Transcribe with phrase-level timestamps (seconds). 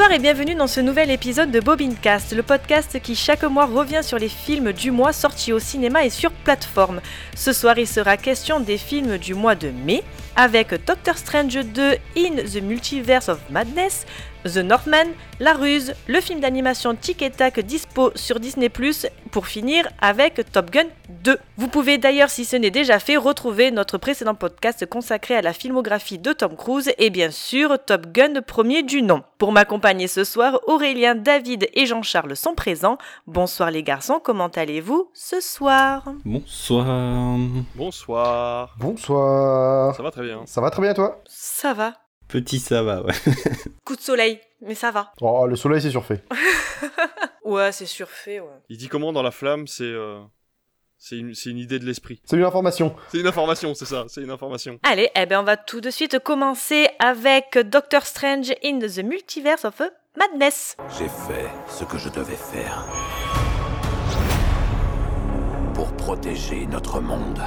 [0.00, 4.02] Bonsoir et bienvenue dans ce nouvel épisode de Bobincast, le podcast qui chaque mois revient
[4.02, 7.02] sur les films du mois sortis au cinéma et sur plateforme.
[7.36, 10.02] Ce soir, il sera question des films du mois de mai,
[10.36, 14.06] avec Doctor Strange 2 In the Multiverse of Madness,
[14.44, 15.08] The Northman,
[15.38, 18.70] La Ruse, le film d'animation Tic et Tac dispo sur Disney+,
[19.30, 21.38] pour finir avec Top Gun 2.
[21.56, 25.52] Vous pouvez d'ailleurs, si ce n'est déjà fait, retrouver notre précédent podcast consacré à la
[25.52, 29.22] filmographie de Tom Cruise et bien sûr Top Gun premier du nom.
[29.38, 32.98] Pour m'accompagner ce soir, Aurélien, David et Jean-Charles sont présents.
[33.26, 36.04] Bonsoir les garçons, comment allez-vous ce soir?
[36.24, 37.38] Bonsoir.
[37.74, 38.74] Bonsoir.
[38.78, 39.94] Bonsoir.
[39.94, 40.42] Ça va très bien.
[40.46, 41.22] Ça va très bien toi?
[41.26, 41.92] Ça va.
[42.30, 43.12] Petit ça va, ouais.
[43.84, 45.12] Coup de soleil, mais ça va.
[45.20, 46.22] Oh, le soleil c'est surfait.
[47.42, 48.60] Ouais, c'est surfait, ouais.
[48.68, 50.20] Il dit comment dans la flamme, c'est euh,
[50.98, 52.20] c'est une, c'est une idée de l'esprit.
[52.24, 52.94] C'est une information.
[53.08, 54.78] C'est une information, c'est ça, c'est une information.
[54.84, 59.64] Allez, eh ben on va tout de suite commencer avec Doctor Strange in the Multiverse
[59.64, 59.82] of
[60.16, 60.76] Madness.
[60.98, 62.86] J'ai fait ce que je devais faire.
[65.74, 67.40] Pour protéger notre monde.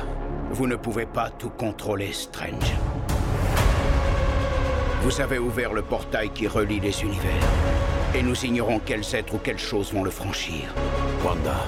[0.49, 2.73] Vous ne pouvez pas tout contrôler, Strange.
[5.03, 7.43] Vous avez ouvert le portail qui relie les univers.
[8.15, 10.73] Et nous ignorons quels êtres ou quelles choses vont le franchir.
[11.25, 11.65] Wanda,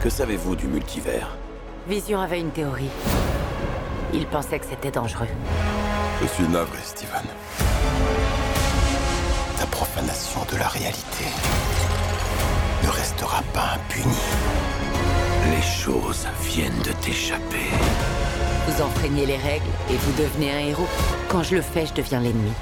[0.00, 1.36] que savez-vous du multivers?
[1.88, 2.90] Vision avait une théorie.
[4.12, 5.26] Il pensait que c'était dangereux.
[6.22, 7.26] Je suis navré, Steven.
[9.58, 11.24] Ta profanation de la réalité
[12.84, 14.14] ne restera pas impunie.
[15.50, 17.70] Les choses viennent de t'échapper.
[18.66, 20.88] Vous enfreignez les règles et vous devenez un héros.
[21.28, 22.52] Quand je le fais, je deviens l'ennemi.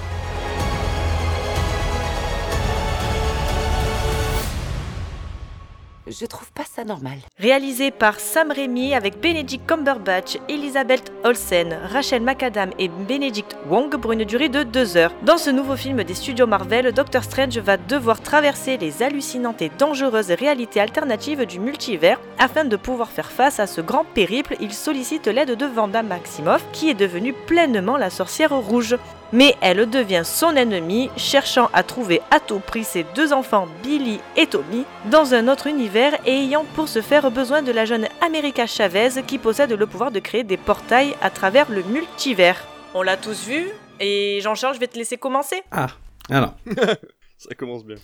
[6.12, 7.19] Je trouve pas ça normal.
[7.39, 14.12] Réalisé par Sam Raimi avec Benedict Cumberbatch, Elizabeth Olsen, Rachel McAdam et Benedict Wong pour
[14.12, 15.15] une durée de 2 heures.
[15.23, 19.71] Dans ce nouveau film des studios Marvel, Doctor Strange va devoir traverser les hallucinantes et
[19.78, 22.21] dangereuses réalités alternatives du multivers.
[22.39, 26.65] Afin de pouvoir faire face à ce grand périple, il sollicite l'aide de Vanda Maximoff,
[26.73, 28.97] qui est devenue pleinement la sorcière rouge
[29.32, 34.20] mais elle devient son ennemie, cherchant à trouver à tout prix ses deux enfants Billy
[34.37, 38.09] et Tommy dans un autre univers et ayant pour ce faire besoin de la jeune
[38.20, 42.66] America Chavez qui possède le pouvoir de créer des portails à travers le multivers.
[42.94, 43.69] On l'a tous vu
[44.00, 45.62] et Jean-Charles, je vais te laisser commencer.
[45.70, 45.88] Ah,
[46.31, 46.54] alors,
[47.38, 47.97] Ça commence bien.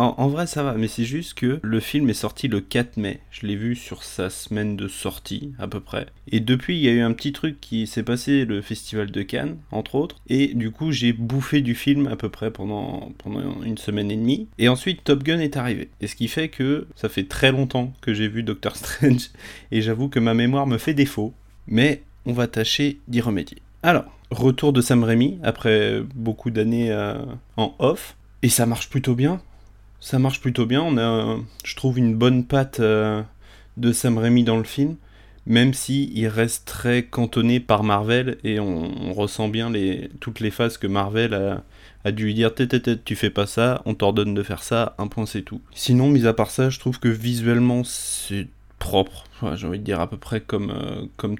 [0.00, 3.20] En, vrai ça va, mais c'est juste que le film est sorti le 4 mai.
[3.30, 6.06] Je l'ai vu sur sa semaine de sortie, à peu près.
[6.28, 9.22] Et depuis, il y a eu un petit truc qui s'est passé, le festival de
[9.22, 10.16] Cannes, entre autres.
[10.28, 14.16] Et du coup, j'ai bouffé du film à peu près pendant, pendant une semaine et
[14.16, 14.48] demie.
[14.58, 15.88] Et ensuite, Top Gun est arrivé.
[16.00, 19.30] Et ce qui fait que ça fait très longtemps que j'ai vu Doctor Strange.
[19.72, 21.34] Et j'avoue que ma mémoire me fait défaut.
[21.66, 23.58] Mais on va tâcher d'y remédier.
[23.82, 27.18] Alors, retour de Sam Raimi, après beaucoup d'années euh,
[27.56, 28.16] en off.
[28.42, 29.40] Et ça marche plutôt bien.
[30.00, 30.82] Ça marche plutôt bien.
[30.82, 33.22] On a, je trouve, une bonne patte euh,
[33.76, 34.96] de Sam Raimi dans le film,
[35.46, 40.50] même si il reste très cantonné par Marvel et on, ressent bien les, toutes les
[40.50, 41.34] phases que Marvel
[42.04, 44.62] a, dû lui dire tête tête tête, tu fais pas ça, on t'ordonne de faire
[44.62, 45.60] ça, un point c'est tout.
[45.74, 49.24] Sinon, mis à part ça, je trouve que visuellement c'est propre.
[49.54, 51.36] J'ai envie de dire à peu près comme, euh, comme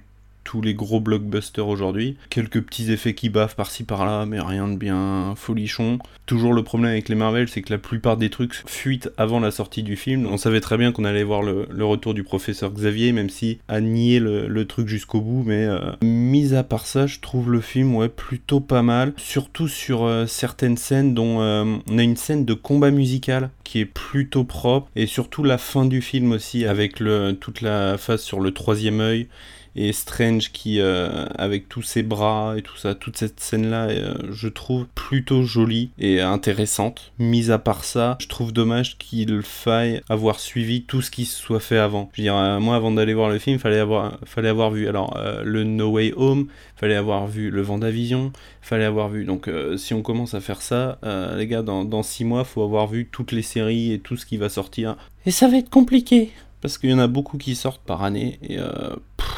[0.51, 2.17] tous les gros blockbusters aujourd'hui.
[2.29, 6.01] Quelques petits effets qui baffent par-ci par-là, mais rien de bien folichon.
[6.27, 9.53] Toujours le problème avec les Marvel, c'est que la plupart des trucs fuitent avant la
[9.53, 10.27] sortie du film.
[10.27, 13.81] On savait très bien qu'on allait voir le, retour du professeur Xavier, même si a
[13.81, 15.45] nié le, truc jusqu'au bout.
[15.47, 19.13] Mais euh, mis à part ça, je trouve le film ouais plutôt pas mal.
[19.19, 23.79] Surtout sur euh, certaines scènes dont euh, on a une scène de combat musical qui
[23.79, 26.97] est plutôt propre et surtout la fin du film aussi avec
[27.39, 29.29] toute la phase sur le troisième œil
[29.77, 33.89] et Strange qui euh, avec tous ses bras et tout ça toute cette scène là
[34.31, 37.13] je trouve plutôt jolie et intéressante.
[37.19, 41.41] Mis à part ça je trouve dommage qu'il faille avoir suivi tout ce qui se
[41.41, 42.11] soit fait avant.
[42.13, 44.89] Je veux dire euh, moi avant d'aller voir le film fallait avoir fallait avoir vu
[44.89, 48.33] alors euh, le No Way Home fallait avoir vu le Vendavision
[48.63, 51.85] fallait avoir vu donc euh, si on commence à faire ça euh, les gars dans,
[51.85, 54.97] dans six mois faut avoir vu toutes les séries et tout ce qui va sortir.
[55.27, 56.31] Et ça va être compliqué
[56.61, 59.29] parce qu'il y en a beaucoup qui sortent par année et euh, pff,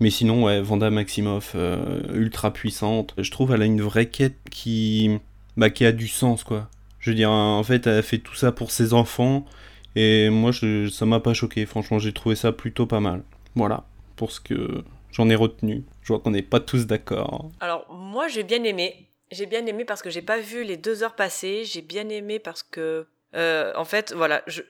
[0.00, 3.14] mais sinon, ouais, Vanda Maximoff, euh, ultra puissante.
[3.18, 5.18] Je trouve elle a une vraie quête qui,
[5.56, 6.68] bah, qui a du sens, quoi.
[6.98, 9.46] Je veux dire, en fait, elle a fait tout ça pour ses enfants.
[9.96, 11.66] Et moi, ça m'a pas choqué.
[11.66, 13.22] Franchement, j'ai trouvé ça plutôt pas mal.
[13.54, 13.84] Voilà,
[14.16, 15.84] pour ce que j'en ai retenu.
[16.02, 17.50] Je vois qu'on n'est pas tous d'accord.
[17.60, 19.08] Alors moi j'ai bien aimé.
[19.30, 21.64] J'ai bien aimé parce que j'ai pas vu les deux heures passer.
[21.64, 24.62] J'ai bien aimé parce que euh, en fait voilà, je,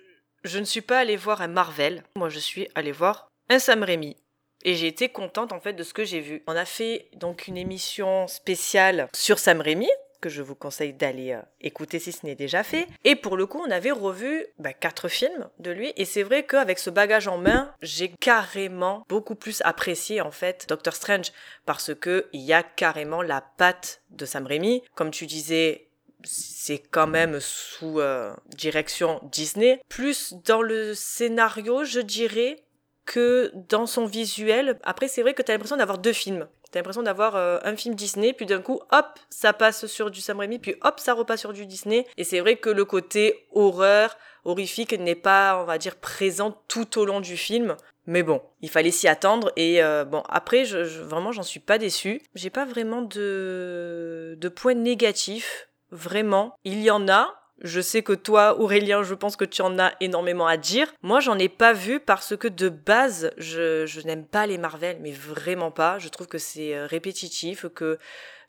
[0.45, 2.03] je ne suis pas allée voir un Marvel.
[2.17, 4.17] Moi je suis allée voir un Sam Raimi.
[4.63, 6.43] Et j'ai été contente en fait de ce que j'ai vu.
[6.47, 9.89] On a fait donc une émission spéciale sur Sam Raimi
[10.21, 12.87] que je vous conseille d'aller euh, écouter si ce n'est déjà fait.
[13.05, 15.93] Et pour le coup, on avait revu bah, quatre films de lui.
[15.97, 20.67] Et c'est vrai qu'avec ce bagage en main, j'ai carrément beaucoup plus apprécié en fait
[20.69, 21.33] Doctor Strange
[21.67, 24.83] parce que il y a carrément la patte de Sam Raimi.
[24.95, 25.89] Comme tu disais,
[26.23, 29.81] c'est quand même sous euh, direction Disney.
[29.89, 32.63] Plus dans le scénario, je dirais,
[33.11, 34.79] que dans son visuel.
[34.85, 36.47] Après, c'est vrai que tu as l'impression d'avoir deux films.
[36.71, 40.21] T'as l'impression d'avoir euh, un film Disney, puis d'un coup, hop, ça passe sur du
[40.21, 42.07] Sam Raimi, puis hop, ça repasse sur du Disney.
[42.17, 47.01] Et c'est vrai que le côté horreur, horrifique n'est pas, on va dire, présent tout
[47.01, 47.77] au long du film.
[48.07, 51.79] Mais bon, il fallait s'y attendre et euh, bon après je, vraiment j'en suis pas
[51.79, 52.23] déçue.
[52.35, 56.55] J'ai pas vraiment de points négatifs vraiment.
[56.65, 59.93] Il y en a, je sais que toi, Aurélien, je pense que tu en as
[60.01, 60.93] énormément à dire.
[61.03, 65.13] Moi, j'en ai pas vu parce que de base, je, n'aime pas les Marvel, mais
[65.13, 65.99] vraiment pas.
[65.99, 67.99] Je trouve que c'est euh, répétitif, que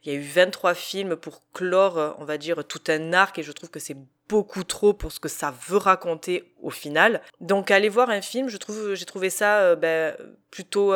[0.03, 3.37] il y a eu 23 films pour clore, euh, on va dire, tout un arc,
[3.37, 3.97] et je trouve que c'est
[4.29, 7.21] beaucoup trop pour ce que ça veut raconter au final.
[7.41, 10.15] Donc, aller voir un film, je trouve, j'ai trouvé ça euh, ben,
[10.49, 10.93] plutôt,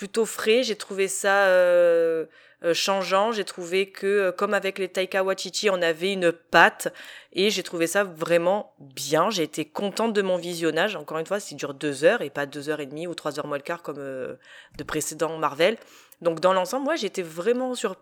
[0.00, 0.62] plutôt frais.
[0.62, 2.24] J'ai trouvé ça euh,
[2.72, 3.32] changeant.
[3.32, 6.88] J'ai trouvé que, euh, comme avec les Taika Waititi, on avait une patte
[7.34, 9.28] et j'ai trouvé ça vraiment bien.
[9.28, 10.96] J'ai été contente de mon visionnage.
[10.96, 13.38] Encore une fois, ça dure deux heures et pas deux heures et demie ou trois
[13.38, 14.36] heures moins le quart comme euh,
[14.78, 15.76] de précédents Marvel.
[16.22, 17.96] Donc dans l'ensemble, moi, j'étais vraiment sur...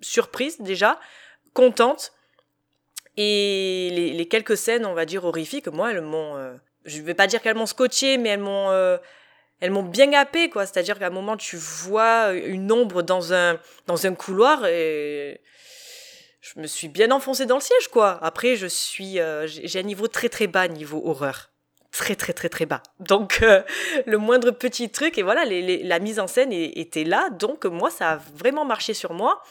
[0.00, 0.98] surprise déjà,
[1.52, 2.14] contente.
[3.18, 6.36] Et les, quelques scènes, on va dire, horrifiques, moi, elles m'ont...
[6.86, 8.70] je vais pas dire qu'elles m'ont scotché, mais elles m'ont
[9.60, 10.66] elles m'ont bien happé quoi.
[10.66, 14.66] C'est à dire qu'à un moment tu vois une ombre dans un dans un couloir
[14.66, 15.40] et
[16.40, 18.18] je me suis bien enfoncé dans le siège quoi.
[18.22, 21.50] Après je suis euh, j'ai un niveau très très bas niveau horreur.
[21.90, 22.82] Très très très très bas.
[23.00, 23.62] Donc euh,
[24.06, 27.30] le moindre petit truc et voilà les, la mise en scène était là.
[27.30, 29.42] Donc moi ça a vraiment marché sur moi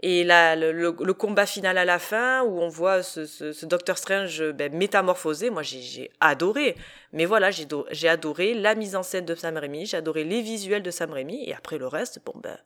[0.00, 4.42] et là, le, combat final à la fin, où on voit ce, ce, Doctor Strange
[4.52, 6.76] ben, métamorphosé, moi j'ai adoré.
[7.12, 10.82] Mais voilà, j'ai adoré la mise en scène de Sam Raimi, j'ai adoré les visuels
[10.82, 12.56] de Sam Raimi, et après le reste, bon ben...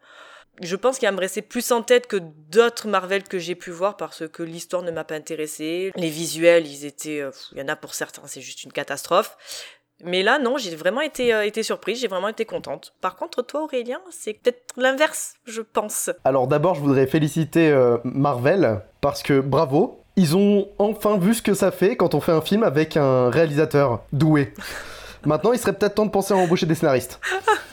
[0.63, 3.71] Je pense qu'il va me rester plus en tête que d'autres Marvel que j'ai pu
[3.71, 5.91] voir parce que l'histoire ne m'a pas intéressé.
[5.97, 9.39] Les visuels, ils étaient, euh, il y en a pour certains, c'est juste une catastrophe.
[10.05, 12.95] Mais là, non, j'ai vraiment été, euh, été surprise, j'ai vraiment été contente.
[13.01, 16.11] Par contre, toi, Aurélien, c'est peut-être l'inverse, je pense.
[16.25, 21.43] Alors d'abord, je voudrais féliciter euh, Marvel, parce que bravo, ils ont enfin vu ce
[21.43, 24.55] que ça fait quand on fait un film avec un réalisateur doué.
[25.27, 27.21] Maintenant, il serait peut-être temps de penser à embaucher des scénaristes.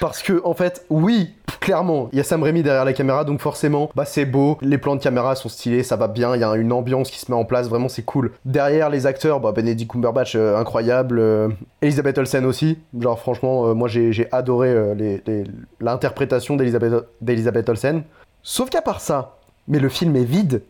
[0.00, 3.38] Parce que, en fait, oui, clairement, il y a Sam Raimi derrière la caméra, donc
[3.40, 6.44] forcément, bah c'est beau, les plans de caméra sont stylés, ça va bien, il y
[6.44, 8.32] a une ambiance qui se met en place, vraiment c'est cool.
[8.46, 11.48] Derrière les acteurs, bah Benedict Cumberbatch, euh, incroyable, euh,
[11.82, 14.74] Elizabeth Olsen aussi, genre franchement, euh, moi j'ai adoré
[15.80, 18.02] l'interprétation d'Elizabeth Olsen.
[18.42, 19.36] Sauf qu'à part ça,
[19.68, 20.62] mais le film est vide,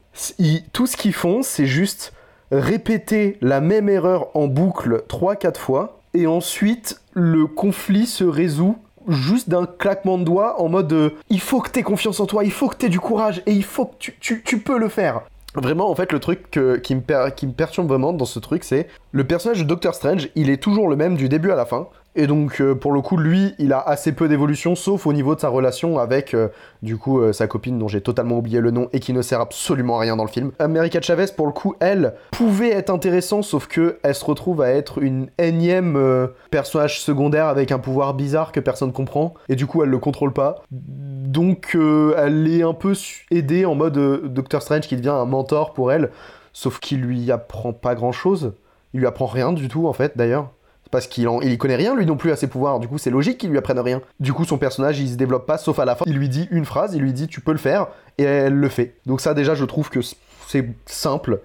[0.73, 2.13] tout ce qu'ils font, c'est juste
[2.51, 8.77] répéter la même erreur en boucle 3-4 fois, et ensuite le conflit se résout
[9.09, 12.45] juste d'un claquement de doigts en mode euh, il faut que t'aies confiance en toi,
[12.45, 15.23] il faut que t'aies du courage et il faut que tu, tu, peux le faire.
[15.55, 16.51] Vraiment, en fait, le truc
[16.83, 20.29] qui, me qui me perturbe vraiment dans ce truc, c'est le personnage de Doctor Strange,
[20.37, 21.89] il est toujours le même du début à la fin.
[22.17, 25.37] Et donc, euh, pour le coup, lui, il a assez peu d'évolution, sauf au niveau
[25.37, 26.49] de sa relation avec, euh,
[26.83, 29.41] du coup, euh, sa copine dont j'ai totalement oublié le nom et qui ne sert
[29.41, 30.51] absolument à rien dans le film.
[30.59, 34.71] America Chavez, pour le coup, elle pouvait être intéressante, sauf que elle se retrouve à
[34.71, 39.85] être une énième personnage secondaire avec un pouvoir bizarre que personne comprend, et du coup,
[39.85, 40.63] elle le contrôle pas.
[40.71, 42.95] Donc, elle est un peu
[43.31, 46.11] aidée en mode Doctor Strange qui devient un mentor pour elle,
[46.53, 48.55] sauf qu'il lui apprend pas grand chose.
[48.95, 50.51] Il lui apprend rien du tout, en fait, d'ailleurs
[50.91, 52.81] parce qu'il il connaît rien lui non plus à ses pouvoirs.
[52.81, 54.01] Du coup, c'est logique qu'il lui apprenne rien.
[54.19, 56.05] Du coup, son personnage, il se développe pas, sauf à la fin.
[56.07, 58.69] Il lui dit une phrase, il lui dit tu peux le faire, et elle le
[58.69, 58.95] fait.
[59.07, 60.01] Donc ça, déjà, je trouve que
[60.49, 61.41] c'est simple.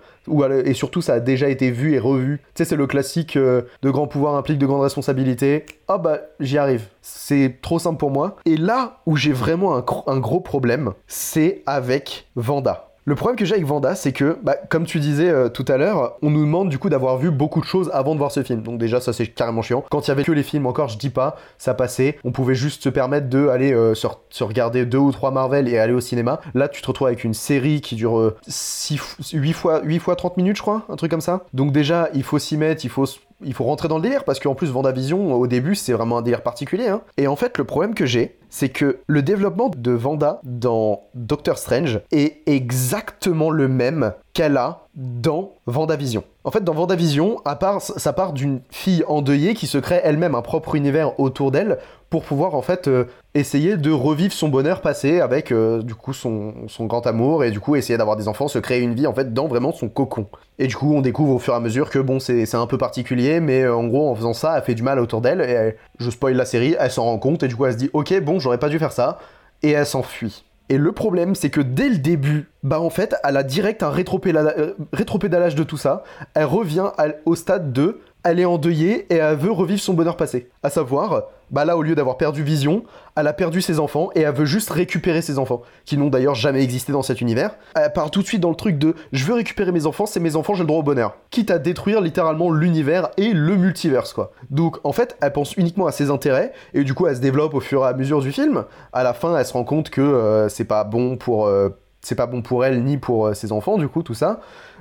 [0.65, 2.39] Et surtout, ça a déjà été vu et revu.
[2.39, 5.65] Tu sais, c'est le classique euh, de grand pouvoir implique de grandes responsabilités.
[5.87, 6.87] Ah bah, j'y arrive.
[7.03, 8.37] C'est trop simple pour moi.
[8.45, 12.94] Et là où j'ai vraiment un gros problème, c'est avec Vanda.
[13.07, 15.77] Le problème que j'ai avec Vanda, c'est que, bah, comme tu disais euh, tout à
[15.77, 18.41] l'heure, on nous demande du coup d'avoir vu beaucoup de choses avant de voir ce
[18.41, 18.63] film.
[18.63, 19.85] Donc déjà, ça c'est carrément chiant.
[19.91, 22.17] Quand il y avait que les films, encore, je dis pas, ça passait.
[22.23, 25.77] On pouvait juste se permettre de aller euh, se, regarder deux ou trois Marvel et
[25.77, 26.41] aller au cinéma.
[26.55, 28.99] Là, tu te retrouves avec une série qui dure 6,
[29.35, 31.45] euh, 8 fois, 8 fois 30 minutes, je crois, un truc comme ça.
[31.53, 33.05] Donc déjà, il faut s'y mettre, il faut
[33.43, 36.21] il faut rentrer dans le délire parce qu'en plus Vendavision au début c'est vraiment un
[36.21, 37.01] délire particulier hein.
[37.17, 41.57] et en fait le problème que j'ai c'est que le développement de Vanda dans Doctor
[41.57, 46.23] Strange est exactement le même qu'elle a dans Vendavision.
[46.45, 50.35] En fait, dans Vendavision, à part, ça part d'une fille endeuillée qui se crée elle-même
[50.35, 51.79] un propre univers autour d'elle
[52.15, 53.03] pour pouvoir en fait euh,
[53.33, 57.59] essayer de revivre son bonheur passé avec euh, du coup son, grand amour et du
[57.59, 60.25] coup essayer d'avoir des enfants, se créer une vie en fait dans vraiment son cocon.
[60.57, 62.77] Et du coup on découvre au fur et à mesure que bon c'est un peu
[62.77, 65.75] particulier mais euh, en gros en faisant ça elle fait du mal autour d'elle et
[65.99, 68.17] je spoil la série, elle s'en rend compte et du coup elle se dit ok
[68.21, 69.19] bon j'aurais pas dû faire ça
[69.61, 70.45] et elle s'enfuit.
[70.69, 73.91] Et le problème, c'est que dès le début, bah en fait, elle a direct un
[73.91, 76.03] rétropédala- rétropédalage de tout ça.
[76.33, 76.89] Elle revient
[77.25, 80.49] au stade de, elle est endeuillée et elle veut revivre son bonheur passé.
[80.63, 82.83] À savoir, bah là, au lieu d'avoir perdu Vision,
[83.15, 86.33] elle a perdu ses enfants et elle veut juste récupérer ses enfants, qui n'ont d'ailleurs
[86.33, 87.55] jamais existé dans cet univers.
[87.75, 90.19] Elle part tout de suite dans le truc de, je veux récupérer mes enfants, c'est
[90.19, 91.15] mes enfants, j'ai le droit au bonheur.
[91.29, 94.31] Quitte à détruire littéralement l'univers et le multiverse, quoi.
[94.49, 97.53] Donc, en fait, elle pense uniquement à ses intérêts et du coup, elle se développe
[97.53, 98.65] au fur et à mesure du film.
[98.91, 101.45] À la fin, elle se rend compte que euh, c'est pas bon pour.
[101.45, 101.69] euh,
[102.01, 104.39] c'est pas bon pour elle ni pour euh, ses enfants, du coup, tout ça.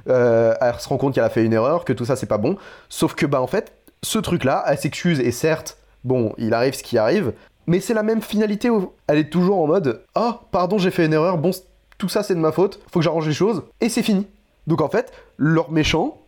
[0.08, 2.38] Euh, elle se rend compte qu'elle a fait une erreur, que tout ça c'est pas
[2.38, 2.56] bon.
[2.88, 6.82] Sauf que, bah, en fait, ce truc-là, elle s'excuse et certes, bon, il arrive ce
[6.82, 7.32] qui arrive,
[7.66, 8.70] mais c'est la même finalité.
[9.06, 11.52] Elle est toujours en mode Ah, pardon, j'ai fait une erreur, bon,
[11.98, 14.26] tout ça c'est de ma faute, faut que j'arrange les choses, et c'est fini.
[14.66, 16.18] Donc en fait, leur méchant,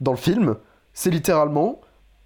[0.00, 0.56] dans le film,
[0.92, 1.80] c'est littéralement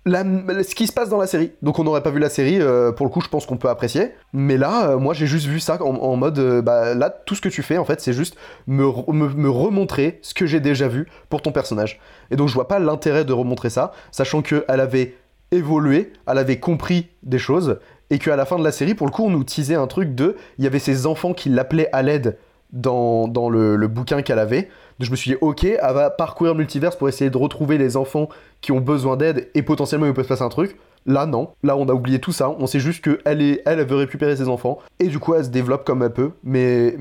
[0.06, 1.52] ce qui se passe dans la série.
[1.62, 3.68] Donc on n'aurait pas vu la série, euh, pour le coup, je pense qu'on peut
[3.68, 4.12] apprécier.
[4.32, 7.40] Mais là, euh, moi, j'ai juste vu ça en, mode, euh, bah là, tout ce
[7.40, 11.06] que tu fais, en fait, c'est juste me, me, remontrer ce que j'ai déjà vu
[11.28, 12.00] pour ton personnage.
[12.30, 15.16] Et donc je vois pas l'intérêt de remontrer ça, sachant que elle avait
[15.50, 17.78] évolué, elle avait compris des choses,
[18.10, 20.14] et qu'à la fin de la série, pour le coup, on nous teasait un truc
[20.14, 22.38] de, il y avait ses enfants qui l'appelaient à l'aide
[22.72, 24.68] dans, dans le bouquin qu'elle avait.
[25.02, 27.96] Je me suis dit, ok, elle va parcourir le multiverse pour essayer de retrouver les
[27.96, 28.28] enfants
[28.60, 30.76] qui ont besoin d'aide et potentiellement il peut se passer un truc.
[31.06, 31.48] Là, non.
[31.64, 32.48] Là, on a oublié tout ça.
[32.50, 34.78] On sait juste qu'elle est, elle, veut récupérer ses enfants.
[35.00, 36.30] Et du coup, elle se développe comme elle peut.
[36.44, 36.94] Mais,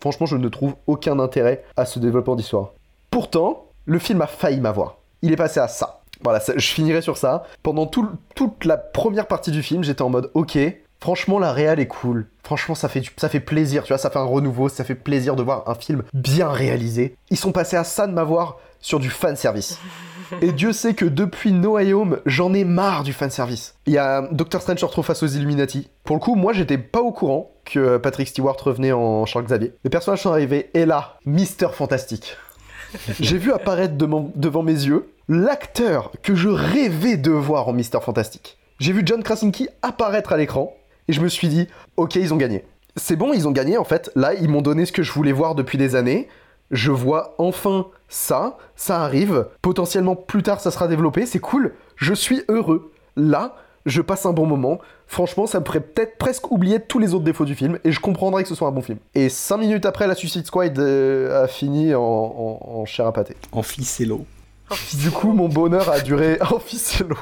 [0.00, 2.70] franchement, je ne trouve aucun intérêt à ce développement d'histoire.
[3.10, 4.98] Pourtant, le film a failli m'avoir.
[5.22, 6.00] Il est passé à ça.
[6.22, 7.42] Voilà, je finirai sur ça.
[7.64, 10.56] Pendant tout- toute la première partie du film, j'étais en mode, ok,
[11.00, 12.26] franchement, la réal est cool.
[12.42, 15.36] Franchement, ça fait, ça fait plaisir, tu vois, ça fait un renouveau, ça fait plaisir
[15.36, 17.16] de voir un film bien réalisé.
[17.30, 19.78] Ils sont passés à ça de m'avoir sur du fan service.
[20.42, 23.74] Et Dieu sait que depuis No Way Home, j'en ai marre du fanservice.
[23.86, 25.88] Il y a Doctor Strange se retrouve face aux Illuminati.
[26.04, 29.74] Pour le coup, moi, j'étais pas au courant que Patrick Stewart revenait en Charles Xavier.
[29.82, 32.36] Les personnages sont arrivés, et là, Mister Fantastique.
[33.20, 37.72] J'ai vu apparaître de mon- devant mes yeux l'acteur que je rêvais de voir en
[37.72, 38.56] Mister Fantastique.
[38.78, 40.74] J'ai vu John Krasinski apparaître à l'écran,
[41.10, 42.64] et je me suis dit, ok, ils ont gagné.
[42.94, 44.12] C'est bon, ils ont gagné en fait.
[44.14, 46.28] Là, ils m'ont donné ce que je voulais voir depuis des années.
[46.70, 49.48] Je vois enfin ça, ça arrive.
[49.60, 51.26] Potentiellement plus tard, ça sera développé.
[51.26, 51.74] C'est cool.
[51.96, 52.92] Je suis heureux.
[53.16, 54.78] Là, je passe un bon moment.
[55.08, 57.98] Franchement, ça me ferait peut-être presque oublier tous les autres défauts du film et je
[57.98, 58.98] comprendrais que ce soit un bon film.
[59.16, 63.12] Et 5 minutes après, la Suicide Squad euh, a fini en, en, en chair à
[63.12, 63.34] pâté.
[63.50, 64.26] En ficello.
[64.94, 66.38] Du coup, mon bonheur a duré.
[66.52, 67.16] Oh, ficello.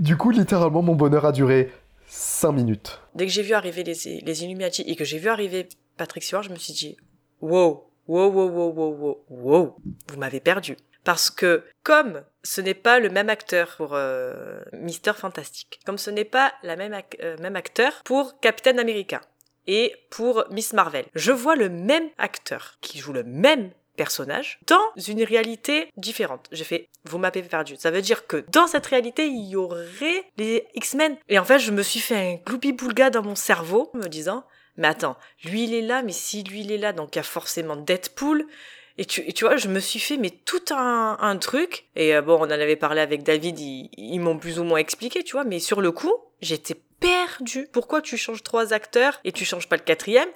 [0.00, 1.70] Du coup, littéralement, mon bonheur a duré
[2.14, 3.00] 5 minutes.
[3.16, 6.44] Dès que j'ai vu arriver les, les Illuminati et que j'ai vu arriver Patrick Stewart,
[6.44, 6.96] je me suis dit,
[7.40, 9.76] wow, wow, wow, wow, wow, wow, wow,
[10.08, 10.76] vous m'avez perdu.
[11.02, 16.10] Parce que comme ce n'est pas le même acteur pour euh, Mister Fantastic, comme ce
[16.10, 19.20] n'est pas la même, euh, même acteur pour Captain America
[19.66, 24.82] et pour Miss Marvel, je vois le même acteur qui joue le même personnage dans
[24.96, 26.46] une réalité différente.
[26.52, 27.76] J'ai fait, vous m'avez perdu.
[27.78, 31.16] Ça veut dire que dans cette réalité, il y aurait les X-Men.
[31.28, 34.44] Et en fait, je me suis fait un gloubi-boulga dans mon cerveau, me disant,
[34.76, 37.20] mais attends, lui il est là, mais si lui il est là, donc il y
[37.20, 38.46] a forcément Deadpool.
[38.96, 41.86] Et tu, et tu vois, je me suis fait mais tout un, truc.
[41.96, 44.78] Et euh, bon, on en avait parlé avec David, ils, ils m'ont plus ou moins
[44.78, 45.44] expliqué, tu vois.
[45.44, 47.68] Mais sur le coup, j'étais perdu.
[47.72, 50.28] Pourquoi tu changes trois acteurs et tu changes pas le quatrième?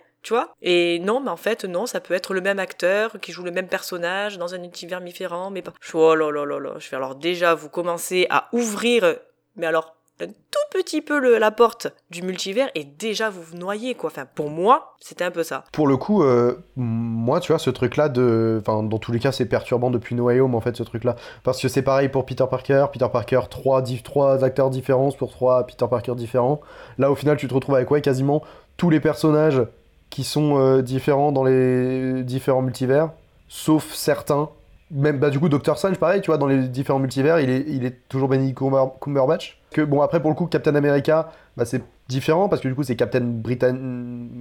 [0.62, 3.50] Et non, mais en fait, non, ça peut être le même acteur qui joue le
[3.50, 5.72] même personnage dans un univers différent, mais pas.
[5.94, 6.74] Oh là là là là.
[6.78, 9.16] Je fais alors déjà, vous commencez à ouvrir,
[9.56, 14.10] mais alors un tout petit peu la porte du multivers et déjà vous noyez quoi.
[14.10, 15.62] Enfin, pour moi, c'était un peu ça.
[15.72, 18.60] Pour le coup, euh, moi, tu vois, ce truc-là, de...
[18.60, 21.14] enfin, dans tous les cas, c'est perturbant depuis No en fait, ce truc-là.
[21.44, 22.86] Parce que c'est pareil pour Peter Parker.
[22.92, 26.60] Peter Parker, trois, di- trois acteurs différents pour trois Peter Parker différents.
[26.98, 28.42] Là, au final, tu te retrouves avec, ouais, quasiment
[28.76, 29.62] tous les personnages
[30.10, 33.10] qui sont euh, différents dans les différents multivers,
[33.48, 34.50] sauf certains.
[34.90, 37.64] Même, bah, du coup, Doctor Strange, pareil, tu vois, dans les différents multivers, il est,
[37.68, 39.60] il est toujours Cumber- Cumberbatch.
[39.70, 42.82] Que, bon, après, pour le coup, Captain America, bah, c'est différent, parce que du coup,
[42.84, 43.76] c'est Captain Britain...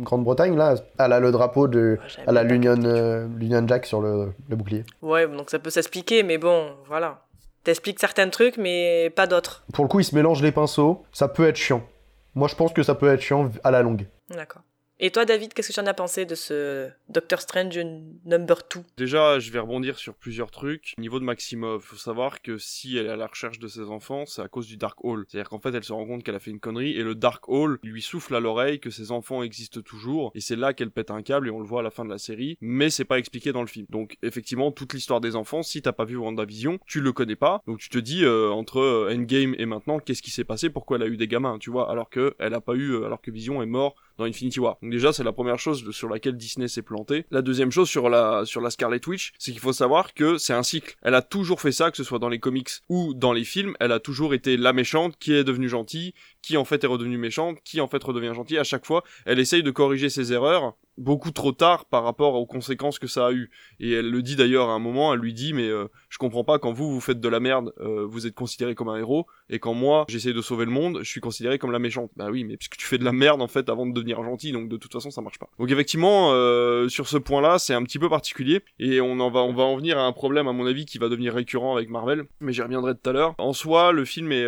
[0.04, 0.76] Grande-Bretagne, là.
[1.00, 2.00] Elle a le drapeau de...
[2.02, 4.86] Ouais, Elle a l'Union euh, l'Union Jack sur le, le bouclier.
[5.02, 7.26] Ouais, donc ça peut s'expliquer, mais bon, voilà.
[7.66, 9.66] T'expliques certains trucs, mais pas d'autres.
[9.74, 11.04] Pour le coup, il se mélange les pinceaux.
[11.12, 11.82] Ça peut être chiant.
[12.36, 14.08] Moi, je pense que ça peut être chiant à la longue.
[14.30, 14.62] D'accord.
[15.00, 17.78] Et toi, David, qu'est-ce que tu en as pensé de ce Doctor Strange
[18.26, 20.96] number 2 Déjà, je vais rebondir sur plusieurs trucs.
[20.98, 23.84] Au niveau de Maximov, faut savoir que si elle est à la recherche de ses
[23.84, 25.26] enfants, c'est à cause du Dark Hall.
[25.28, 27.48] C'est-à-dire qu'en fait, elle se rend compte qu'elle a fait une connerie et le Dark
[27.48, 31.12] Hall lui souffle à l'oreille que ses enfants existent toujours et c'est là qu'elle pète
[31.12, 33.20] un câble et on le voit à la fin de la série, mais c'est pas
[33.20, 33.86] expliqué dans le film.
[33.90, 37.62] Donc effectivement, toute l'histoire des enfants, si t'as pas vu WandaVision, tu le connais pas.
[37.68, 40.72] Donc tu te dis euh, entre euh, Endgame et maintenant, qu'est-ce qui s'est passé?
[40.72, 41.92] Pourquoi elle a eu des gamins, tu vois?
[41.92, 44.78] Alors que elle a pas eu, euh, alors que Vision est mort dans Infinity War.
[44.82, 47.26] Donc déjà, c'est la première chose sur laquelle Disney s'est planté.
[47.32, 50.54] La deuxième chose sur la sur la Scarlet Witch, c'est qu'il faut savoir que c'est
[50.54, 50.96] un cycle.
[51.02, 53.76] Elle a toujours fait ça, que ce soit dans les comics ou dans les films.
[53.80, 57.18] Elle a toujours été la méchante qui est devenue gentille, qui en fait est redevenue
[57.18, 58.58] méchante, qui en fait redevient gentille.
[58.58, 62.46] À chaque fois, elle essaye de corriger ses erreurs beaucoup trop tard par rapport aux
[62.46, 63.52] conséquences que ça a eu.
[63.80, 66.44] Et elle le dit d'ailleurs à un moment, elle lui dit mais euh, je comprends
[66.44, 69.28] pas quand vous vous faites de la merde, euh, vous êtes considéré comme un héros
[69.50, 72.12] et quand moi j'essaie de sauver le monde, je suis considéré comme la méchante.
[72.16, 74.52] Bah oui, mais puisque tu fais de la merde en fait avant de devenir gentil,
[74.52, 75.50] donc de toute façon ça marche pas.
[75.60, 79.42] Donc effectivement euh, sur ce point-là, c'est un petit peu particulier et on en va
[79.42, 81.90] on va en venir à un problème à mon avis qui va devenir récurrent avec
[81.90, 83.36] Marvel, mais j'y reviendrai tout à l'heure.
[83.38, 84.48] En soi, le film est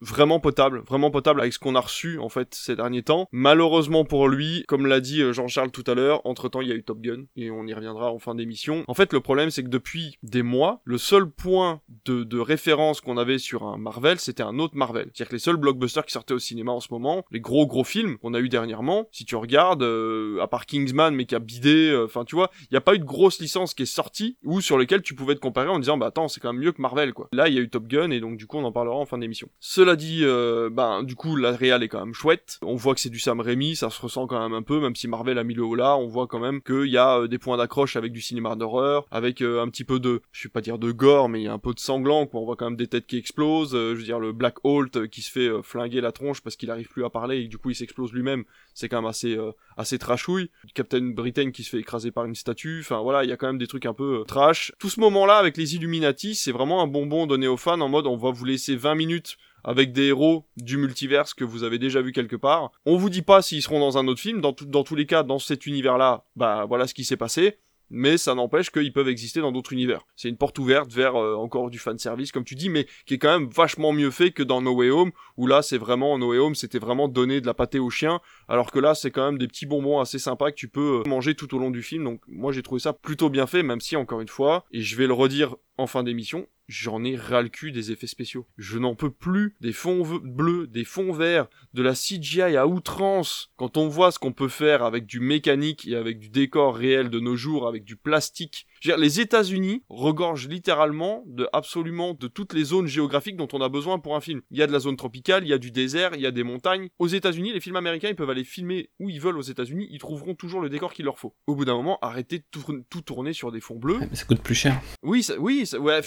[0.00, 3.28] vraiment potable, vraiment potable avec ce qu'on a reçu en fait ces derniers temps.
[3.32, 6.20] Malheureusement pour lui, comme l'a dit Jean-Charles tout à l'heure.
[6.24, 8.84] Entre temps, il y a eu Top Gun et on y reviendra en fin d'émission.
[8.88, 13.18] En fait, le problème, c'est que depuis des mois, le seul point de, référence qu'on
[13.18, 15.10] avait sur un Marvel, c'était un autre Marvel.
[15.14, 17.84] C'est-à-dire que les seuls blockbusters qui sortaient au cinéma en ce moment, les gros gros
[17.84, 21.38] films qu'on a eu dernièrement, si tu regardes, euh, à part Kingsman, mais qui a
[21.38, 23.86] bidé, euh, enfin, tu vois, il n'y a pas eu de grosse licence qui est
[23.86, 26.62] sortie ou sur lesquelles tu pouvais te comparer en disant, bah attends, c'est quand même
[26.62, 27.28] mieux que Marvel, quoi.
[27.32, 29.06] Là, il y a eu Top Gun et donc du coup, on en parlera en
[29.06, 29.48] fin d'émission.
[29.60, 32.58] Cela dit, euh, ben, du coup, la réal est quand même chouette.
[32.62, 34.96] On voit que c'est du Sam Raimi, ça se ressent quand même un peu, même
[34.96, 37.28] si Marvel a mis le haut là, on voit quand même qu'il y a euh,
[37.28, 40.60] des points d'accroche avec du cinéma d'horreur, avec un petit peu de, je vais pas
[40.60, 42.40] dire de gore, mais il y a un peu de sanglant, quoi.
[42.40, 43.74] On voit quand même des têtes qui explosent.
[44.18, 47.42] Le Black Holt qui se fait flinguer la tronche parce qu'il arrive plus à parler
[47.42, 48.44] et du coup il s'explose lui-même.
[48.74, 49.38] C'est quand même assez,
[49.76, 50.50] assez trashouille.
[50.74, 52.80] Captain Britain qui se fait écraser par une statue.
[52.80, 54.72] Enfin voilà, il y a quand même des trucs un peu trash.
[54.78, 58.06] Tout ce moment-là avec les Illuminati, c'est vraiment un bonbon donné aux fans en mode
[58.06, 62.02] on va vous laisser 20 minutes avec des héros du multiverse que vous avez déjà
[62.02, 62.72] vu quelque part.
[62.86, 65.22] On vous dit pas s'ils seront dans un autre film, dans, dans tous les cas,
[65.22, 67.58] dans cet univers-là, bah voilà ce qui s'est passé
[67.90, 70.06] mais ça n'empêche qu'ils peuvent exister dans d'autres univers.
[70.16, 73.14] C'est une porte ouverte vers euh, encore du fan service, comme tu dis, mais qui
[73.14, 76.16] est quand même vachement mieux fait que dans No Way Home, où là c'est vraiment
[76.18, 79.10] No Way Home, c'était vraiment donner de la pâtée aux chiens, alors que là c'est
[79.10, 81.70] quand même des petits bonbons assez sympas que tu peux euh, manger tout au long
[81.70, 82.04] du film.
[82.04, 84.96] Donc moi j'ai trouvé ça plutôt bien fait, même si encore une fois, et je
[84.96, 88.46] vais le redire en fin d'émission, j'en ai ras le cul des effets spéciaux.
[88.56, 93.52] Je n'en peux plus des fonds bleus, des fonds verts, de la CGI à outrance.
[93.56, 97.10] Quand on voit ce qu'on peut faire avec du mécanique et avec du décor réel
[97.10, 98.66] de nos jours, avec du plastique.
[98.80, 103.48] Je veux dire, les États-Unis regorgent littéralement de absolument de toutes les zones géographiques dont
[103.52, 104.40] on a besoin pour un film.
[104.50, 106.30] Il y a de la zone tropicale, il y a du désert, il y a
[106.30, 106.88] des montagnes.
[106.98, 109.98] Aux États-Unis, les films américains, ils peuvent aller filmer où ils veulent aux États-Unis, ils
[109.98, 111.34] trouveront toujours le décor qu'il leur faut.
[111.46, 113.98] Au bout d'un moment, arrêtez de tout, tourner sur des fonds bleus.
[113.98, 114.80] mais ça coûte plus cher.
[115.02, 116.00] Oui, ça, oui, ça, ouais.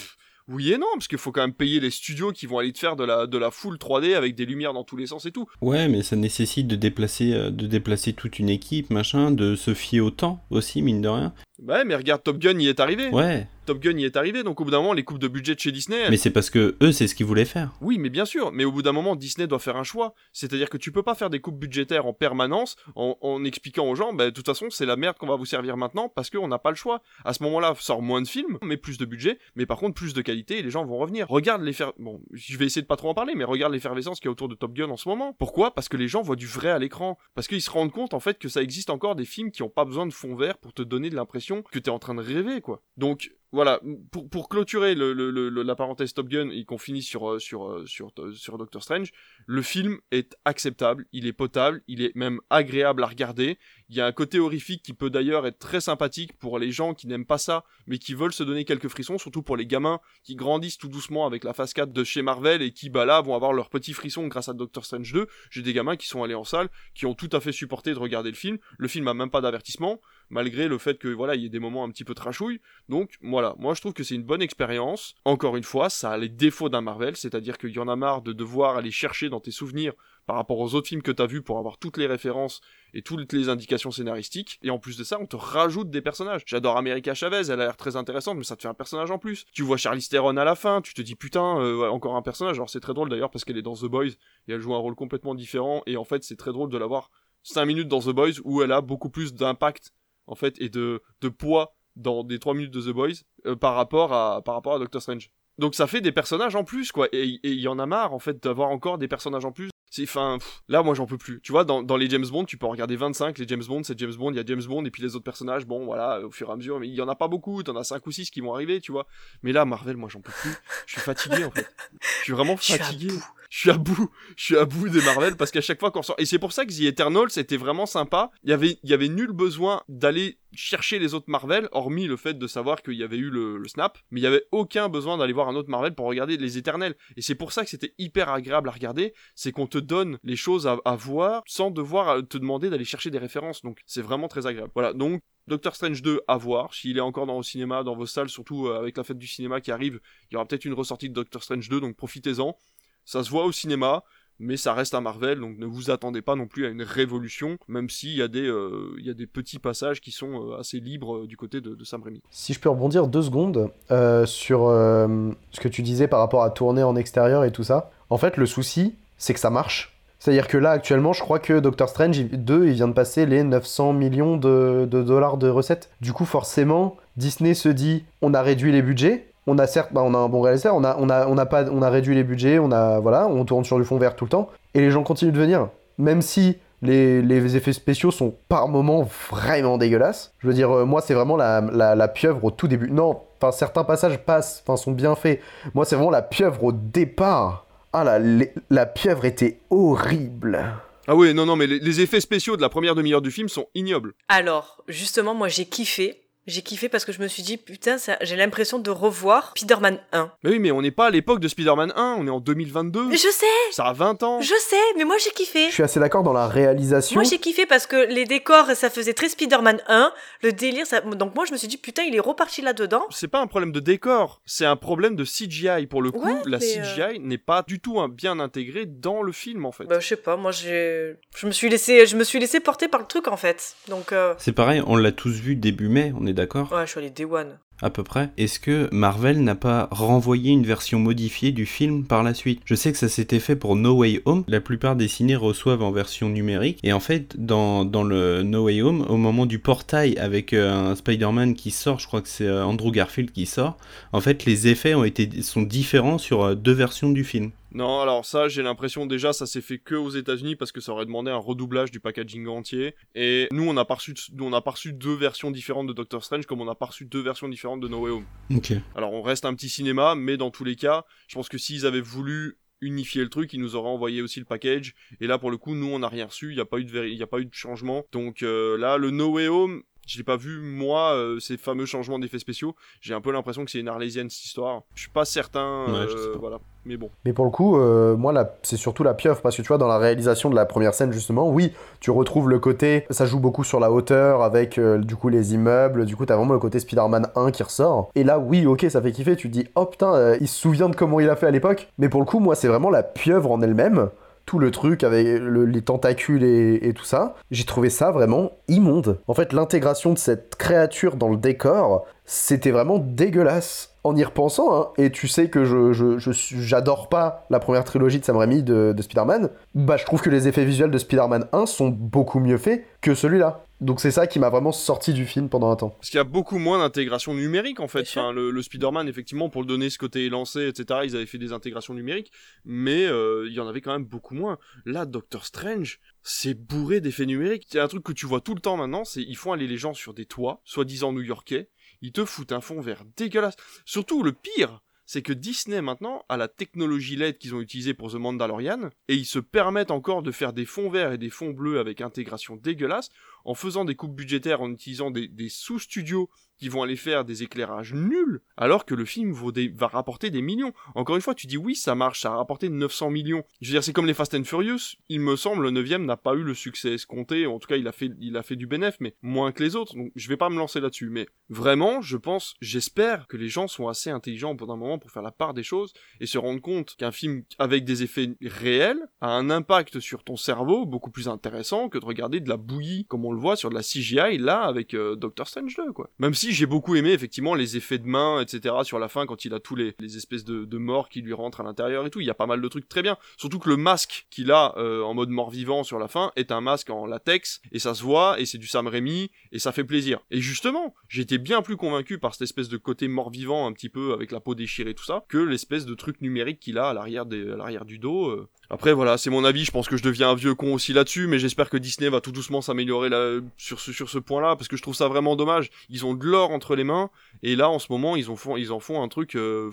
[0.48, 2.78] Oui et non, parce qu'il faut quand même payer les studios qui vont aller te
[2.78, 5.32] faire de la, de la full 3D avec des lumières dans tous les sens et
[5.32, 5.46] tout.
[5.62, 9.72] Ouais, mais ça nécessite de déplacer, euh, de déplacer toute une équipe, machin, de se
[9.72, 11.32] fier au temps aussi, mine de rien.
[11.62, 13.08] Ouais, mais regarde, Top Gun y est arrivé.
[13.10, 13.46] Ouais.
[13.64, 15.60] Top Gun y est arrivé, donc au bout d'un moment, les coupes de budget de
[15.60, 16.10] chez Disney.
[16.10, 17.72] Mais c'est parce que eux, c'est ce qu'ils voulaient faire.
[17.80, 20.14] Oui, mais bien sûr, mais au bout d'un moment, Disney doit faire un choix.
[20.32, 24.12] C'est-à-dire que tu peux pas faire des coupes budgétaires en permanence en, expliquant aux gens,
[24.12, 26.58] bah, de toute façon, c'est la merde qu'on va vous servir maintenant parce qu'on n'a
[26.58, 27.02] pas le choix.
[27.24, 30.12] À ce moment-là, sort moins de films, mais plus de budget, mais par contre, plus
[30.12, 31.28] de qualité et les gens vont revenir.
[31.28, 31.92] Regarde les faire.
[31.98, 34.48] Bon, je vais essayer de pas trop en parler, mais regarde l'effervescence qui est autour
[34.48, 35.32] de Top Gun en ce moment.
[35.38, 35.74] Pourquoi?
[35.74, 37.18] Parce que les gens voient du vrai à l'écran.
[37.34, 39.70] Parce qu'ils se rendent compte, en fait, que ça existe encore des films qui ont
[39.70, 42.22] pas besoin de fond vert pour te donner de l'impression que t'es en train de
[42.22, 42.82] rêver, quoi.
[42.96, 43.80] Donc, voilà,
[44.10, 48.10] pour, pour clôturer la parenthèse Top Gun et qu'on finisse sur, euh, sur, euh, sur,
[48.18, 49.12] euh, sur, Doctor Strange,
[49.46, 53.56] le film est acceptable, il est potable, il est même agréable à regarder.
[53.88, 56.94] Il y a un côté horrifique qui peut d'ailleurs être très sympathique pour les gens
[56.94, 60.00] qui n'aiment pas ça, mais qui veulent se donner quelques frissons, surtout pour les gamins
[60.24, 63.20] qui grandissent tout doucement avec la phase 4 de chez Marvel et qui, bah là,
[63.20, 65.28] vont avoir leurs petits frissons grâce à Doctor Strange 2.
[65.50, 68.00] J'ai des gamins qui sont allés en salle, qui ont tout à fait supporté de
[68.00, 68.58] regarder le film.
[68.78, 70.00] Le film a même pas d'avertissement,
[70.34, 72.60] malgré le fait que, voilà, il y ait des moments un petit peu trashouilles.
[72.88, 75.14] Donc, voilà, moi je trouve que c'est une bonne expérience.
[75.24, 78.20] Encore une fois, ça a les défauts d'un Marvel, c'est-à-dire qu'il y en a marre
[78.20, 79.92] de devoir aller chercher dans tes souvenirs
[80.26, 82.62] par rapport aux autres films que t'as vus pour avoir toutes les références
[82.94, 84.58] et toutes les indications scénaristiques.
[84.62, 86.42] Et en plus de ça, on te rajoute des personnages.
[86.46, 89.18] J'adore America Chavez, elle a l'air très intéressante, mais ça te fait un personnage en
[89.18, 89.44] plus.
[89.52, 92.56] Tu vois Charlize Theron à la fin, tu te dis putain, euh, encore un personnage.
[92.56, 94.16] Alors c'est très drôle d'ailleurs parce qu'elle est dans The Boys et
[94.48, 95.82] elle joue un rôle complètement différent.
[95.86, 97.10] Et en fait, c'est très drôle de l'avoir
[97.44, 99.92] 5 minutes dans The Boys où elle a beaucoup plus d'impact
[100.26, 103.74] en fait et de, de poids dans des 3 minutes de The Boys euh, par
[103.74, 105.30] rapport à par rapport à Doctor Strange.
[105.58, 108.18] Donc ça fait des personnages en plus quoi et il y en a marre en
[108.18, 111.40] fait d'avoir encore des personnages en plus C'est, enfin, pff, là, moi, j'en peux plus.
[111.40, 113.38] Tu vois, dans, dans les James Bond, tu peux en regarder 25.
[113.38, 115.24] Les James Bond, c'est James Bond, il y a James Bond, et puis les autres
[115.24, 117.62] personnages, bon, voilà, au fur et à mesure, mais il y en a pas beaucoup.
[117.62, 119.06] T'en as 5 ou 6 qui vont arriver, tu vois.
[119.44, 120.50] Mais là, Marvel, moi, j'en peux plus.
[120.86, 121.68] Je suis fatigué, en fait.
[122.00, 123.12] Je suis vraiment fatigué.
[123.54, 124.10] Je suis à bout.
[124.36, 126.16] Je suis à bout des Marvel parce qu'à chaque fois qu'on sort.
[126.18, 128.32] Et c'est pour ça que The Eternal, c'était vraiment sympa.
[128.42, 132.16] Il y avait, il y avait nul besoin d'aller chercher les autres Marvel, hormis le
[132.16, 133.96] fait de savoir qu'il y avait eu le, snap.
[134.10, 136.96] Mais il y avait aucun besoin d'aller voir un autre Marvel pour regarder les Éternels.
[137.16, 139.14] Et c'est pour ça que c'était hyper agréable à regarder.
[139.36, 143.10] C'est qu'on te donne les choses à, voir sans devoir euh, te demander d'aller chercher
[143.10, 143.62] des références.
[143.62, 144.72] Donc c'est vraiment très agréable.
[144.74, 144.92] Voilà.
[144.94, 148.30] Donc Doctor Strange 2 à voir, s'il est encore dans le cinéma, dans vos salles,
[148.30, 151.10] surtout euh, avec la fête du cinéma qui arrive, il y aura peut-être une ressortie
[151.10, 152.56] de Doctor Strange 2, donc profitez-en.
[153.04, 154.02] Ça se voit au cinéma,
[154.38, 157.56] mais ça reste un Marvel, donc ne vous attendez pas non plus à une révolution,
[157.68, 160.80] même s'il y, a des, euh, y a des petits passages qui sont euh, assez
[160.80, 162.20] libres euh, du côté de, de Sam Raimi.
[162.30, 166.50] Si je peux rebondir deux secondes euh, sur ce que tu disais par rapport à
[166.50, 167.90] tourner en extérieur et tout ça.
[168.10, 169.96] En fait, le souci, c'est que ça marche.
[170.18, 173.42] C'est-à-dire que là, actuellement, je crois que Doctor Strange 2, il vient de passer les
[173.42, 175.90] 900 millions de dollars de recettes.
[176.00, 179.26] Du coup, forcément, Disney se dit, on a réduit les budgets.
[179.46, 181.46] On a certes, bah, on a un bon réalisateur, on a, on a, on a
[181.46, 184.16] pas, on a réduit les budgets, on a, voilà, on tourne sur du fond vert
[184.16, 188.10] tout le temps, et les gens continuent de venir, même si les, les effets spéciaux
[188.10, 190.32] sont par moments vraiment dégueulasses.
[190.38, 192.90] Je veux dire, euh, moi, c'est vraiment la, la, la pieuvre au tout début.
[192.90, 195.40] Non, enfin, certains passages passent, enfin, sont bien faits.
[195.74, 197.66] Moi, c'est vraiment la pieuvre au départ.
[197.92, 200.64] Ah, la, les- la pieuvre était horrible.
[201.06, 203.48] Ah oui, non, non, mais les, les effets spéciaux de la première demi-heure du film
[203.48, 204.12] sont ignobles.
[204.28, 206.20] Alors, justement, moi j'ai kiffé.
[206.46, 209.98] J'ai kiffé parce que je me suis dit, putain, ça- j'ai l'impression de revoir Spider-Man
[210.12, 210.30] 1.
[210.42, 213.10] Mais oui, mais on n'est pas à l'époque de Spider-Man 1, on est en 2022.
[213.12, 214.40] Je sais, Ça a 20 ans.
[214.40, 215.68] je sais, mais moi j'ai kiffé.
[215.68, 217.14] Je suis assez d'accord dans la réalisation.
[217.14, 221.00] Moi j'ai kiffé parce que les décors, ça faisait très Spider-Man 1, le délire, ça...
[221.00, 223.04] donc moi je me suis dit, putain, il est reparti là-dedans.
[223.10, 225.86] C'est pas un problème de décor, c'est un problème de CGI.
[225.86, 228.86] Pour le coup, Ouais, la mais, euh, CGI n'est pas du tout hein, bien intégrée
[228.86, 229.84] dans le film en fait.
[229.84, 231.16] Bah je sais pas, moi j'ai...
[231.36, 233.74] Je me suis laissé, je me suis laissé porter par le truc en fait.
[233.88, 234.34] Donc, euh...
[234.38, 236.70] C'est pareil, on l'a tous vu début mai, on est d'accord?
[236.72, 237.58] Ouais, je suis allé Day One.
[237.82, 238.30] À peu près.
[238.38, 242.60] Est-ce que Marvel n'a pas renvoyé une version modifiée du film par la suite?
[242.64, 244.44] Je sais que ça s'était fait pour No Way Home.
[244.46, 246.78] La plupart des ciné reçoivent en version numérique.
[246.84, 250.92] Et en fait, dans, dans le No Way Home, au moment du portail avec euh,
[250.92, 253.76] un Spider-Man qui sort, je crois que c'est euh, Andrew Garfield qui sort,
[254.12, 257.50] en fait, les effets ont été, sont différents sur euh, deux versions du film.
[257.74, 260.92] Non, alors ça, j'ai l'impression déjà, ça s'est fait que aux États-Unis parce que ça
[260.92, 262.94] aurait demandé un redoublage du packaging entier.
[263.16, 265.92] Et nous, on a pas reçu, nous, on a pas reçu deux versions différentes de
[265.92, 268.26] Doctor Strange comme on a pas reçu deux versions différentes de No Way Home.
[268.54, 268.72] Ok.
[268.94, 271.84] Alors, on reste un petit cinéma, mais dans tous les cas, je pense que s'ils
[271.84, 274.94] avaient voulu unifier le truc, ils nous auraient envoyé aussi le package.
[275.20, 276.50] Et là, pour le coup, nous, on n'a rien reçu.
[276.50, 278.04] Il n'y a pas eu de y a pas eu de changement.
[278.12, 279.82] Donc euh, là, le No Way Home.
[280.06, 282.74] Je l'ai pas vu moi euh, ces fameux changements d'effets spéciaux.
[283.00, 284.82] J'ai un peu l'impression que c'est une arlésienne cette histoire.
[284.94, 285.86] Je suis pas certain.
[285.86, 286.38] Ouais, je euh, sais pas.
[286.38, 286.58] voilà.
[286.86, 287.10] Mais bon.
[287.24, 289.78] Mais pour le coup, euh, moi, là, c'est surtout la pieuvre, parce que tu vois,
[289.78, 293.40] dans la réalisation de la première scène, justement, oui, tu retrouves le côté, ça joue
[293.40, 296.58] beaucoup sur la hauteur, avec, euh, du coup, les immeubles, du coup, t'as vraiment le
[296.58, 298.10] côté Spider-Man 1 qui ressort.
[298.14, 300.60] Et là, oui, ok, ça fait kiffer, tu te dis, oh putain, euh, il se
[300.60, 301.88] souvient de comment il a fait à l'époque.
[301.98, 304.10] Mais pour le coup, moi, c'est vraiment la pieuvre en elle-même,
[304.46, 309.18] tout le truc avec le- les tentacules et tout ça, j'ai trouvé ça vraiment immonde.
[309.26, 313.90] En fait, l'intégration de cette créature dans le décor, c'était vraiment dégueulasse.
[314.06, 317.58] En y repensant, hein, et tu sais que je, je, je suis- j'adore pas la
[317.58, 320.90] première trilogie de Sam Raimi de, de Spider-Man, bah je trouve que les effets visuels
[320.90, 323.64] de Spider-Man 1 sont beaucoup mieux faits que celui-là.
[323.80, 325.88] Donc c'est ça qui m'a vraiment sorti du film pendant un temps.
[325.88, 328.02] Parce qu'il y a beaucoup moins d'intégration numérique en fait.
[328.02, 331.52] Enfin, le Spider-Man, effectivement, pour le donner ce côté élancé, etc., ils avaient fait des
[331.54, 332.30] intégrations numériques,
[332.66, 334.58] mais euh, il y en avait quand même beaucoup moins.
[334.84, 337.66] Là, Doctor Strange, c'est bourré d'effets numériques.
[337.72, 339.52] Il y a un truc que tu vois tout le temps maintenant, c'est ils font
[339.52, 341.70] aller les gens sur des toits, soi-disant new-yorkais,
[342.04, 343.56] ils te foutent un fond vert dégueulasse.
[343.86, 348.12] Surtout, le pire, c'est que Disney maintenant a la technologie LED qu'ils ont utilisée pour
[348.12, 351.52] The Mandalorian, et ils se permettent encore de faire des fonds verts et des fonds
[351.52, 353.08] bleus avec intégration dégueulasse,
[353.44, 357.94] en faisant des coupes budgétaires, en utilisant des, sous-studios qui vont aller faire des éclairages
[357.94, 359.34] nuls, alors que le film
[359.74, 360.72] va rapporter des millions.
[360.94, 363.42] Encore une fois, tu dis oui, ça marche, ça a rapporté 900 millions.
[363.60, 364.96] Je veux dire, c'est comme les Fast and Furious.
[365.08, 367.46] Il me semble, le 9 n'a pas eu le succès escompté.
[367.46, 369.76] En tout cas, il a fait, il a fait du bénéf, mais moins que les
[369.76, 369.96] autres.
[369.96, 371.10] Donc, je vais pas me lancer là-dessus.
[371.10, 375.10] Mais vraiment, je pense, j'espère que les gens sont assez intelligents bout d'un moment pour
[375.10, 379.00] faire la part des choses et se rendre compte qu'un film avec des effets réels
[379.20, 383.06] a un impact sur ton cerveau beaucoup plus intéressant que de regarder de la bouillie,
[383.06, 386.10] comme on le voit sur de la CGI là avec euh, Doctor Strange 2 quoi.
[386.18, 389.44] Même si j'ai beaucoup aimé effectivement les effets de main etc sur la fin quand
[389.44, 392.10] il a tous les, les espèces de, de morts qui lui rentrent à l'intérieur et
[392.10, 393.16] tout, il y a pas mal de trucs très bien.
[393.36, 396.60] Surtout que le masque qu'il a euh, en mode mort-vivant sur la fin est un
[396.60, 399.84] masque en latex et ça se voit et c'est du Sam Raimi et ça fait
[399.84, 400.20] plaisir.
[400.30, 404.12] Et justement, j'étais bien plus convaincu par cette espèce de côté mort-vivant un petit peu
[404.12, 406.94] avec la peau déchirée et tout ça que l'espèce de truc numérique qu'il a à
[406.94, 408.28] l'arrière l'arrière du dos.
[408.28, 408.48] euh.
[408.70, 411.26] Après voilà, c'est mon avis, je pense que je deviens un vieux con aussi là-dessus,
[411.26, 413.23] mais j'espère que Disney va tout doucement s'améliorer là
[413.56, 415.70] sur ce sur ce point-là parce que je trouve ça vraiment dommage.
[415.88, 417.10] Ils ont de l'or entre les mains
[417.42, 419.70] et là en ce moment ils en font ils en font un truc euh,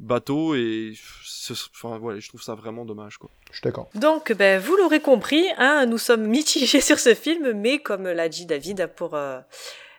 [0.00, 0.94] bateau et
[1.50, 3.30] enfin voilà, je trouve ça vraiment dommage quoi.
[3.50, 3.88] Je suis d'accord.
[3.94, 8.28] Donc, ben, vous l'aurez compris, hein, nous sommes mitigés sur ce film, mais comme l'a
[8.28, 9.40] dit David, pour euh,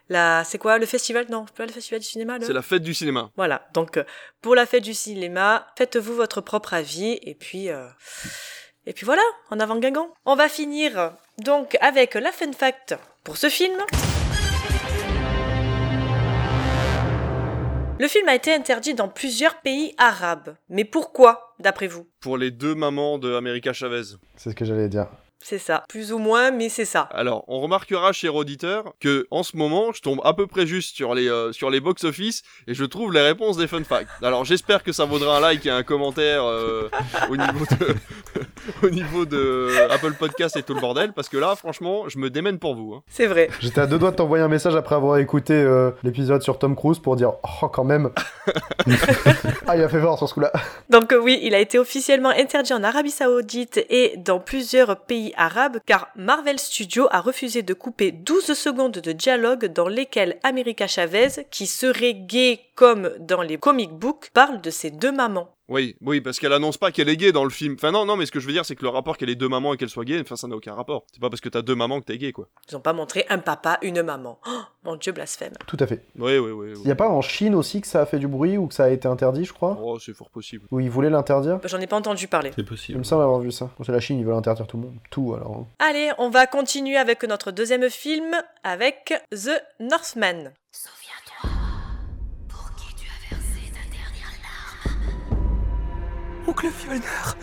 [0.08, 1.26] la, c'est quoi le festival?
[1.30, 2.38] Non, pas le festival du cinéma.
[2.38, 2.44] Le...
[2.44, 3.30] C'est la fête du cinéma.
[3.36, 3.66] Voilà.
[3.72, 4.04] Donc, euh,
[4.40, 7.86] pour la fête du cinéma, faites-vous votre propre avis, et puis, euh,
[8.86, 10.08] et puis voilà, en avant Guingamp.
[10.26, 13.78] On va finir donc avec la fun fact pour ce film.
[17.98, 20.56] Le film a été interdit dans plusieurs pays arabes.
[20.68, 22.08] Mais pourquoi, d'après vous?
[22.18, 24.16] Pour les deux mamans de America Chavez.
[24.34, 25.06] C'est ce que j'allais dire.
[25.42, 25.84] C'est ça.
[25.88, 27.08] Plus ou moins, mais c'est ça.
[27.12, 30.94] Alors, on remarquera, cher auditeur, que en ce moment, je tombe à peu près juste
[30.96, 34.08] sur les euh, sur les box office et je trouve les réponses des fun facts.
[34.22, 36.88] Alors, j'espère que ça vaudra un like et un commentaire euh,
[37.30, 37.94] au niveau de
[38.86, 42.30] au niveau de Apple Podcast et tout le bordel, parce que là, franchement, je me
[42.30, 42.94] démène pour vous.
[42.94, 43.02] hein.
[43.08, 43.48] C'est vrai.
[43.60, 46.76] J'étais à deux doigts de t'envoyer un message après avoir écouté euh, l'épisode sur Tom
[46.76, 48.10] Cruise pour dire Oh, quand même
[49.66, 50.52] Ah, il a fait fort sur ce coup-là.
[50.90, 55.31] Donc euh, oui, il a été officiellement interdit en Arabie Saoudite et dans plusieurs pays
[55.86, 61.46] car Marvel Studios a refusé de couper 12 secondes de dialogue dans lesquelles America Chavez,
[61.50, 65.54] qui serait gay comme dans les comic books, parle de ses deux mamans.
[65.72, 67.74] Oui, oui, parce qu'elle annonce pas qu'elle est gay dans le film.
[67.78, 69.34] Enfin non, non, mais ce que je veux dire, c'est que le rapport qu'elle ait
[69.34, 71.04] deux mamans et qu'elle soit gay, enfin ça n'a aucun rapport.
[71.12, 72.48] C'est pas parce que t'as deux mamans que t'es gay, quoi.
[72.70, 74.38] Ils ont pas montré un papa, une maman.
[74.46, 75.54] Oh, mon dieu, blasphème.
[75.66, 76.04] Tout à fait.
[76.18, 76.72] Oui, oui, oui.
[76.82, 78.74] Il y a pas en Chine aussi que ça a fait du bruit ou que
[78.74, 80.66] ça a été interdit, je crois Oh, c'est fort possible.
[80.70, 82.50] Ou ils voulaient l'interdire J'en ai pas entendu parler.
[82.54, 82.98] C'est Il possible.
[82.98, 83.70] me semble avoir vu ça.
[83.78, 84.96] Bon, c'est la Chine, ils veulent interdire tout le monde.
[85.10, 85.52] Tout alors.
[85.56, 85.66] hein.
[85.78, 90.52] Allez, on va continuer avec notre deuxième film avec The Northman.
[96.46, 97.36] Oncle Fjolnir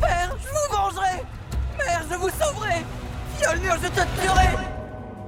[0.00, 1.24] Père, je vous vengerai
[1.78, 2.84] Mère, je vous sauverai
[3.38, 4.48] Fjolnir, je te tuerai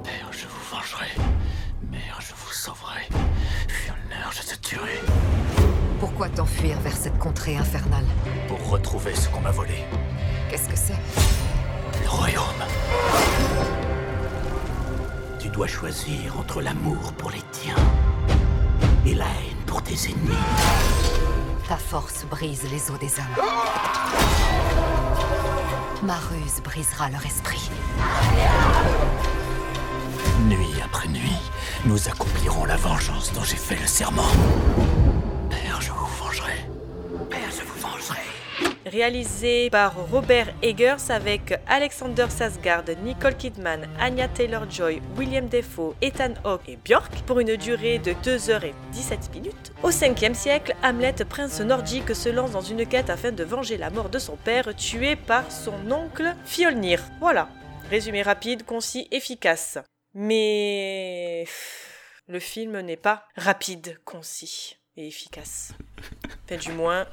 [0.03, 1.09] Père, je vous vengerai.
[1.91, 3.09] Mère, je vous sauverai.
[3.69, 5.01] Fjolnir, je te tuerai.
[6.01, 8.05] Pourquoi t'enfuir vers cette contrée infernale?
[8.49, 9.85] Pour retrouver ce qu'on m'a volé.
[10.51, 10.99] Qu'est-ce que c'est?
[12.03, 12.45] Le royaume.
[15.45, 17.77] Tu dois choisir entre l'amour pour les tiens
[19.05, 20.33] et la haine pour tes ennemis.
[21.69, 23.45] Ta force brise les os des hommes.
[26.03, 27.69] Ma ruse brisera leur esprit.
[30.49, 31.43] Nuit après nuit,
[31.85, 34.33] nous accomplirons la vengeance dont j'ai fait le serment.
[35.51, 36.71] Père, je vous vengerai.
[37.29, 38.24] Père, je vous vengerai.
[38.87, 46.69] Réalisé par Robert Eggers avec Alexander Sasgard, Nicole Kidman, Anya Taylor-Joy, William Defoe, Ethan Hawke
[46.69, 49.73] et Björk pour une durée de 2h17 minutes.
[49.83, 53.91] Au 5e siècle, Hamlet, prince nordique, se lance dans une quête afin de venger la
[53.91, 57.03] mort de son père tué par son oncle Fjolnir.
[57.21, 57.49] Voilà.
[57.91, 59.79] Résumé rapide, concis, efficace.
[60.15, 61.45] Mais
[62.29, 65.73] le film n'est pas rapide, concis et efficace.
[66.45, 67.07] Enfin, du moins,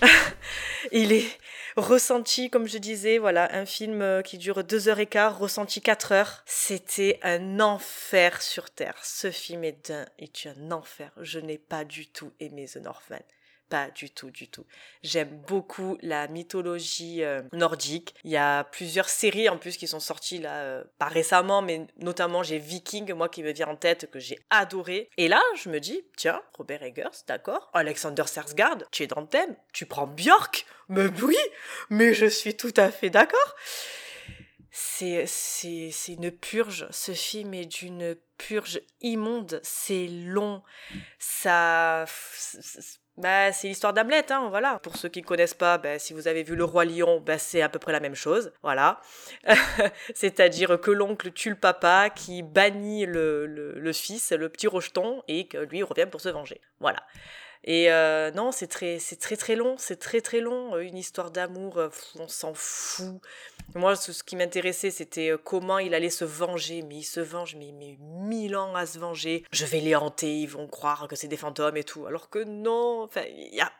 [0.92, 1.28] il est
[1.76, 5.80] ressenti, comme je disais, voilà, un film euh, qui dure deux heures et quart, ressenti
[5.80, 6.42] quatre heures.
[6.46, 8.98] C'était un enfer sur Terre.
[9.02, 11.10] Ce film est un, est un enfer.
[11.20, 13.22] Je n'ai pas du tout aimé The Northman.
[13.68, 14.64] Pas du tout, du tout.
[15.02, 18.14] J'aime beaucoup la mythologie euh, nordique.
[18.24, 21.86] Il y a plusieurs séries en plus qui sont sorties là, euh, pas récemment, mais
[21.98, 25.10] notamment j'ai Viking, moi qui me vient en tête, que j'ai adoré.
[25.18, 27.70] Et là, je me dis, tiens, Robert Eggers, d'accord.
[27.74, 29.54] Alexander Sarsgaard, tu es dans le thème.
[29.74, 31.36] Tu prends Björk Mais oui,
[31.90, 33.54] mais je suis tout à fait d'accord.
[34.70, 35.26] C'est
[36.08, 36.86] une purge.
[36.90, 39.60] Ce film est d'une purge immonde.
[39.62, 40.62] C'est long.
[41.18, 42.04] Ça.
[43.18, 44.78] Bah, c'est l'histoire d'Hamlet, hein, voilà.
[44.78, 47.36] Pour ceux qui ne connaissent pas, bah, si vous avez vu Le Roi Lion, bah,
[47.36, 49.00] c'est à peu près la même chose, voilà.
[50.14, 55.58] C'est-à-dire que l'oncle tue le papa, qui bannit le, fils, le petit rejeton, et que
[55.58, 56.60] lui revient pour se venger.
[56.78, 57.00] Voilà.
[57.70, 60.74] Et euh, non, c'est très, c'est très très long, c'est très très long.
[60.74, 63.20] Euh, Une histoire d'amour, euh, on s'en fout.
[63.74, 66.80] Moi, ce, qui m'intéressait, c'était comment il allait se venger.
[66.80, 69.44] Mais il se venge, mais il met mille ans à se venger.
[69.52, 72.06] Je vais les hanter, ils vont croire que c'est des fantômes et tout.
[72.06, 73.20] Alors que non, enfin,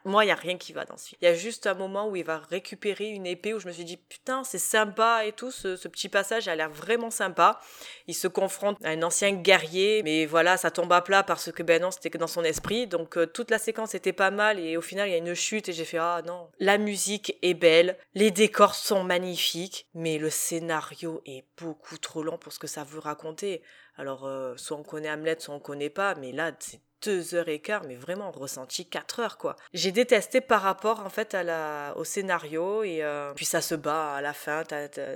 [0.04, 1.18] moi, il y a rien qui va dans ce film.
[1.22, 3.72] Il y a juste un moment où il va récupérer une épée où je me
[3.72, 5.50] suis dit, putain, c'est sympa et tout.
[5.50, 7.58] Ce, petit passage a l'air vraiment sympa.
[8.06, 11.62] Il se confronte à un ancien guerrier, mais voilà, ça tombe à plat parce que
[11.62, 12.86] ben non, c'était que dans son esprit.
[12.86, 15.68] Donc toute la séquence était pas mal et au final il y a une chute
[15.68, 16.50] et j'ai fait ah non.
[16.58, 22.38] La musique est belle, les décors sont magnifiques, mais le scénario est beaucoup trop long
[22.38, 23.62] pour ce que ça veut raconter.
[23.96, 27.48] Alors euh, soit on connaît Hamlet, soit on connaît pas, mais là c'est deux heures
[27.48, 29.56] et quart, mais vraiment ressenti quatre heures quoi.
[29.74, 33.74] J'ai détesté par rapport en fait à la, au scénario et euh, puis ça se
[33.74, 34.62] bat à la fin.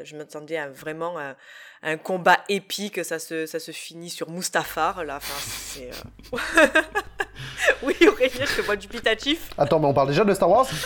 [0.04, 1.34] je m'attendais à vraiment un,
[1.82, 5.16] un combat épique, ça se, ça se finit sur Mustafar là.
[5.16, 5.90] Enfin, c'est.
[5.90, 6.66] euh,
[7.82, 9.50] oui Aurélien, je te vois dubitatif.
[9.58, 10.66] Attends, mais on parle déjà de Star Wars?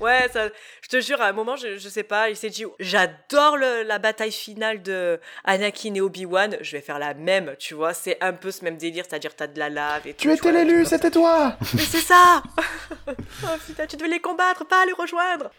[0.00, 0.48] Ouais, ça,
[0.82, 3.98] je te jure, à un moment, je, je sais pas, il s'est dit, j'adore la
[3.98, 8.32] bataille finale de Anakin et Obi-Wan, je vais faire la même, tu vois, c'est un
[8.32, 10.20] peu ce même délire, c'est-à-dire t'as de la lave et tout.
[10.20, 12.42] Tu étais l'élu, c'était toi Mais c'est ça
[13.08, 15.50] Oh putain, tu devais les combattre, pas les rejoindre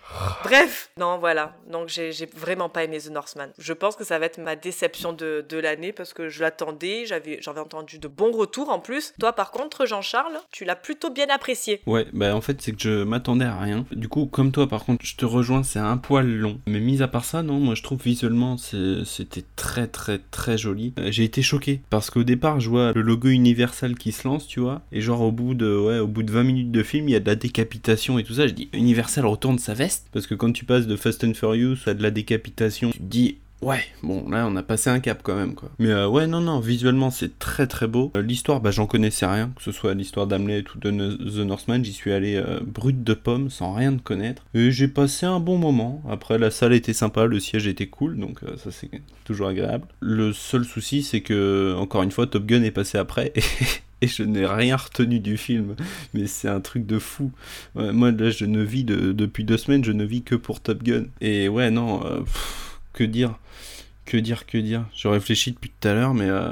[0.43, 3.51] Bref, non, voilà, donc j'ai vraiment pas aimé The Northman.
[3.57, 7.05] Je pense que ça va être ma déception de, de l'année, parce que je l'attendais,
[7.05, 9.13] j'avais j'avais entendu de bons retours en plus.
[9.19, 11.81] Toi, par contre, Jean-Charles, tu l'as plutôt bien apprécié.
[11.85, 13.85] Ouais, bah en fait, c'est que je m'attendais à rien.
[13.91, 16.59] Du coup, comme toi, par contre, je te rejoins, c'est un poil long.
[16.67, 20.93] Mais mis à part ça, non, moi je trouve visuellement, c'était très très très joli.
[20.99, 24.47] Euh, J'ai été choqué parce qu'au départ, je vois le logo Universal qui se lance,
[24.47, 25.67] tu vois, et genre au bout de
[25.99, 28.33] au bout de 20 minutes de film, il y a de la décapitation et tout
[28.33, 28.47] ça.
[28.47, 31.77] Je dis Universal retourne sa veste parce que quand tu passes de Fast and Furious
[31.87, 35.19] à de la décapitation, tu te dis Ouais, bon, là on a passé un cap
[35.21, 35.69] quand même quoi.
[35.79, 38.09] Mais euh, ouais, non, non, visuellement c'est très très beau.
[38.15, 41.83] Euh, l'histoire, bah j'en connaissais rien, que ce soit l'histoire d'Hamlet ou de The Northman,
[41.83, 44.45] j'y suis allé euh, brut de pomme, sans rien de connaître.
[44.53, 46.01] Et j'ai passé un bon moment.
[46.09, 48.89] Après, la salle était sympa, le siège était cool, donc euh, ça c'est
[49.25, 49.87] toujours agréable.
[49.99, 53.33] Le seul souci, c'est que, encore une fois, Top Gun est passé après.
[54.01, 54.07] Et...
[54.07, 55.75] Je n'ai rien retenu du film,
[56.13, 57.33] mais c'est un truc de fou.
[57.75, 60.81] Moi, là, je ne vis de- depuis deux semaines, je ne vis que pour Top
[60.83, 61.07] Gun.
[61.19, 62.01] Et ouais, non,
[62.93, 63.37] que dire
[64.09, 64.85] que dire, que dire.
[64.95, 66.51] Je réfléchis depuis tout à l'heure, mais euh,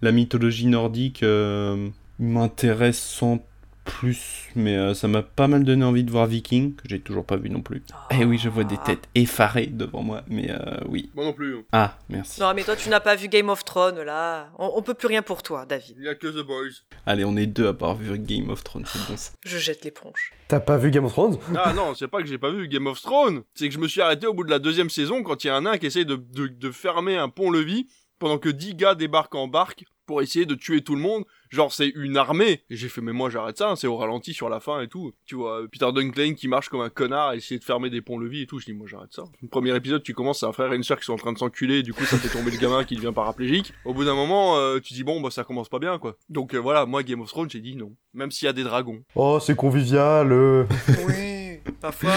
[0.00, 1.88] la mythologie nordique euh,
[2.18, 3.44] m'intéresse sans
[3.84, 7.24] plus, mais euh, ça m'a pas mal donné envie de voir Viking, que j'ai toujours
[7.24, 7.82] pas vu non plus.
[8.10, 11.10] Eh oui, je vois des têtes effarées devant moi, mais euh, oui.
[11.14, 11.56] Moi non plus.
[11.58, 11.62] hein.
[11.72, 12.40] Ah, merci.
[12.40, 14.48] Non, mais toi, tu n'as pas vu Game of Thrones, là.
[14.58, 15.96] On, on peut plus rien pour toi, David.
[15.98, 16.70] Il y a que The Boys.
[17.06, 19.32] Allez, on est deux à avoir vu Game of Thrones, c'est bon ça.
[19.44, 20.32] Je jette l'éponge.
[20.48, 21.38] T'as pas vu Game of Thrones?
[21.56, 23.42] Ah non, c'est pas que j'ai pas vu Game of Thrones.
[23.54, 25.50] C'est que je me suis arrêté au bout de la deuxième saison quand il y
[25.50, 27.86] a un nain qui essaye de, de, de fermer un pont-levis
[28.18, 31.24] pendant que 10 gars débarquent en barque pour essayer de tuer tout le monde.
[31.50, 32.62] Genre, c'est une armée.
[32.68, 34.88] Et j'ai fait, mais moi j'arrête ça, hein, c'est au ralenti sur la fin et
[34.88, 35.12] tout.
[35.24, 38.42] Tu vois, Peter Dunklane qui marche comme un connard à essayer de fermer des ponts-levis
[38.42, 38.58] et tout.
[38.58, 39.24] Je dis, moi j'arrête ça.
[39.40, 41.32] Le premier épisode, tu commences, c'est un frère et une sœur qui sont en train
[41.32, 43.72] de s'enculer, du coup ça fait tomber le gamin qui devient paraplégique.
[43.84, 46.16] Au bout d'un moment, euh, tu dis, bon, bah ça commence pas bien quoi.
[46.28, 47.92] Donc euh, voilà, moi Game of Thrones, j'ai dit non.
[48.14, 49.02] Même s'il y a des dragons.
[49.14, 50.32] Oh, c'est convivial.
[50.32, 50.64] euh.
[51.06, 52.12] Oui, parfois.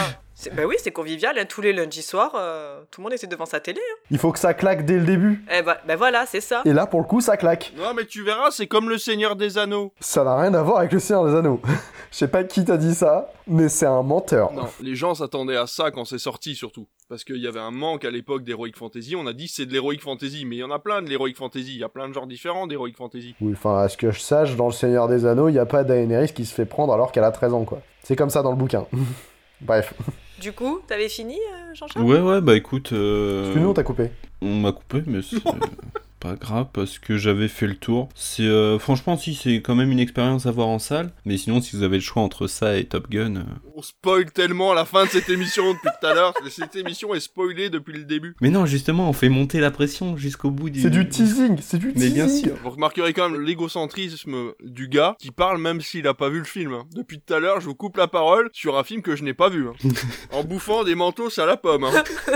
[0.56, 3.48] Bah oui, c'est convivial, hein, tous les lundis soirs, euh, tout le monde était devant
[3.48, 3.80] sa télé.
[3.80, 3.96] Hein.
[4.12, 5.44] Il faut que ça claque dès le début.
[5.52, 6.62] Eh bah, bah voilà, c'est ça.
[6.66, 7.74] Et là, pour le coup, ça claque.
[7.76, 9.92] Non, mais tu verras, c'est comme le Seigneur des Anneaux.
[10.00, 11.60] Ça n'a rien à voir avec le Seigneur des Anneaux.
[12.12, 14.54] Je sais pas qui t'a dit ça, mais c'est un menteur.
[14.54, 16.88] Non, les gens s'attendaient à ça quand c'est sorti surtout.
[17.10, 19.16] Parce qu'il y avait un manque à l'époque d'Heroic Fantasy.
[19.16, 21.34] On a dit c'est de l'Heroic Fantasy, mais il y en a plein de l'Heroic
[21.36, 21.74] Fantasy.
[21.74, 23.36] Il y a plein de genres différents d'Heroic Fantasy.
[23.42, 25.66] Oui, enfin, à ce que je sache, dans le Seigneur des Anneaux, il n'y a
[25.66, 27.82] pas Daenerys qui se fait prendre alors qu'elle a 13 ans, quoi.
[28.04, 28.86] C'est comme ça dans le bouquin.
[29.62, 29.94] Bref.
[30.40, 32.06] Du coup, t'avais fini, euh, Jean-Charles?
[32.06, 32.92] Ouais, ouais, bah écoute.
[32.94, 34.10] euh, Parce que nous, on t'a coupé.
[34.42, 35.38] On m'a coupé, mais c'est
[36.20, 38.10] pas grave parce que j'avais fait le tour.
[38.16, 41.12] C'est euh, franchement si c'est quand même une expérience à voir en salle.
[41.26, 43.44] Mais sinon, si vous avez le choix entre ça et Top Gun, euh,
[43.76, 46.34] On spoil tellement la fin de cette émission depuis tout à l'heure.
[46.50, 48.36] Cette émission est spoilée depuis le début.
[48.42, 50.82] mais non, justement, on fait monter la pression jusqu'au bout du.
[50.82, 52.14] C'est du teasing, c'est du Mais teasing.
[52.14, 52.56] bien sûr.
[52.64, 56.46] Vous remarquerez quand même l'égocentrisme du gars qui parle même s'il a pas vu le
[56.46, 56.84] film.
[56.96, 59.34] Depuis tout à l'heure, je vous coupe la parole sur un film que je n'ai
[59.34, 59.68] pas vu.
[59.68, 59.74] hein.
[60.32, 61.84] en bouffant des mentos à la pomme.
[61.84, 62.04] Hein.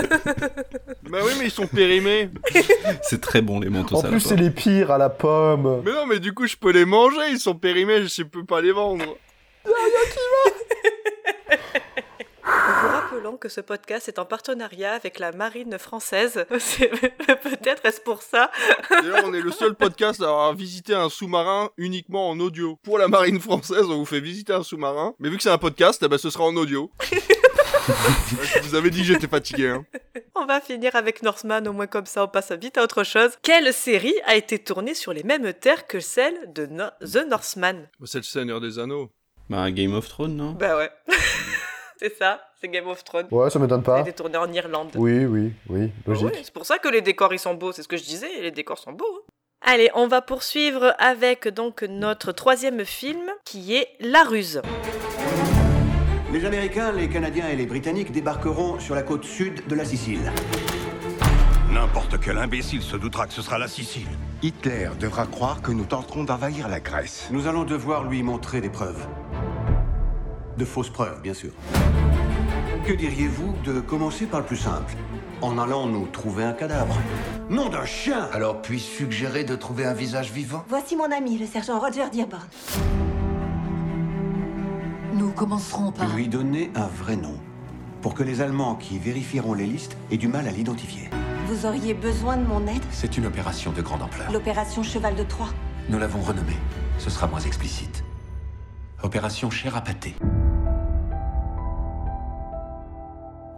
[1.10, 2.30] bah oui, mais ils sont périmés.
[3.02, 3.96] C'est très bon les manteaux.
[3.96, 5.82] En ça, plus, c'est les pires à la pomme.
[5.84, 7.30] Mais non, mais du coup, je peux les manger.
[7.30, 9.04] Ils sont périmés, je peux pas les vendre.
[12.44, 16.44] Nous vous rappelons que ce podcast est en partenariat avec la marine française.
[16.48, 18.50] Peut-être est-ce pour ça.
[18.90, 22.78] D'ailleurs, on est le seul podcast à avoir visité un sous-marin uniquement en audio.
[22.82, 25.14] Pour la marine française, on vous fait visiter un sous-marin.
[25.18, 26.90] Mais vu que c'est un podcast, eh ben, ce sera en audio.
[27.86, 29.68] Je vous avais dit que j'étais fatigué.
[29.68, 29.84] Hein.
[30.34, 33.30] On va finir avec Northman, au moins comme ça on passe vite à autre chose.
[33.42, 37.88] Quelle série a été tournée sur les mêmes terres que celle de No- The Northman?
[38.00, 39.10] Bah, C'est le Seigneur des Anneaux.
[39.50, 40.52] Bah, Game of Thrones, non?
[40.52, 40.90] Bah ouais.
[41.98, 43.26] c'est ça, c'est Game of Thrones.
[43.30, 44.00] Ouais, ça m'étonne Ça a pas.
[44.08, 44.90] été tourné en Irlande.
[44.94, 46.26] Oui, oui, oui, logique.
[46.26, 48.30] ouais, c'est pour ça que les décors ils sont beaux, c'est ce que je disais,
[48.40, 49.04] les décors sont beaux.
[49.28, 49.32] hein.
[49.64, 54.60] Allez, on va poursuivre avec donc notre troisième film qui est La Ruse.
[56.32, 60.32] Les Américains, les Canadiens et les Britanniques débarqueront sur la côte sud de la Sicile.
[61.70, 64.08] N'importe quel imbécile se doutera que ce sera la Sicile.
[64.42, 67.28] Hitler devra croire que nous tenterons d'envahir la Grèce.
[67.32, 69.06] Nous allons devoir lui montrer des preuves.
[70.56, 71.50] De fausses preuves, bien sûr.
[72.86, 74.94] Que diriez-vous de commencer par le plus simple?
[75.42, 76.96] En allant nous trouver un cadavre
[77.50, 80.64] Nom d'un chien Alors puis-je suggérer de trouver un visage vivant?
[80.66, 82.46] Voici mon ami, le sergent Roger Dearborn.
[85.32, 86.14] Nous commencerons par...
[86.14, 87.34] Lui donner un vrai nom.
[88.02, 91.08] Pour que les Allemands qui vérifieront les listes aient du mal à l'identifier.
[91.46, 92.82] Vous auriez besoin de mon aide?
[92.90, 94.30] C'est une opération de grande ampleur.
[94.30, 95.48] L'opération Cheval de Troie.
[95.88, 96.58] Nous l'avons renommée.
[96.98, 98.04] Ce sera moins explicite.
[99.02, 100.14] Opération chair à pâté.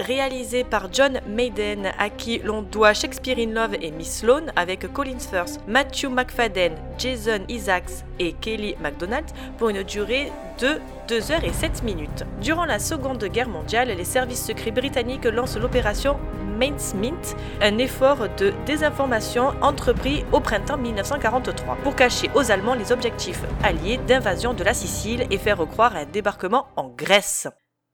[0.07, 4.93] Réalisé par John Maiden, à qui l'on doit Shakespeare in Love et Miss Sloane, avec
[4.93, 9.25] Colin Firth, Matthew McFadden, Jason Isaacs et Kelly MacDonald,
[9.57, 10.79] pour une durée de
[11.09, 12.25] 2 heures et 7 minutes.
[12.43, 16.19] Durant la Seconde Guerre mondiale, les services secrets britanniques lancent l'opération
[16.59, 23.41] Mincemeat, un effort de désinformation entrepris au printemps 1943 pour cacher aux Allemands les objectifs
[23.63, 27.49] alliés d'invasion de la Sicile et faire croire un débarquement en Grèce.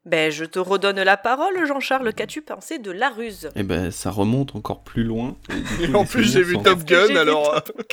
[0.06, 2.14] Ben, je te redonne la parole, Jean-Charles.
[2.14, 3.50] Qu'as-tu pensé de la ruse?
[3.54, 5.36] Et ben, ça remonte encore plus loin.
[5.80, 7.62] Et, Et en plus, j'ai vu Top Gun, alors.
[7.62, 7.82] Top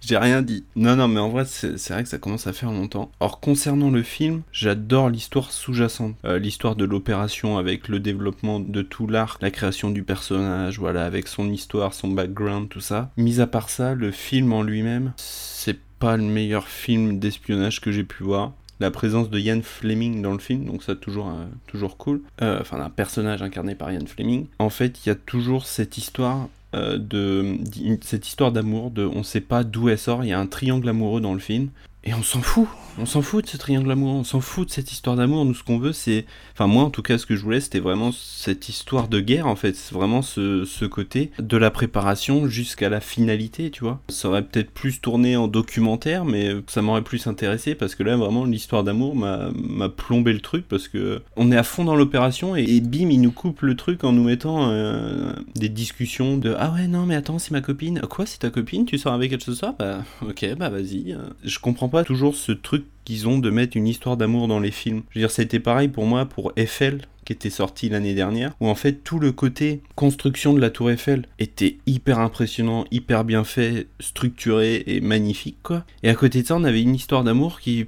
[0.00, 0.64] J'ai rien dit.
[0.74, 3.10] Non, non, mais en vrai, c'est c'est vrai que ça commence à faire longtemps.
[3.20, 6.14] Or, concernant le film, j'adore l'histoire sous-jacente.
[6.24, 11.04] Euh, l'histoire de l'opération avec le développement de tout l'arc, la création du personnage, voilà,
[11.04, 13.10] avec son histoire, son background, tout ça.
[13.16, 17.90] Mis à part ça, le film en lui-même, c'est pas le meilleur film d'espionnage que
[17.90, 18.52] j'ai pu voir.
[18.78, 22.20] La présence de Ian Fleming dans le film, donc ça toujours, euh, toujours cool.
[22.42, 24.46] Euh, Enfin, un personnage incarné par Ian Fleming.
[24.58, 27.58] En fait, il y a toujours cette histoire euh, de
[28.02, 30.88] cette histoire d'amour de on sait pas d'où elle sort il y a un triangle
[30.88, 31.68] amoureux dans le film
[32.02, 32.68] et on s'en fout
[32.98, 35.44] on s'en fout de ce triangle amoureux on s'en fout de cette histoire d'amour.
[35.44, 37.78] Nous ce qu'on veut c'est enfin moi en tout cas ce que je voulais c'était
[37.78, 39.76] vraiment cette histoire de guerre en fait.
[39.76, 44.00] C'est vraiment ce, ce côté de la préparation jusqu'à la finalité tu vois.
[44.08, 48.16] Ça aurait peut-être plus tourné en documentaire mais ça m'aurait plus intéressé parce que là
[48.16, 52.56] vraiment l'histoire d'amour m'a plombé le truc parce que on est à fond dans l'opération
[52.56, 56.72] et, bim il nous coupe le truc en nous mettant euh, des discussions de ah
[56.72, 58.86] ouais non mais attends c'est ma copine quoi c'est ta copine?
[58.86, 59.74] Tu sors avec elle ce soir?
[59.78, 61.16] Bah ok bah vas-y.
[61.44, 64.70] Je comprends pas toujours ce truc qu'ils ont de mettre une histoire d'amour dans les
[64.70, 68.54] films je veux dire été pareil pour moi pour Eiffel qui était sorti l'année dernière,
[68.60, 73.24] où en fait tout le côté construction de la tour Eiffel était hyper impressionnant, hyper
[73.24, 75.84] bien fait, structuré et magnifique quoi.
[76.02, 77.86] Et à côté de ça on avait une histoire d'amour qui...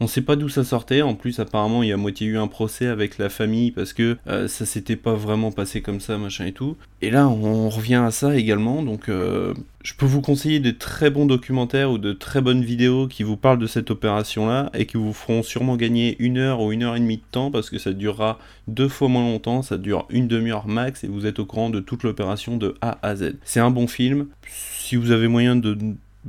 [0.00, 2.48] on sait pas d'où ça sortait, en plus apparemment il y a moitié eu un
[2.48, 6.46] procès avec la famille parce que euh, ça s'était pas vraiment passé comme ça, machin
[6.46, 6.76] et tout.
[7.00, 11.10] Et là on revient à ça également, donc euh, je peux vous conseiller de très
[11.10, 14.86] bons documentaires ou de très bonnes vidéos qui vous parlent de cette opération là et
[14.86, 17.70] qui vous feront sûrement gagner une heure ou une heure et demie de temps parce
[17.70, 18.38] que ça durera
[18.68, 21.80] deux fois moins longtemps, ça dure une demi-heure max et vous êtes au courant de
[21.80, 23.36] toute l'opération de A à Z.
[23.44, 25.76] C'est un bon film, si vous avez moyen de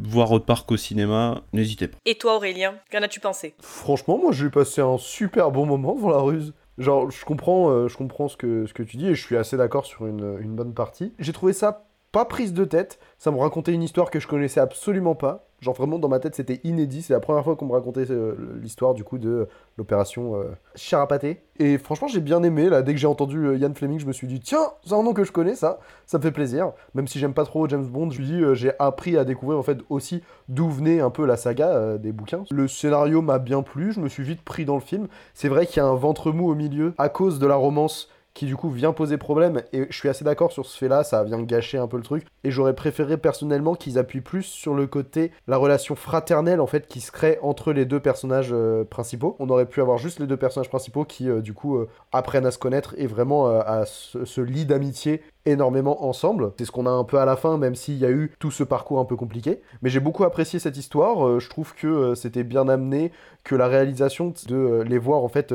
[0.04, 1.98] voir Autre Park au cinéma, n'hésitez pas.
[2.06, 3.56] Et toi, Aurélien, qu'en as-tu pensé?
[3.60, 6.54] Franchement, moi j'ai passé un super bon moment devant la ruse.
[6.78, 9.36] Genre, je comprends, euh, je comprends ce que, ce que tu dis et je suis
[9.36, 11.14] assez d'accord sur une, une bonne partie.
[11.18, 14.60] J'ai trouvé ça pas prise de tête, ça me racontait une histoire que je connaissais
[14.60, 15.47] absolument pas.
[15.60, 18.36] Genre vraiment dans ma tête c'était inédit, c'est la première fois qu'on me racontait euh,
[18.62, 19.48] l'histoire du coup de
[19.78, 21.42] l'opération euh, pâté.
[21.58, 24.14] Et franchement j'ai bien aimé, là dès que j'ai entendu euh, Ian Fleming je me
[24.14, 26.74] suis dit tiens c'est un nom que je connais ça, ça me fait plaisir.
[26.94, 29.64] Même si j'aime pas trop James Bond, je dis euh, j'ai appris à découvrir en
[29.64, 32.44] fait aussi d'où venait un peu la saga des bouquins.
[32.52, 35.08] Le scénario m'a bien plu, je me suis vite pris dans le film.
[35.34, 38.10] C'est vrai qu'il y a un ventre mou au milieu à cause de la romance
[38.38, 41.04] qui du coup vient poser problème et je suis assez d'accord sur ce fait là
[41.04, 44.76] ça vient gâcher un peu le truc et j'aurais préféré personnellement qu'ils appuient plus sur
[44.76, 48.84] le côté la relation fraternelle en fait qui se crée entre les deux personnages euh,
[48.84, 51.90] principaux on aurait pu avoir juste les deux personnages principaux qui euh, du coup euh,
[52.12, 56.52] apprennent à se connaître et vraiment à se, se lient d'amitié énormément ensemble.
[56.58, 58.52] C'est ce qu'on a un peu à la fin, même s'il y a eu tout
[58.52, 59.62] ce parcours un peu compliqué.
[59.82, 61.40] Mais j'ai beaucoup apprécié cette histoire.
[61.40, 63.12] Je trouve que c'était bien amené,
[63.44, 65.54] que la réalisation de les voir en fait.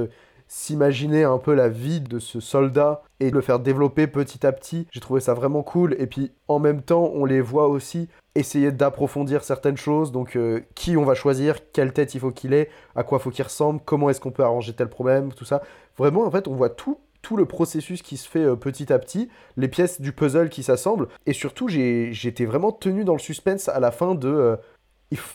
[0.55, 4.87] S'imaginer un peu la vie de ce soldat et le faire développer petit à petit.
[4.91, 5.97] J'ai trouvé ça vraiment cool.
[5.99, 10.13] Et puis en même temps, on les voit aussi essayer d'approfondir certaines choses.
[10.13, 13.31] Donc euh, qui on va choisir, quelle tête il faut qu'il ait, à quoi faut
[13.31, 15.63] qu'il ressemble, comment est-ce qu'on peut arranger tel problème, tout ça.
[15.97, 18.99] Vraiment, en fait, on voit tout tout le processus qui se fait euh, petit à
[18.99, 23.69] petit, les pièces du puzzle qui s'assemblent, et surtout j'étais vraiment tenu dans le suspense
[23.69, 24.57] à la fin de euh,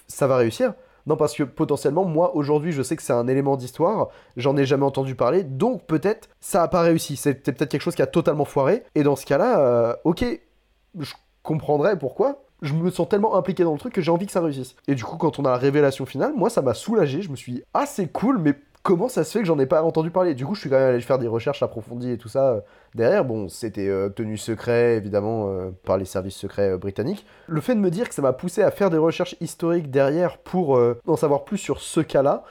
[0.08, 0.74] ça va réussir.
[1.08, 4.66] Non, parce que potentiellement, moi, aujourd'hui, je sais que c'est un élément d'histoire, j'en ai
[4.66, 7.16] jamais entendu parler, donc peut-être ça a pas réussi.
[7.16, 10.26] C'était peut-être quelque chose qui a totalement foiré, et dans ce cas-là, euh, ok,
[11.00, 12.44] je comprendrais pourquoi.
[12.62, 14.76] Je me sens tellement impliqué dans le truc que j'ai envie que ça réussisse.
[14.88, 17.22] Et du coup, quand on a la révélation finale, moi, ça m'a soulagé.
[17.22, 19.66] Je me suis dit, ah, c'est cool, mais comment ça se fait que j'en ai
[19.66, 20.34] pas entendu parler?
[20.34, 22.62] Du coup, je suis quand même allé faire des recherches approfondies et tout ça euh,
[22.96, 23.26] derrière.
[23.26, 27.26] Bon, c'était euh, tenu secret, évidemment, euh, par les services secrets britanniques.
[27.48, 30.38] Le fait de me dire que ça m'a poussé à faire des recherches historiques derrière
[30.38, 32.44] pour en savoir plus sur ce cas-là,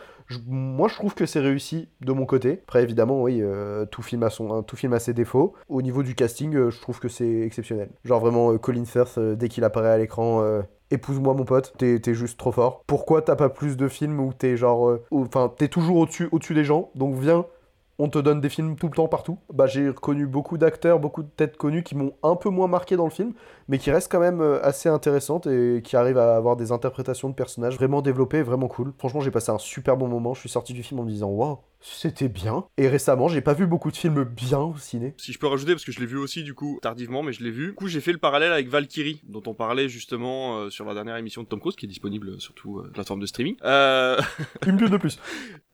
[0.49, 2.61] moi, je trouve que c'est réussi de mon côté.
[2.65, 3.43] Après, évidemment, oui,
[3.93, 5.55] tout, film a son, tout film a ses défauts.
[5.69, 7.91] Au niveau du casting, je trouve que c'est exceptionnel.
[8.05, 10.45] Genre vraiment, Colin Firth, dès qu'il apparaît à l'écran,
[10.91, 12.83] épouse-moi mon pote, t'es juste trop fort.
[12.87, 14.89] Pourquoi t'as pas plus de films où t'es genre...
[14.89, 17.45] Euh, enfin, t'es toujours au-dessus au des gens, donc viens,
[17.99, 19.39] on te donne des films tout le temps partout.
[19.53, 22.97] Bah j'ai reconnu beaucoup d'acteurs, beaucoup de têtes connues qui m'ont un peu moins marqué
[22.97, 23.33] dans le film,
[23.69, 27.29] mais qui restent quand même euh, assez intéressantes et qui arrivent à avoir des interprétations
[27.29, 28.93] de personnages vraiment développées, vraiment cool.
[28.99, 30.35] Franchement, j'ai passé un super bon moment.
[30.35, 31.59] Je suis sorti du film en me disant waouh,
[31.93, 32.65] c'était bien.
[32.77, 35.15] Et récemment, j'ai pas vu beaucoup de films bien au ciné.
[35.19, 37.43] Si je peux rajouter, parce que je l'ai vu aussi du coup tardivement, mais je
[37.43, 37.69] l'ai vu.
[37.69, 40.95] Du coup, j'ai fait le parallèle avec Valkyrie, dont on parlait justement euh, sur la
[40.95, 43.57] dernière émission de Tom Cruise, qui est disponible sur toute euh, plateforme de streaming.
[43.65, 44.21] Euh...
[44.67, 45.19] Une de plus.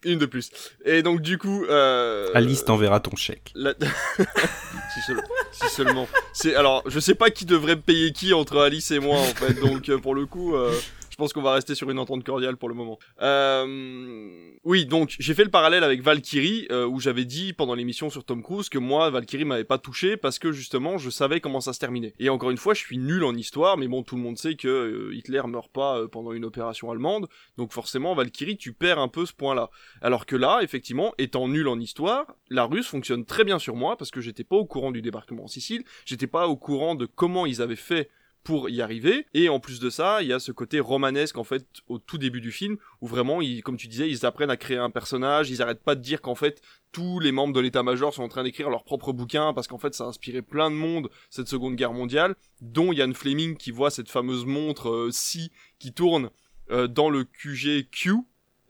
[0.05, 0.51] Une de plus.
[0.85, 1.65] Et donc du coup...
[1.65, 2.29] Euh...
[2.35, 3.53] Alice t'enverra ton chèque.
[5.53, 6.09] si, seulement.
[6.33, 9.55] C'est alors, je sais pas qui devrait payer qui entre Alice et moi en fait.
[9.61, 10.73] Donc euh, pour le coup, euh,
[11.13, 12.99] je pense qu'on va rester sur une entente cordiale pour le moment.
[13.21, 14.51] Euh...
[14.65, 18.25] Oui, donc j'ai fait le parallèle avec Valkyrie euh, où j'avais dit pendant l'émission sur
[18.25, 21.75] Tom Cruise que moi Valkyrie m'avait pas touché parce que justement je savais comment ça
[21.75, 22.15] se terminait.
[22.19, 24.55] Et encore une fois, je suis nul en histoire, mais bon, tout le monde sait
[24.55, 28.99] que euh, Hitler meurt pas euh, pendant une opération allemande, donc forcément Valkyrie, tu perds
[28.99, 29.69] un peu ce point-là.
[30.01, 33.99] Alors que là, effectivement, étant nul en histoire, la Russe fonctionne très bien sur moi
[33.99, 37.05] parce que j'étais pas au courant du débarquement en Sicile, j'étais pas au courant de
[37.05, 38.09] comment ils avaient fait
[38.45, 39.27] pour y arriver.
[39.35, 42.19] Et en plus de ça, il y a ce côté romanesque en fait au tout
[42.19, 45.51] début du film où vraiment, ils, comme tu disais, ils apprennent à créer un personnage.
[45.51, 46.61] Ils arrêtent pas de dire qu'en fait
[46.93, 49.95] tous les membres de l'état-major sont en train d'écrire leur propre bouquin parce qu'en fait
[49.95, 53.91] ça a inspiré plein de monde cette Seconde Guerre mondiale, dont Ian Fleming qui voit
[53.91, 56.31] cette fameuse montre euh, Si qui tourne
[56.71, 58.13] euh, dans le QG Q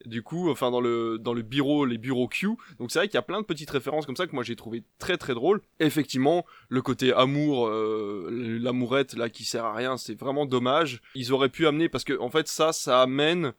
[0.07, 2.49] du coup, enfin dans le dans le bureau, les bureaux Q.
[2.79, 4.57] Donc c'est vrai qu'il y a plein de petites références comme ça que moi j'ai
[4.57, 5.61] trouvé très très drôle.
[5.81, 11.01] Effectivement, le côté amour, euh, l'amourette là qui sert à rien, c'est vraiment dommage.
[11.15, 13.53] Ils auraient pu amener parce que en fait ça, ça amène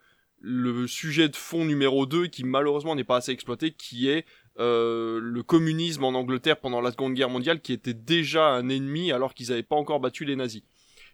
[0.44, 4.26] le sujet de fond numéro 2 qui malheureusement n'est pas assez exploité, qui est
[4.60, 9.12] euh, le communisme en Angleterre pendant la Seconde Guerre mondiale, qui était déjà un ennemi
[9.12, 10.62] alors qu'ils n'avaient pas encore battu les nazis.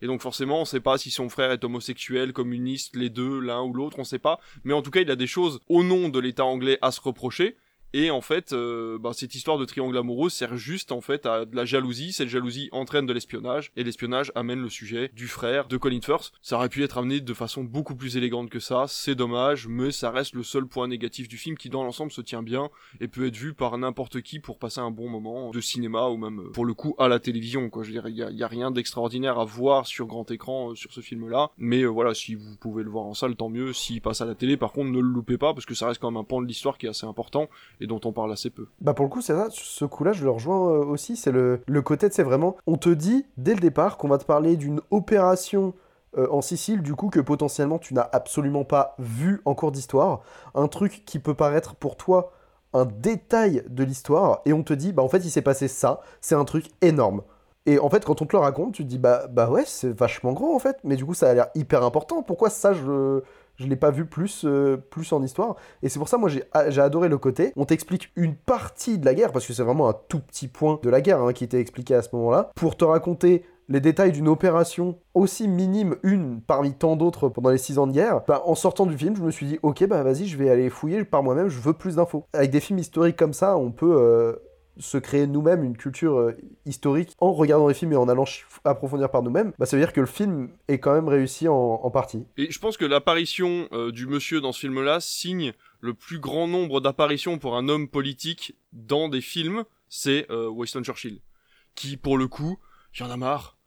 [0.01, 3.61] Et donc forcément, on sait pas si son frère est homosexuel, communiste, les deux, l'un
[3.61, 4.39] ou l'autre, on sait pas.
[4.63, 7.01] Mais en tout cas, il a des choses au nom de l'État anglais à se
[7.01, 7.57] reprocher.
[7.93, 11.45] Et en fait, euh, bah, cette histoire de triangle amoureux sert juste en fait à
[11.45, 12.13] de la jalousie.
[12.13, 16.31] Cette jalousie entraîne de l'espionnage et l'espionnage amène le sujet du frère de Colin Firth.
[16.43, 18.85] Ça aurait pu être amené de façon beaucoup plus élégante que ça.
[18.87, 22.21] C'est dommage, mais ça reste le seul point négatif du film qui dans l'ensemble se
[22.21, 22.69] tient bien
[22.99, 26.17] et peut être vu par n'importe qui pour passer un bon moment de cinéma ou
[26.17, 27.71] même pour le coup à la télévision.
[27.71, 30.75] Quoi, je veux dire, il y, a, rien d'extraordinaire à voir sur grand écran euh,
[30.75, 31.49] sur ce film-là.
[31.57, 33.73] Mais euh, voilà, si vous pouvez le voir en salle, tant mieux.
[33.73, 35.99] S'il passe à la télé, par contre, ne le loupez pas parce que ça reste
[35.99, 37.49] quand même un pan de l'histoire qui est assez important
[37.79, 38.67] et dont on parle assez peu.
[38.81, 41.61] Bah pour le coup, c'est ça, ce coup-là, je le rejoins euh, aussi, c'est le,
[41.65, 44.81] le côté, c'est vraiment, on te dit dès le départ qu'on va te parler d'une
[44.91, 45.73] opération
[46.17, 50.21] euh, en Sicile, du coup, que potentiellement tu n'as absolument pas vu en cours d'histoire,
[50.55, 52.31] un truc qui peut paraître pour toi
[52.73, 56.01] un détail de l'histoire, et on te dit, bah en fait, il s'est passé ça,
[56.21, 57.23] c'est un truc énorme.
[57.65, 59.91] Et en fait, quand on te le raconte, tu te dis, bah, bah ouais, c'est
[59.95, 62.23] vachement gros en fait, mais du coup, ça a l'air hyper important.
[62.23, 63.21] Pourquoi ça, je,
[63.59, 65.55] je l'ai pas vu plus, euh, plus en histoire.
[65.83, 67.51] Et c'est pour ça, moi, ah, j'ai adoré le côté.
[67.55, 70.79] On t'explique une partie de la guerre, parce que c'est vraiment un tout petit point
[70.81, 74.11] de la guerre hein, qui était expliqué à ce moment-là, pour te raconter les détails
[74.11, 78.41] d'une opération aussi minime, une parmi tant d'autres pendant les six ans de guerre, bah,
[78.45, 81.03] en sortant du film, je me suis dit, ok, bah vas-y, je vais aller fouiller
[81.05, 82.25] par moi-même, je veux plus d'infos.
[82.33, 84.33] Avec des films historiques comme ça, on peut euh,
[84.79, 88.25] se créer nous-mêmes une culture euh, historique en regardant les films et en allant
[88.63, 91.89] approfondir par nous-mêmes, bah, ça veut dire que le film est quand même réussi en,
[91.91, 92.25] partie.
[92.37, 96.47] Et je pense que l'apparition euh, du monsieur dans ce film-là signe le plus grand
[96.47, 101.21] nombre d'apparitions pour un homme politique dans des films, c'est euh, Winston Churchill.
[101.75, 102.59] Qui, pour le coup,
[102.91, 103.58] j'en ai marre.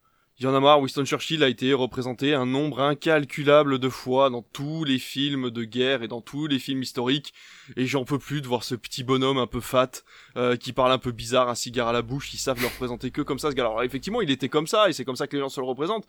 [0.42, 4.28] Il y en a marre, Winston Churchill a été représenté un nombre incalculable de fois
[4.28, 7.32] dans tous les films de guerre et dans tous les films historiques,
[7.76, 10.02] et j'en peux plus de voir ce petit bonhomme un peu fat,
[10.36, 13.12] euh, qui parle un peu bizarre, un cigare à la bouche, ils savent le représenter
[13.12, 13.50] que comme ça.
[13.50, 15.66] Alors effectivement, il était comme ça, et c'est comme ça que les gens se le
[15.66, 16.08] représentent,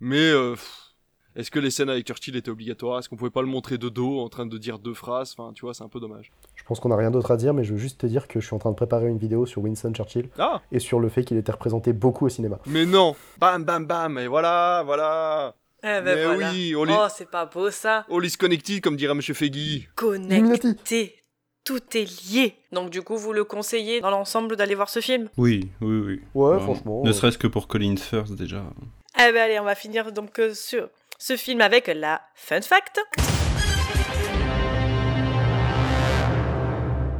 [0.00, 0.28] mais...
[0.28, 0.56] Euh,
[1.38, 2.98] est-ce que les scènes avec Churchill étaient obligatoires?
[2.98, 5.34] Est-ce qu'on pouvait pas le montrer de dos en train de dire deux phrases?
[5.38, 6.30] Enfin, tu vois, c'est un peu dommage.
[6.56, 8.40] Je pense qu'on a rien d'autre à dire, mais je veux juste te dire que
[8.40, 11.08] je suis en train de préparer une vidéo sur Winston Churchill Ah et sur le
[11.08, 12.58] fait qu'il était représenté beaucoup au cinéma.
[12.66, 16.50] Mais non Bam, bam, bam Et voilà, voilà Eh ben Mais voilà.
[16.52, 18.04] oui, on les- Oh, c'est pas beau ça.
[18.10, 19.86] All is connected, comme dirait Monsieur Feggy.
[19.94, 21.14] Connecté.
[21.64, 22.54] Tout est lié.
[22.72, 25.28] Donc du coup, vous le conseillez dans l'ensemble d'aller voir ce film?
[25.36, 26.20] Oui, oui, oui.
[26.34, 28.64] Ouais, franchement, Ne serait-ce que pour Colin Firth déjà.
[29.20, 33.00] Eh ben allez, on va finir donc euh, sur ce film avec la fun fact.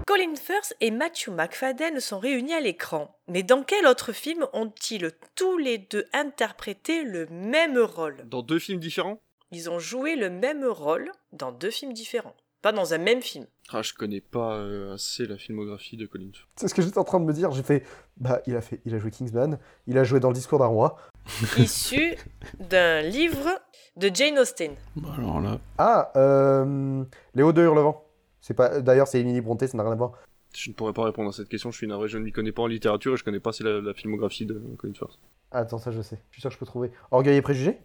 [0.07, 3.15] Colin Firth et Matthew McFadden sont réunis à l'écran.
[3.27, 8.25] Mais dans quel autre film ont-ils tous les deux interprété le même rôle?
[8.27, 9.21] Dans deux films différents?
[9.51, 12.37] Ils ont joué le même rôle dans deux films différents.
[12.61, 13.47] Pas dans un même film.
[13.71, 16.49] Ah, je connais pas euh, assez la filmographie de Colin Firth.
[16.57, 17.53] C'est ce que j'étais en train de me dire.
[17.53, 17.85] J'ai fait,
[18.17, 20.67] bah, il a fait, il a joué Kingsman, il a joué dans le discours d'un
[20.67, 20.99] roi.
[21.59, 22.17] Issu
[22.59, 23.49] d'un livre
[23.97, 24.73] de Jane Austen.
[25.15, 25.61] Alors là.
[25.77, 27.05] Ah, euh,
[27.35, 28.05] Léo de Hurlevent.
[28.41, 30.13] C'est pas, d'ailleurs, c'est Émilie Bronté, ça n'a rien à voir.
[30.57, 32.53] Je ne pourrais pas répondre à cette question, je suis navré, je ne m'y connais
[32.53, 35.19] pas en littérature et je connais pas assez la, la filmographie de Colin Firth.
[35.53, 36.21] Attends, ça je sais.
[36.31, 36.91] Je suis sûr que je peux trouver.
[37.11, 37.79] Orgueil et préjugés?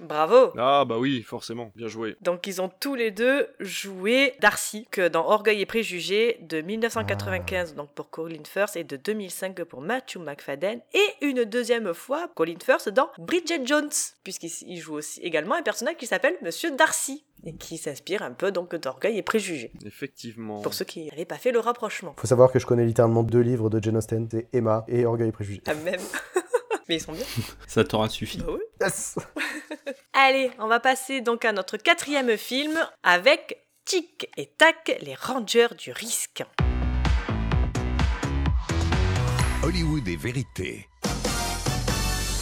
[0.00, 2.16] Bravo Ah bah oui, forcément, bien joué.
[2.20, 7.74] Donc ils ont tous les deux joué Darcy que dans Orgueil et Préjugés de 1995
[7.74, 12.54] donc pour Colin Firth et de 2005 pour Matthew McFadden et une deuxième fois Colin
[12.62, 13.90] Firth dans Bridget Jones
[14.24, 18.32] puisqu'il il joue aussi également un personnage qui s'appelle Monsieur Darcy et qui s'inspire un
[18.32, 19.72] peu donc d'Orgueil et Préjugés.
[19.84, 20.60] Effectivement.
[20.60, 22.14] Pour ceux qui n'avaient pas fait le rapprochement.
[22.18, 25.28] Faut savoir que je connais littéralement deux livres de Jane Austen, c'est Emma et Orgueil
[25.28, 25.62] et préjugés.
[25.66, 26.00] Ah, même.
[26.88, 27.24] Mais ils sont bien.
[27.66, 28.38] Ça t'aura suffi.
[28.38, 28.60] Bah oui.
[28.80, 29.18] Yes
[30.12, 35.74] Allez, on va passer donc à notre quatrième film avec Tic et Tac, les rangers
[35.78, 36.42] du risque.
[39.62, 40.88] Hollywood et vérité.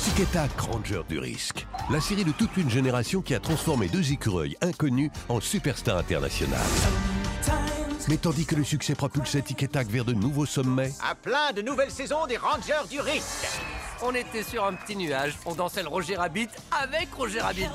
[0.05, 1.67] Tic et Tac, Ranger du risque.
[1.91, 6.61] La série de toute une génération qui a transformé deux écureuils inconnus en superstars internationales.
[8.09, 11.53] Mais tandis que le succès propulsait Tic et Tac vers de nouveaux sommets, À plein
[11.53, 13.47] de nouvelles saisons des Rangers du risque.
[14.03, 17.67] On était sur un petit nuage, on dansait le Roger Rabbit avec Roger Rabbit.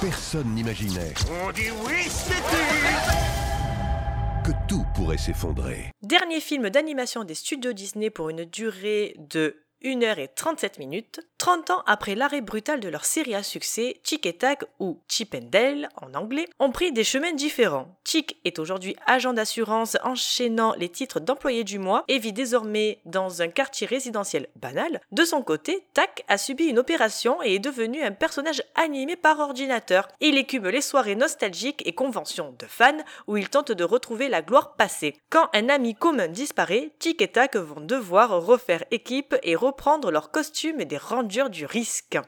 [0.00, 2.08] personne n'imaginait On dit oui,
[4.44, 5.90] que tout pourrait s'effondrer.
[6.02, 9.56] Dernier film d'animation des studios Disney pour une durée de
[9.86, 14.64] 1h37 minutes, 30 ans après l'arrêt brutal de leur série à succès, Chick et Tack
[14.80, 15.36] ou Chip
[16.00, 17.94] en anglais, ont pris des chemins différents.
[18.04, 23.42] Chick est aujourd'hui agent d'assurance enchaînant les titres d'employé du mois et vit désormais dans
[23.42, 25.00] un quartier résidentiel banal.
[25.12, 29.38] De son côté, Tack a subi une opération et est devenu un personnage animé par
[29.38, 30.08] ordinateur.
[30.20, 34.42] Il écume les soirées nostalgiques et conventions de fans où il tente de retrouver la
[34.42, 35.14] gloire passée.
[35.30, 39.75] Quand un ami commun disparaît, Chick et Tack vont devoir refaire équipe et reprendre
[40.10, 42.18] leurs costumes des rangers du risque.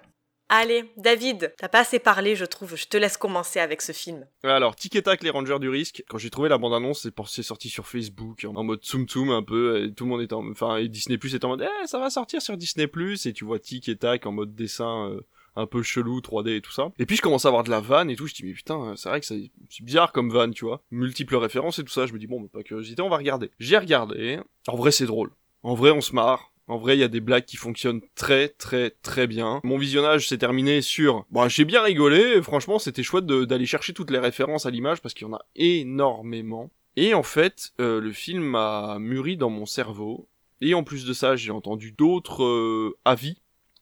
[0.50, 2.74] Allez, David, t'as pas assez parlé, je trouve.
[2.74, 4.26] Je te laisse commencer avec ce film.
[4.42, 6.02] Alors, Tic et Tac, les Rangers du risque.
[6.08, 9.84] Quand j'ai trouvé la bande-annonce, c'est sorti sur Facebook, en mode Tsum Tsum un peu,
[9.84, 11.98] et tout le monde était en, enfin, et Disney Plus était en mode, eh, ça
[11.98, 15.20] va sortir sur Disney Plus, et tu vois Tic et Tac en mode dessin, euh,
[15.54, 16.92] un peu chelou, 3D et tout ça.
[16.98, 18.94] Et puis je commence à avoir de la vanne et tout, je dis mais putain,
[18.96, 20.82] c'est vrai que c'est c'est bizarre comme vanne, tu vois.
[20.90, 23.50] Multiples références et tout ça, je me dis bon, bah, pas curiosité, on va regarder.
[23.58, 25.30] J'ai regardé, en vrai c'est drôle.
[25.62, 26.52] En vrai on se marre.
[26.68, 29.60] En vrai, il y a des blagues qui fonctionnent très très très bien.
[29.64, 31.24] Mon visionnage s'est terminé sur...
[31.30, 35.14] Bon, j'ai bien rigolé, franchement c'était chouette d'aller chercher toutes les références à l'image parce
[35.14, 36.70] qu'il y en a énormément.
[36.96, 40.28] Et en fait, euh, le film m'a mûri dans mon cerveau.
[40.60, 43.38] Et en plus de ça, j'ai entendu d'autres euh, avis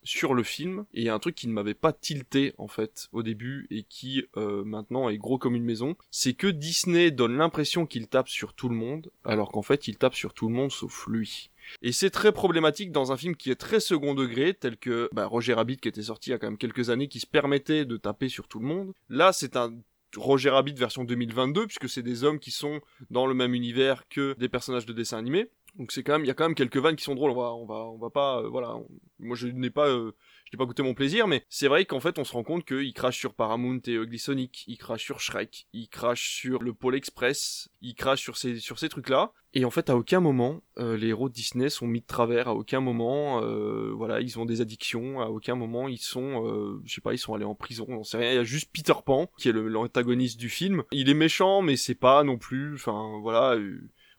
[0.07, 3.67] sur le film et un truc qui ne m'avait pas tilté en fait au début
[3.71, 8.07] et qui euh, maintenant est gros comme une maison, c'est que Disney donne l'impression qu'il
[8.07, 11.07] tape sur tout le monde alors qu'en fait il tape sur tout le monde sauf
[11.09, 11.51] lui.
[11.83, 15.27] Et c'est très problématique dans un film qui est très second degré, tel que bah,
[15.27, 17.85] Roger Rabbit qui était sorti il y a quand même quelques années, qui se permettait
[17.85, 18.93] de taper sur tout le monde.
[19.09, 19.73] Là, c'est un
[20.17, 24.35] Roger Rabbit version 2022, puisque c'est des hommes qui sont dans le même univers que
[24.39, 25.51] des personnages de dessin animé.
[25.77, 27.33] Donc c'est quand même, il y a quand même quelques vannes qui sont drôles.
[27.33, 28.77] On va, on va, on va pas, euh, voilà.
[29.19, 30.13] moi, je n'ai pas, euh,
[30.47, 32.65] je n'ai pas goûté mon plaisir, mais c'est vrai qu'en fait, on se rend compte
[32.65, 36.73] qu'il crache sur Paramount et Ugly Sonic, il crache sur Shrek, il crache sur le
[36.73, 39.33] Pôle Express, il crache sur ces, sur ces trucs-là.
[39.55, 42.49] Et en fait, à aucun moment, euh, les héros de Disney sont mis de travers.
[42.49, 45.21] À aucun moment, euh, voilà, ils ont des addictions.
[45.21, 47.87] À aucun moment, ils sont, euh, je sais pas, ils sont allés en prison.
[47.89, 48.33] On sait rien.
[48.33, 50.83] Il y a juste Peter Pan qui est l'antagoniste du film.
[50.93, 52.75] Il est méchant, mais c'est pas non plus.
[52.75, 53.57] Enfin, voilà.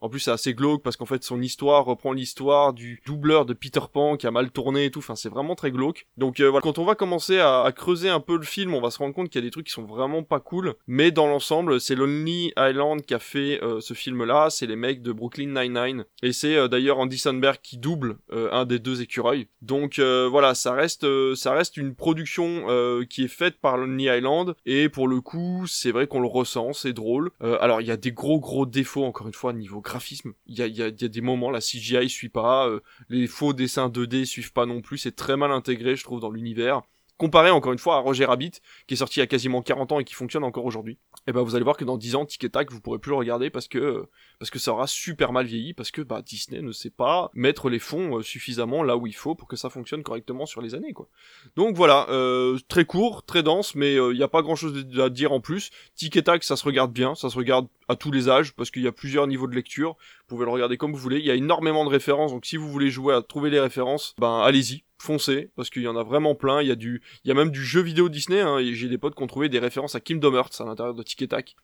[0.01, 3.45] Euh, En plus, c'est assez glauque parce qu'en fait, son histoire reprend l'histoire du doubleur
[3.45, 4.99] de Peter Pan qui a mal tourné et tout.
[4.99, 6.07] Enfin, c'est vraiment très glauque.
[6.17, 8.81] Donc euh, voilà, quand on va commencer à, à, creuser un peu le film, on
[8.81, 10.75] va se rendre compte qu'il y a des trucs qui sont vraiment pas cool.
[10.87, 14.49] Mais dans l'ensemble, c'est Lonely Island qui a fait euh, ce film-là.
[14.49, 16.05] C'est les mecs de Brooklyn Nine-Nine.
[16.23, 19.47] Et c'est euh, d'ailleurs Andy Samberg qui double euh, un des deux écureuils.
[19.61, 22.65] Donc voilà, ça reste, ça reste une production
[23.09, 24.55] qui est faite par Lonely Island.
[24.65, 27.31] Et pour le coup, c'est vrai qu'on le ressent, c'est drôle.
[27.41, 30.33] alors il y a des gros gros défauts encore une fois niveau graphisme.
[30.45, 34.53] Il y a, des moments, la CGI suit pas, euh, les faux dessins 2D suivent
[34.53, 36.81] pas non plus, c'est très mal intégré, je trouve, dans l'univers.
[37.17, 38.51] Comparé encore une fois à Roger Rabbit,
[38.85, 40.97] qui est sorti il y a quasiment 40 ans et qui fonctionne encore aujourd'hui,
[41.27, 43.09] et ben vous allez voir que dans 10 ans, Tic et Tac, vous pourrez plus
[43.09, 44.07] le regarder parce que
[44.39, 47.69] parce que ça aura super mal vieilli, parce que bah, Disney ne sait pas mettre
[47.69, 50.75] les fonds euh, suffisamment là où il faut pour que ça fonctionne correctement sur les
[50.75, 51.09] années, quoi.
[51.55, 54.85] Donc voilà, euh, très court, très dense, mais il euh, n'y a pas grand chose
[54.99, 55.71] à dire en plus.
[55.95, 58.69] Tic et Tac, ça se regarde bien, ça se regarde à tous les âges, parce
[58.69, 59.95] qu'il y a plusieurs niveaux de lecture,
[60.27, 62.57] vous pouvez le regarder comme vous voulez, il y a énormément de références, donc si
[62.57, 66.03] vous voulez jouer à trouver les références, ben allez-y, foncez parce qu'il y en a
[66.03, 66.61] vraiment plein.
[66.61, 68.89] Il y a du il y a même du jeu vidéo Disney hein, et j'ai
[68.89, 71.17] des potes qui ont trouvé des références à Kingdom Hearts à l'intérieur de Tic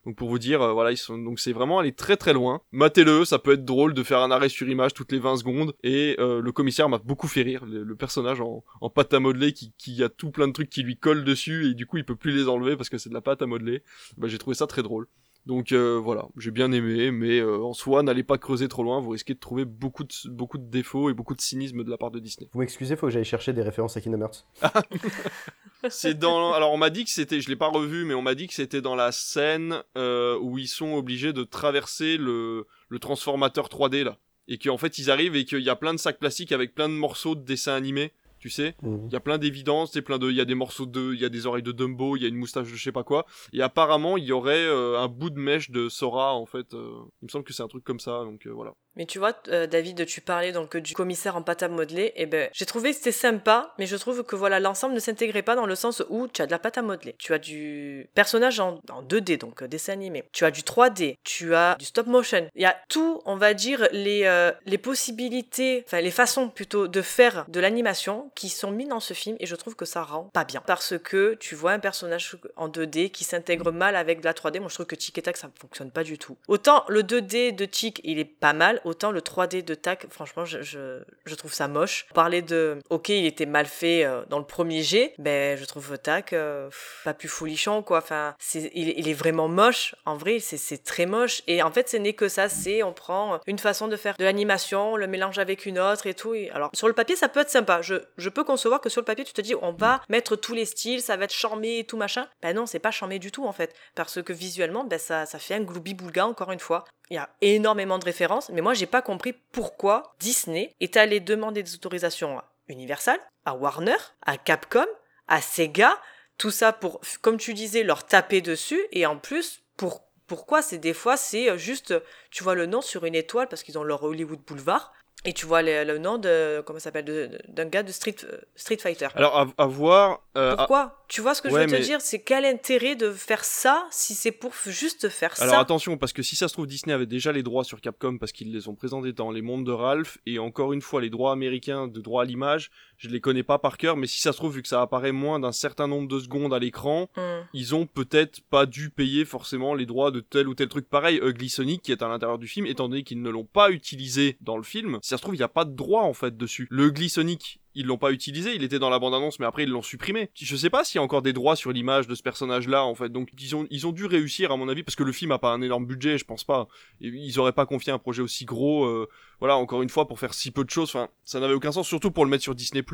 [0.04, 2.60] donc pour vous dire euh, voilà donc c'est vraiment aller très très loin.
[2.72, 5.74] Matez-le ça peut être drôle de faire un arrêt sur image toutes les 20 secondes.
[5.82, 9.72] Et euh, le commissaire m'a beaucoup fait rire le, personnage en, pâte à modeler qui,
[9.78, 12.16] qui a tout plein de trucs qui lui collent dessus et du coup il peut
[12.16, 13.82] plus les enlever parce que c'est de la pâte à modeler.
[14.16, 15.06] Bah, j'ai trouvé ça très drôle
[15.46, 19.00] donc euh, voilà, j'ai bien aimé, mais euh, en soi, n'allez pas creuser trop loin,
[19.00, 21.98] vous risquez de trouver beaucoup de, beaucoup de défauts et beaucoup de cynisme de la
[21.98, 22.48] part de Disney.
[22.54, 24.46] Vous m'excusez, faut que j'aille chercher des références à Kingdom Hearts.
[25.90, 26.54] c'est dans.
[26.54, 28.54] Alors on m'a dit que c'était, je l'ai pas revu, mais on m'a dit que
[28.54, 34.02] c'était dans la scène euh, où ils sont obligés de traverser le, le transformateur 3D
[34.02, 34.16] là,
[34.48, 36.88] et qu'en fait ils arrivent et qu'il y a plein de sacs plastiques avec plein
[36.88, 38.12] de morceaux de dessins animés
[38.44, 38.74] tu sais.
[38.82, 39.08] Il mmh.
[39.10, 41.30] y a plein d'évidences, plein de, il y a des morceaux de, il y a
[41.30, 43.24] des oreilles de Dumbo, il y a une moustache de je sais pas quoi.
[43.54, 46.74] Et apparemment, il y aurait euh, un bout de mèche de Sora en fait.
[46.74, 46.92] Euh,
[47.22, 48.74] il me semble que c'est un truc comme ça, donc euh, voilà.
[48.96, 52.12] Mais tu vois, euh, David, tu parlais donc du commissaire en pâte à modeler.
[52.16, 55.42] Et ben, j'ai trouvé que c'était sympa, mais je trouve que voilà, l'ensemble ne s'intégrait
[55.42, 57.14] pas dans le sens où tu as de la pâte à modeler.
[57.18, 60.24] Tu as du personnage en, en 2D, donc euh, dessin animé.
[60.32, 61.16] Tu as du 3D.
[61.24, 62.48] Tu as du stop motion.
[62.54, 66.86] Il y a tout, on va dire, les, euh, les possibilités, enfin, les façons plutôt
[66.86, 69.36] de faire de l'animation qui sont mises dans ce film.
[69.40, 70.62] Et je trouve que ça rend pas bien.
[70.66, 74.60] Parce que tu vois un personnage en 2D qui s'intègre mal avec de la 3D.
[74.60, 76.36] Moi, je trouve que Tic et Tac, ça ne fonctionne pas du tout.
[76.48, 80.44] Autant le 2D de Tic, il est pas mal autant le 3D de Tac, franchement,
[80.44, 81.02] je,
[81.36, 82.06] trouve ça moche.
[82.14, 85.98] Parler de, ok, il était mal fait euh, dans le premier G, ben je trouve
[85.98, 86.70] Tac euh,
[87.04, 87.98] pas plus folichon, quoi.
[87.98, 89.94] Enfin, il, est vraiment moche.
[90.04, 91.42] En vrai, c'est, très moche.
[91.46, 92.48] Et en fait, ce n'est que ça.
[92.48, 96.06] C'est, on prend une façon de faire de l'animation, on le mélange avec une autre
[96.06, 96.34] et tout.
[96.52, 97.80] Alors, sur le papier, ça peut être sympa.
[97.82, 100.64] Je, peux concevoir que sur le papier, tu te dis, on va mettre tous les
[100.64, 102.26] styles, ça va être charmé et tout machin.
[102.42, 103.74] Ben non, c'est pas charmé du tout, en fait.
[103.94, 106.84] Parce que visuellement, ben ça, ça fait un gloubi-boulga, encore une fois.
[107.10, 111.20] Il y a énormément de références, mais moi j'ai pas compris pourquoi Disney est allé
[111.20, 114.86] demander des autorisations à Universal, à Warner, à Capcom,
[115.28, 116.00] à Sega,
[116.38, 120.78] tout ça pour, comme tu disais, leur taper dessus, et en plus, pour, pourquoi c'est
[120.78, 121.94] des fois, c'est juste,
[122.30, 124.92] tu vois le nom sur une étoile parce qu'ils ont leur Hollywood Boulevard,
[125.24, 128.16] et tu vois le, le nom de comment s'appelle d'un gars de Street
[128.56, 129.08] Street Fighter.
[129.14, 130.20] Alors à, à voir.
[130.36, 130.80] Euh, Pourquoi?
[130.80, 131.04] À...
[131.08, 132.00] Tu vois ce que ouais, je veux te dire?
[132.00, 135.44] C'est quel intérêt de faire ça si c'est pour juste faire Alors, ça?
[135.44, 138.18] Alors attention parce que si ça se trouve Disney avait déjà les droits sur Capcom
[138.18, 141.10] parce qu'ils les ont présentés dans les mondes de Ralph et encore une fois les
[141.10, 144.32] droits américains de droit à l'image je les connais pas par cœur mais si ça
[144.32, 147.20] se trouve vu que ça apparaît moins d'un certain nombre de secondes à l'écran mm.
[147.52, 151.20] ils ont peut-être pas dû payer forcément les droits de tel ou tel truc pareil
[151.22, 154.36] Ugly Sonic qui est à l'intérieur du film étant donné qu'ils ne l'ont pas utilisé
[154.40, 156.36] dans le film si ça se trouve il y a pas de droit en fait
[156.36, 159.64] dessus le Ugly Sonic ils l'ont pas utilisé, il était dans la bande-annonce, mais après
[159.64, 160.30] ils l'ont supprimé.
[160.34, 162.94] Je sais pas s'il y a encore des droits sur l'image de ce personnage-là, en
[162.94, 163.10] fait.
[163.10, 165.38] Donc ils ont, ils ont dû réussir, à mon avis, parce que le film a
[165.38, 166.68] pas un énorme budget, je pense pas.
[167.00, 169.08] Ils auraient pas confié un projet aussi gros, euh,
[169.40, 170.88] voilà, encore une fois, pour faire si peu de choses.
[170.90, 172.84] Enfin, ça n'avait aucun sens, surtout pour le mettre sur Disney+.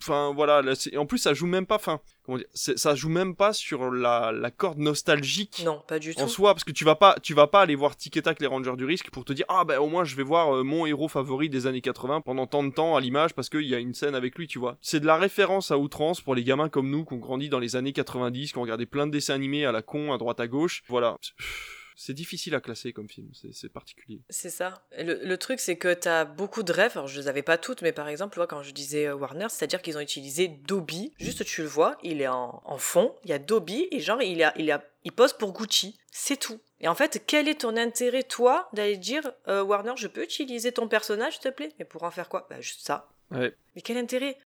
[0.00, 3.34] Enfin, voilà, là, en plus ça joue même pas, enfin, comment dire, ça joue même
[3.34, 5.62] pas sur la, la corde nostalgique.
[5.64, 6.20] Non, pas du tout.
[6.20, 8.40] En soi, parce que tu vas pas, tu vas pas aller voir Tic et Tac
[8.40, 10.62] les Rangers du risque pour te dire, ah ben au moins je vais voir euh,
[10.62, 13.74] mon héros favori des années 80 pendant tant de temps à l'image parce qu'il y
[13.74, 14.76] a une scène avec lui, tu vois.
[14.80, 17.58] C'est de la référence à outrance pour les gamins comme nous qui ont grandi dans
[17.58, 20.40] les années 90, qui ont regardé plein de dessins animés à la con, à droite
[20.40, 20.82] à gauche.
[20.88, 21.16] Voilà.
[22.00, 24.20] C'est difficile à classer comme film, c'est particulier.
[24.30, 24.86] C'est ça.
[24.96, 26.92] Le, le truc, c'est que tu as beaucoup de rêves.
[26.94, 29.98] Alors, je les avais pas toutes, mais par exemple, quand je disais Warner, c'est-à-dire qu'ils
[29.98, 31.12] ont utilisé Dobby.
[31.18, 34.22] Juste, tu le vois, il est en, en fond, il y a Dobby, et genre,
[34.22, 35.98] il, a, il, a, il pose pour Gucci.
[36.12, 36.60] C'est tout.
[36.80, 40.70] Et en fait, quel est ton intérêt, toi, d'aller dire euh, Warner, je peux utiliser
[40.70, 41.72] ton personnage, s'il te plaît?
[41.80, 42.46] Mais pour en faire quoi?
[42.48, 43.08] Bah, juste ça.
[43.32, 43.52] Ouais.
[43.74, 44.38] Mais quel intérêt?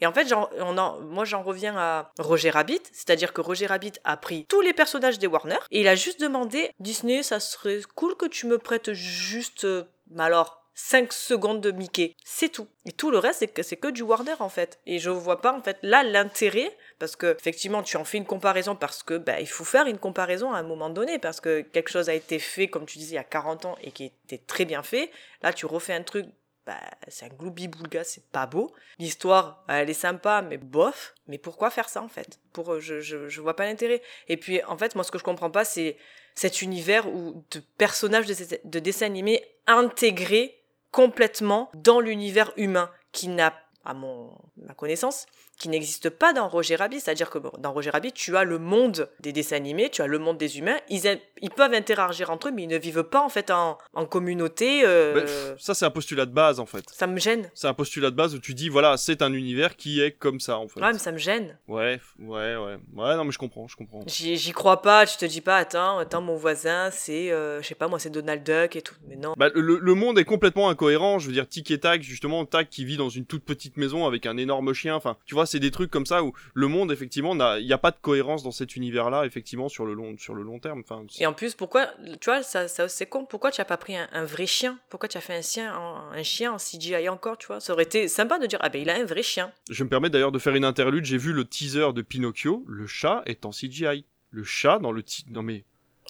[0.00, 3.92] Et en fait, on en- moi j'en reviens à Roger Rabbit, c'est-à-dire que Roger Rabbit
[4.04, 7.80] a pris tous les personnages des Warner et il a juste demandé Disney, ça serait
[7.94, 9.84] cool que tu me prêtes juste, euh,
[10.18, 12.66] alors 5 secondes de Mickey, c'est tout.
[12.84, 14.80] Et tout le reste, c'est que, c'est que du Warner en fait.
[14.86, 18.26] Et je vois pas en fait là l'intérêt, parce que effectivement tu en fais une
[18.26, 21.60] comparaison parce que bah, il faut faire une comparaison à un moment donné, parce que
[21.60, 24.06] quelque chose a été fait, comme tu disais, il y a 40 ans et qui
[24.06, 25.12] était très bien fait.
[25.42, 26.26] Là, tu refais un truc
[26.66, 28.72] bah, c'est un gloubi-boulga, c'est pas beau.
[28.98, 31.14] L'histoire, elle est sympa, mais bof.
[31.26, 32.40] Mais pourquoi faire ça en fait?
[32.52, 34.02] Pour, euh, je, je, je vois pas l'intérêt.
[34.28, 35.96] Et puis en fait, moi, ce que je comprends pas, c'est
[36.34, 38.34] cet univers où de personnages de,
[38.64, 40.60] de dessins animés intégrés
[40.90, 43.52] complètement dans l'univers humain, qui n'a,
[43.84, 45.26] à mon ma connaissance,
[45.58, 47.00] qui n'existe pas dans Roger Rabbit.
[47.00, 50.18] C'est-à-dire que dans Roger Rabbit, tu as le monde des dessins animés, tu as le
[50.18, 50.76] monde des humains.
[50.88, 54.06] Ils, ils peuvent interagir entre eux, mais ils ne vivent pas en fait en, en
[54.06, 54.82] communauté.
[54.84, 56.84] euh, pff, ça, c'est un postulat de base, en fait.
[56.90, 57.50] ça me gêne.
[57.54, 60.40] C'est un postulat de base où tu dis, voilà, c'est un univers qui est comme
[60.40, 60.80] ça, en fait.
[60.80, 61.58] Ouais, mais ça me gêne.
[61.68, 62.76] Ouais, ouais, ouais.
[62.94, 64.00] Ouais, non, mais je comprends, je comprends.
[64.06, 67.66] J'y j'y crois pas, tu te dis pas, attends, attends, mon voisin, c'est, euh, je
[67.68, 68.94] sais pas, moi, c'est Donald Duck et tout.
[69.08, 69.34] Mais non.
[69.36, 71.18] Bah, le, le monde est complètement incohérent.
[71.18, 74.06] Je veux dire, Tic et Tac, justement, Tac qui vit dans une toute petite maison
[74.06, 74.94] avec un énorme chien.
[74.94, 77.78] Enfin, tu vois, c'est des trucs comme ça où le monde, effectivement, il n'y a
[77.78, 80.80] pas de cohérence dans cet univers-là, effectivement, sur le long, sur le long terme.
[80.80, 81.88] Enfin, Et en plus, pourquoi,
[82.20, 84.78] tu vois, ça, ça c'est con, pourquoi tu as pas pris un, un vrai chien?
[84.90, 87.60] Pourquoi tu as fait un chien, en, un chien en CGI encore, tu vois?
[87.60, 89.52] Ça aurait été sympa de dire, ah ben il a un vrai chien.
[89.70, 91.04] Je me permets d'ailleurs de faire une interlude.
[91.04, 92.64] J'ai vu le teaser de Pinocchio.
[92.66, 94.04] Le chat est en CGI.
[94.30, 95.64] Le chat dans le ti- Non mais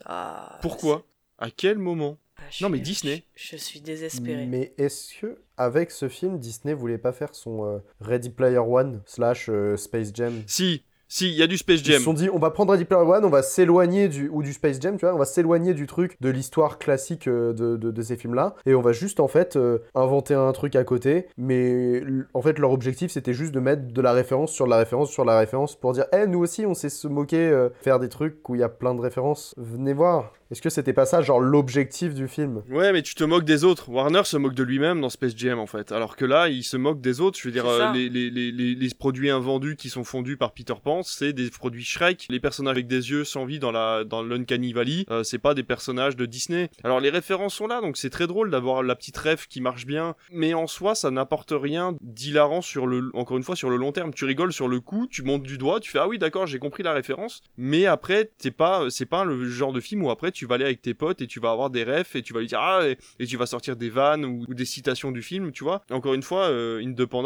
[0.07, 1.05] Ah, pourquoi?
[1.39, 2.19] À quel moment?
[2.39, 3.23] Ah, je Non mais suis- Disney.
[3.35, 4.47] Je, je suis désespérée.
[4.47, 9.03] Mais est-ce que avec ce film, Disney voulait pas faire son euh, Ready Player One
[9.07, 10.33] slash euh, Space Jam?
[10.47, 12.03] Si, si, il y a du Space Ils se Jam.
[12.03, 14.81] sont dit, on va prendre Ready Player One, on va s'éloigner du ou du Space
[14.81, 18.03] Jam, tu vois, on va s'éloigner du truc de l'histoire classique euh, de, de, de
[18.03, 21.29] ces films-là, et on va juste en fait euh, inventer un truc à côté.
[21.37, 25.11] Mais en fait, leur objectif, c'était juste de mettre de la référence sur la référence
[25.13, 28.09] sur la référence pour dire, eh, nous aussi, on sait se moquer, euh, faire des
[28.09, 29.55] trucs où il y a plein de références.
[29.57, 30.33] Venez voir.
[30.55, 32.63] Est-ce que c'était pas ça, genre l'objectif du film?
[32.71, 33.89] Ouais, mais tu te moques des autres.
[33.89, 35.91] Warner se moque de lui-même dans Space Jam, en fait.
[35.91, 37.37] Alors que là, il se moque des autres.
[37.37, 40.53] Je veux dire, euh, les, les, les, les, les produits invendus qui sont fondus par
[40.53, 42.27] Peter Pan, c'est des produits Shrek.
[42.31, 45.55] Les personnages avec des yeux sans vie dans la dans l'Uncanny Valley, euh, c'est pas
[45.55, 46.71] des personnages de Disney.
[46.85, 49.87] Alors les références sont là, donc c'est très drôle d'avoir la petite rêve qui marche
[49.87, 50.15] bien.
[50.31, 53.91] Mais en soi, ça n'apporte rien d'hilarant sur le, encore une fois, sur le long
[53.91, 54.15] terme.
[54.15, 56.61] Tu rigoles sur le coup, tu montes du doigt, tu fais ah oui d'accord, j'ai
[56.61, 57.43] compris la référence.
[57.57, 60.65] Mais après, t'es pas, c'est pas le genre de film où après tu vas aller
[60.65, 62.83] avec tes potes et tu vas avoir des refs et tu vas lui dire ah
[63.19, 65.85] et, tu vas sortir des vannes ou, des citations du film, tu vois.
[65.91, 66.81] Encore une fois, euh,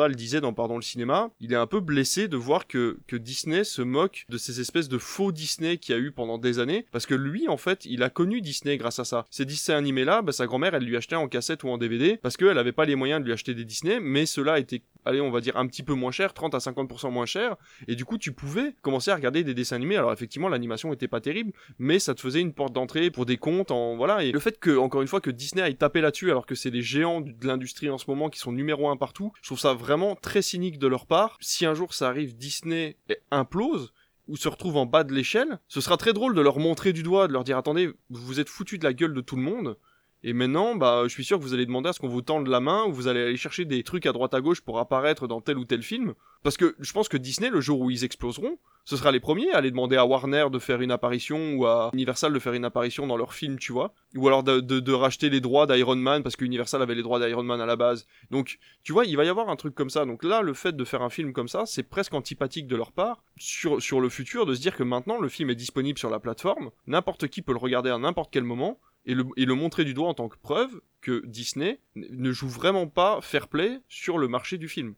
[0.09, 3.17] le disait dans Pardon le cinéma, il est un peu blessé de voir que, que
[3.17, 6.59] Disney se moque de ces espèces de faux Disney qu'il y a eu pendant des
[6.59, 9.27] années, parce que lui en fait, il a connu Disney grâce à ça.
[9.31, 12.17] Ces dessins animés là, bah, sa grand-mère elle lui achetait en cassette ou en DVD
[12.17, 15.21] parce qu'elle avait pas les moyens de lui acheter des Disney, mais cela était, allez
[15.21, 17.57] on va dire un petit peu moins cher, 30 à 50% moins cher,
[17.87, 19.97] et du coup tu pouvais commencer à regarder des dessins animés.
[19.97, 23.37] Alors effectivement l'animation était pas terrible, mais ça te faisait une porte d'entrée pour des
[23.37, 26.31] comptes en voilà et le fait que encore une fois que Disney aille taper là-dessus
[26.31, 29.33] alors que c'est les géants de l'industrie en ce moment qui sont numéro un partout
[29.41, 31.37] je trouve ça vraiment très cynique de leur part.
[31.41, 32.97] Si un jour ça arrive Disney
[33.31, 33.93] implose
[34.27, 37.03] ou se retrouve en bas de l'échelle ce sera très drôle de leur montrer du
[37.03, 39.43] doigt de leur dire attendez vous vous êtes foutu de la gueule de tout le
[39.43, 39.77] monde
[40.25, 42.49] et maintenant, bah, je suis sûr que vous allez demander à ce qu'on vous tende
[42.49, 45.29] la main, ou vous allez aller chercher des trucs à droite à gauche pour apparaître
[45.29, 46.15] dans tel ou tel film.
[46.43, 49.51] Parce que je pense que Disney, le jour où ils exploseront, ce sera les premiers
[49.53, 52.65] à aller demander à Warner de faire une apparition, ou à Universal de faire une
[52.65, 53.95] apparition dans leur film, tu vois.
[54.17, 57.45] Ou alors de, racheter les droits d'Iron Man, parce que Universal avait les droits d'Iron
[57.45, 58.07] Man à la base.
[58.31, 60.05] Donc, tu vois, il va y avoir un truc comme ça.
[60.05, 62.91] Donc là, le fait de faire un film comme ça, c'est presque antipathique de leur
[62.91, 66.11] part, sur, sur le futur, de se dire que maintenant, le film est disponible sur
[66.11, 69.55] la plateforme, n'importe qui peut le regarder à n'importe quel moment, et le, et le
[69.55, 73.81] montrer du doigt en tant que preuve que Disney ne joue vraiment pas fair play
[73.89, 74.95] sur le marché du film.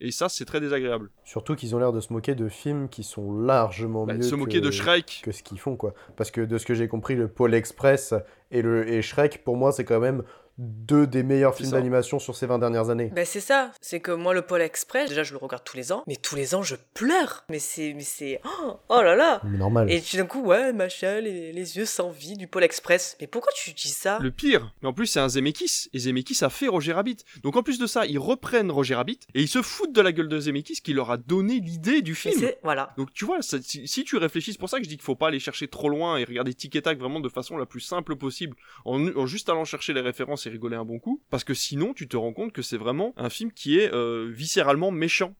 [0.00, 1.10] Et ça, c'est très désagréable.
[1.24, 4.32] Surtout qu'ils ont l'air de se moquer de films qui sont largement Bah, mieux se
[4.32, 5.22] que, moquer de Shrek.
[5.24, 5.94] que ce qu'ils font, quoi.
[6.16, 8.12] Parce que de ce que j'ai compris, le Pôle Express
[8.50, 10.22] et, le, et Shrek, pour moi, c'est quand même
[10.58, 13.10] deux des meilleurs films d'animation sur ces 20 dernières années.
[13.12, 15.92] Ben c'est ça, c'est que moi le Pôle Express, déjà je le regarde tous les
[15.92, 17.44] ans, mais tous les ans je pleure.
[17.48, 19.40] Mais c'est mais c'est oh, oh là là.
[19.44, 19.90] Mais normal.
[19.90, 23.16] Et tout d'un coup ouais, machin, les, les yeux sans vie du Pôle Express.
[23.20, 24.18] Mais pourquoi tu dis ça?
[24.20, 27.18] Le pire, mais en plus c'est un Zemeckis, et Zemeckis a fait Roger Rabbit.
[27.42, 30.12] Donc en plus de ça, ils reprennent Roger Rabbit, et ils se foutent de la
[30.12, 32.34] gueule de Zemeckis qui leur a donné l'idée du film.
[32.38, 32.92] c'est voilà.
[32.96, 35.04] Donc tu vois, ça- si, si tu réfléchis, c'est pour ça que je dis qu'il
[35.04, 37.66] faut pas aller chercher trop loin et regarder Tic et Tac vraiment de façon la
[37.66, 41.22] plus simple possible, en, en juste allant chercher les références et rigoler un bon coup,
[41.30, 44.30] parce que sinon tu te rends compte que c'est vraiment un film qui est euh,
[44.32, 45.34] viscéralement méchant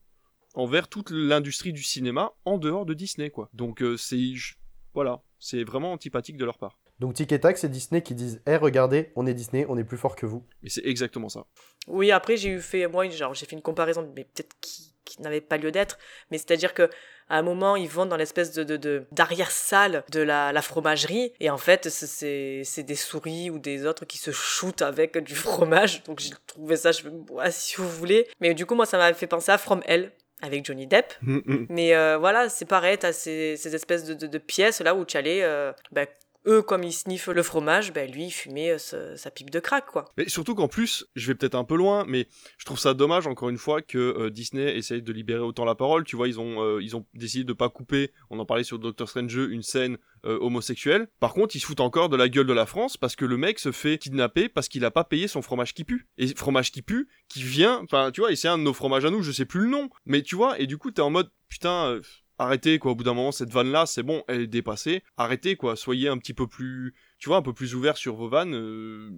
[0.53, 3.49] envers toute l'industrie du cinéma en dehors de Disney, quoi.
[3.53, 4.33] Donc euh, c'est...
[4.35, 4.55] je-
[4.93, 6.79] Voilà, c'est vraiment antipathique de leur part.
[6.99, 9.83] Donc Tic et Tac, c'est Disney qui disent Eh, regardez, on est Disney, on est
[9.83, 10.45] plus fort que vous.
[10.63, 11.45] Et c'est exactement ça.
[11.87, 15.21] Oui, après j'ai eu fait moi genre j'ai fait une comparaison mais peut-être qui qui
[15.21, 15.97] n'avait pas lieu d'être.
[16.31, 16.89] Mais c'est-à-dire que
[17.27, 21.49] à un moment, ils vont dans l'espèce de, de, d'arrière-salle de la, la, fromagerie, et
[21.49, 26.03] en fait, c'est, c'est des souris ou des autres qui se shootent avec du fromage.
[26.03, 27.01] Donc j'ai trouvé ça, je
[27.49, 28.27] si vous voulez.
[28.41, 31.13] Mais du coup, moi, ça m'a fait penser à From Hell, avec Johnny Depp.
[31.21, 31.65] Mm, mm.
[31.69, 35.05] Mais euh, voilà, c'est pareil, t'as ces, ces espèces de, de, de, pièces là où
[35.05, 36.05] tu allais, euh, bah,
[36.47, 39.85] eux, comme ils sniffent le fromage, ben lui, il fumait euh, sa, pipe de crack,
[39.85, 40.05] quoi.
[40.17, 42.27] Mais surtout qu'en plus, je vais peut-être un peu loin, mais
[42.57, 45.75] je trouve ça dommage, encore une fois, que euh, Disney essaye de libérer autant la
[45.75, 46.03] parole.
[46.03, 48.79] Tu vois, ils ont, euh, ils ont décidé de pas couper, on en parlait sur
[48.79, 51.07] Doctor Strange, une scène homosexuelle.
[51.19, 53.37] Par contre, ils se foutent encore de la gueule de la France parce que le
[53.37, 56.07] mec se fait kidnapper parce qu'il a pas payé son fromage qui pue.
[56.17, 59.05] Et fromage qui pue, qui vient, enfin, tu vois, et c'est un de nos fromages
[59.05, 59.87] à nous, je sais plus le nom.
[60.07, 61.99] Mais tu vois, et du coup, t'es en mode, putain
[62.37, 62.91] arrêtez quoi.
[62.91, 65.03] Au bout d'un moment cette vanne là c'est bon elle est dépassée.
[65.17, 65.75] Arrêtez quoi.
[65.75, 69.09] Soyez un petit peu plus tu vois un peu plus ouvert sur vos vannes euh...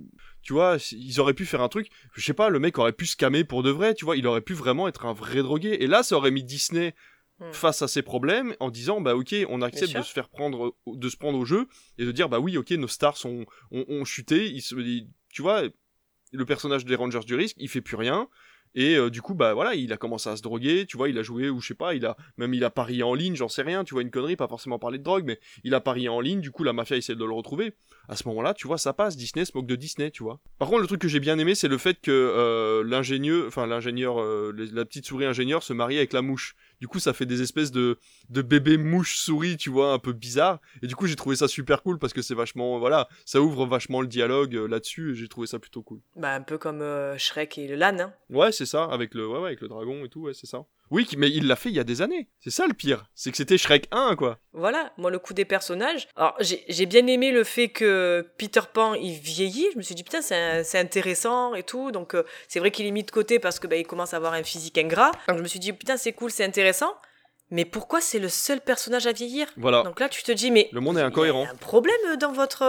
[0.42, 3.06] tu vois ils auraient pu faire un truc je sais pas le mec aurait pu
[3.06, 4.18] se calmer pour de vrai tu vois.
[4.18, 5.78] Il aurait pu vraiment être un vrai drogué.
[5.84, 6.94] Et là ça aurait mis Disney
[7.40, 7.52] Hmm.
[7.52, 11.08] face à ces problèmes en disant bah ok on accepte de se faire prendre de
[11.08, 11.68] se prendre au jeu
[12.00, 15.08] et de dire bah oui ok nos stars sont ont, ont chuté ils se ils,
[15.30, 15.62] tu vois
[16.32, 18.28] le personnage des Rangers du risque il fait plus rien
[18.78, 21.18] et euh, du coup, bah voilà, il a commencé à se droguer, tu vois, il
[21.18, 23.48] a joué, ou je sais pas, il a même il a parié en ligne, j'en
[23.48, 26.10] sais rien, tu vois, une connerie, pas forcément parler de drogue, mais il a parié
[26.10, 27.74] en ligne, du coup la mafia essaie de le retrouver.
[28.08, 30.40] À ce moment-là, tu vois, ça passe, Disney se moque de Disney, tu vois.
[30.60, 33.66] Par contre, le truc que j'ai bien aimé, c'est le fait que euh, l'ingénieur, enfin
[33.66, 36.56] l'ingénieur, euh, la petite souris ingénieur se marie avec la mouche.
[36.80, 37.98] Du coup, ça fait des espèces de,
[38.30, 40.60] de bébés mouches souris, tu vois, un peu bizarre.
[40.82, 43.66] Et du coup, j'ai trouvé ça super cool parce que c'est vachement, voilà, ça ouvre
[43.66, 46.00] vachement le dialogue euh, là-dessus et j'ai trouvé ça plutôt cool.
[46.16, 48.14] Bah, un peu comme euh, Shrek et le LAN, hein.
[48.30, 50.66] Ouais, c'est ça, avec le, ouais, ouais, avec le dragon et tout, ouais, c'est ça.
[50.90, 52.30] Oui, mais il l'a fait il y a des années.
[52.40, 53.10] C'est ça le pire.
[53.14, 54.40] C'est que c'était Shrek 1, quoi.
[54.54, 56.08] Voilà, moi, le coup des personnages.
[56.16, 59.68] Alors, j'ai bien aimé le fait que Peter Pan, il vieillit.
[59.74, 61.92] Je me suis dit, putain, c'est intéressant et tout.
[61.92, 64.34] Donc, euh, c'est vrai qu'il est mis de côté parce que bah, commence à avoir
[64.34, 65.12] un physique ingrat.
[65.28, 66.94] Donc, je me suis dit, putain, c'est cool, c'est intéressant.
[67.50, 69.48] Mais pourquoi c'est le seul personnage à vieillir?
[69.58, 69.84] Voilà.
[69.84, 71.44] Donc là, tu te dis, mais le monde est incohérent.
[71.44, 72.64] Il y a un problème dans votre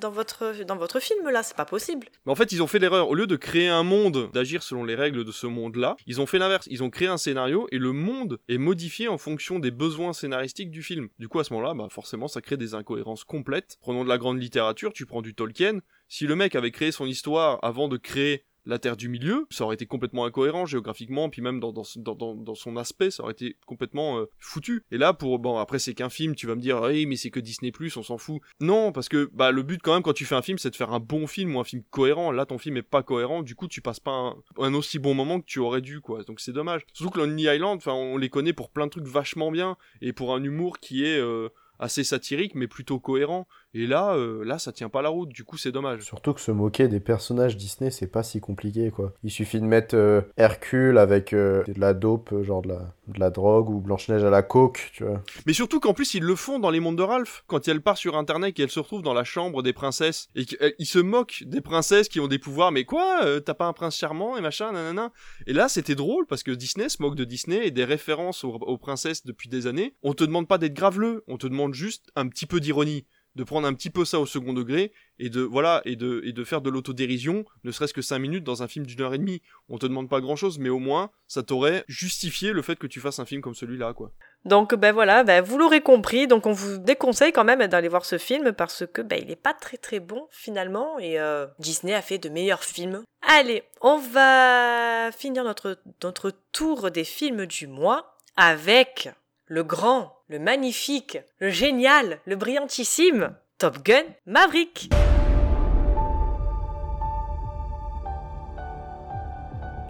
[0.00, 2.08] dans votre dans votre film là, c'est pas possible.
[2.26, 3.08] Mais en fait, ils ont fait l'erreur.
[3.08, 6.26] Au lieu de créer un monde, d'agir selon les règles de ce monde-là, ils ont
[6.26, 6.66] fait l'inverse.
[6.70, 10.70] Ils ont créé un scénario et le monde est modifié en fonction des besoins scénaristiques
[10.70, 11.08] du film.
[11.18, 13.76] Du coup, à ce moment-là, bah forcément, ça crée des incohérences complètes.
[13.80, 15.80] Prenons de la grande littérature, tu prends du Tolkien.
[16.08, 19.64] Si le mec avait créé son histoire avant de créer la Terre du Milieu, ça
[19.64, 24.26] aurait été complètement incohérent géographiquement, puis même dans, son aspect, ça aurait été complètement euh,
[24.38, 24.84] foutu.
[24.92, 27.30] Et là, pour bon, après c'est qu'un film, tu vas me dire, oui, mais c'est
[27.30, 28.40] que Disney on s'en fout.
[28.60, 30.76] Non, parce que bah le but quand même quand tu fais un film, c'est de
[30.76, 32.30] faire un bon film ou un film cohérent.
[32.30, 35.14] Là, ton film est pas cohérent, du coup, tu passes pas un, un aussi bon
[35.14, 36.22] moment que tu aurais dû, quoi.
[36.22, 36.82] Donc c'est dommage.
[36.92, 40.12] Surtout que Lonely Island, enfin, on les connaît pour plein de trucs vachement bien et
[40.12, 41.48] pour un humour qui est euh,
[41.80, 43.48] assez satirique mais plutôt cohérent.
[43.72, 45.28] Et là, euh, là, ça tient pas la route.
[45.28, 46.02] Du coup, c'est dommage.
[46.02, 49.12] Surtout que se moquer des personnages Disney, c'est pas si compliqué, quoi.
[49.22, 53.20] Il suffit de mettre euh, Hercule avec euh, de la dope, genre de la, de
[53.20, 55.22] la drogue, ou Blanche-Neige à la coke, tu vois.
[55.46, 57.44] Mais surtout qu'en plus, ils le font dans les mondes de Ralph.
[57.46, 60.44] Quand elle part sur Internet et elle se retrouve dans la chambre des princesses, et
[60.44, 62.72] qu'ils se moquent des princesses qui ont des pouvoirs.
[62.72, 65.12] Mais quoi T'as pas un prince charmant et machin, nanana.
[65.46, 68.50] Et là, c'était drôle parce que Disney se moque de Disney et des références aux,
[68.52, 69.94] aux princesses depuis des années.
[70.02, 73.06] On te demande pas d'être graveleux, on te demande juste un petit peu d'ironie
[73.36, 76.44] de prendre un petit peu ça au second degré et de voilà et de de
[76.44, 79.42] faire de l'autodérision ne serait-ce que 5 minutes dans un film d'une heure et demie.
[79.68, 82.86] On te demande pas grand chose mais au moins ça t'aurait justifié le fait que
[82.86, 84.12] tu fasses un film comme celui-là quoi.
[84.44, 86.26] Donc ben voilà ben vous l'aurez compris.
[86.26, 89.36] Donc on vous déconseille quand même d'aller voir ce film parce que ben il est
[89.36, 90.98] pas très très bon finalement.
[90.98, 93.02] Et euh, Disney a fait de meilleurs films.
[93.22, 99.10] Allez on va finir notre tour des films du mois avec
[99.46, 104.88] le grand, le magnifique, le génial, le brillantissime Top Gun Maverick.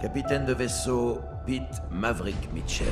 [0.01, 2.87] Capitaine de vaisseau Pete Maverick Mitchell.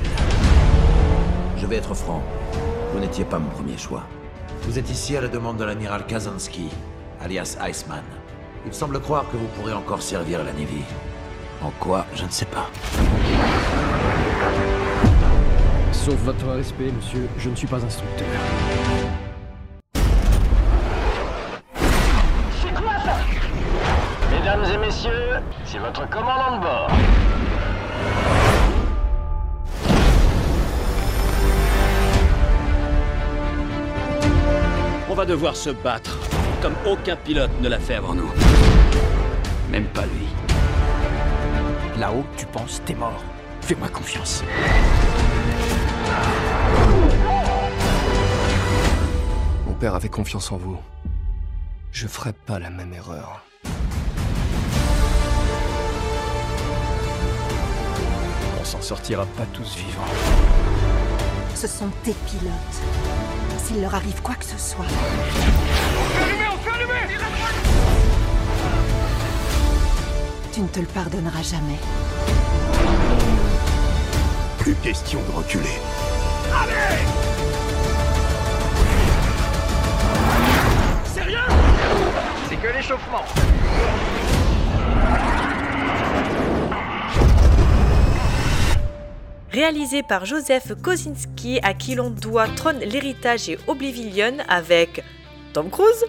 [1.56, 2.22] Je vais être franc,
[2.92, 4.02] vous n'étiez pas mon premier choix.
[4.64, 6.68] Vous êtes ici à la demande de l'amiral Kazansky,
[7.22, 8.04] alias Iceman.
[8.66, 10.82] Il semble croire que vous pourrez encore servir la Navy.
[11.62, 12.68] En quoi, je ne sais pas.
[16.08, 18.26] Sauf votre respect, monsieur, je ne suis pas instructeur.
[22.62, 23.18] C'est quoi ça
[24.30, 26.90] Mesdames et messieurs, c'est votre commandant de bord.
[35.10, 36.18] On va devoir se battre,
[36.62, 38.32] comme aucun pilote ne l'a fait avant nous.
[39.70, 40.26] Même pas lui.
[42.00, 43.22] Là-haut, tu penses, t'es mort.
[43.60, 44.42] Fais-moi confiance.
[49.66, 50.78] Mon père avait confiance en vous.
[51.92, 53.42] Je ferai pas la même erreur.
[58.68, 60.12] s'en sortira pas tous vivants.
[61.54, 62.52] Ce sont tes pilotes.
[63.64, 64.84] S'il leur arrive quoi que ce soit.
[70.52, 71.78] Tu ne te le pardonneras jamais.
[74.58, 75.78] Plus question de reculer.
[81.04, 81.38] Sérieux
[82.48, 83.24] C'est que l'échauffement.
[89.50, 95.02] Réalisé par Joseph Kosinski, à qui l'on doit Tron l'héritage et Oblivion avec
[95.52, 96.06] Tom Cruise,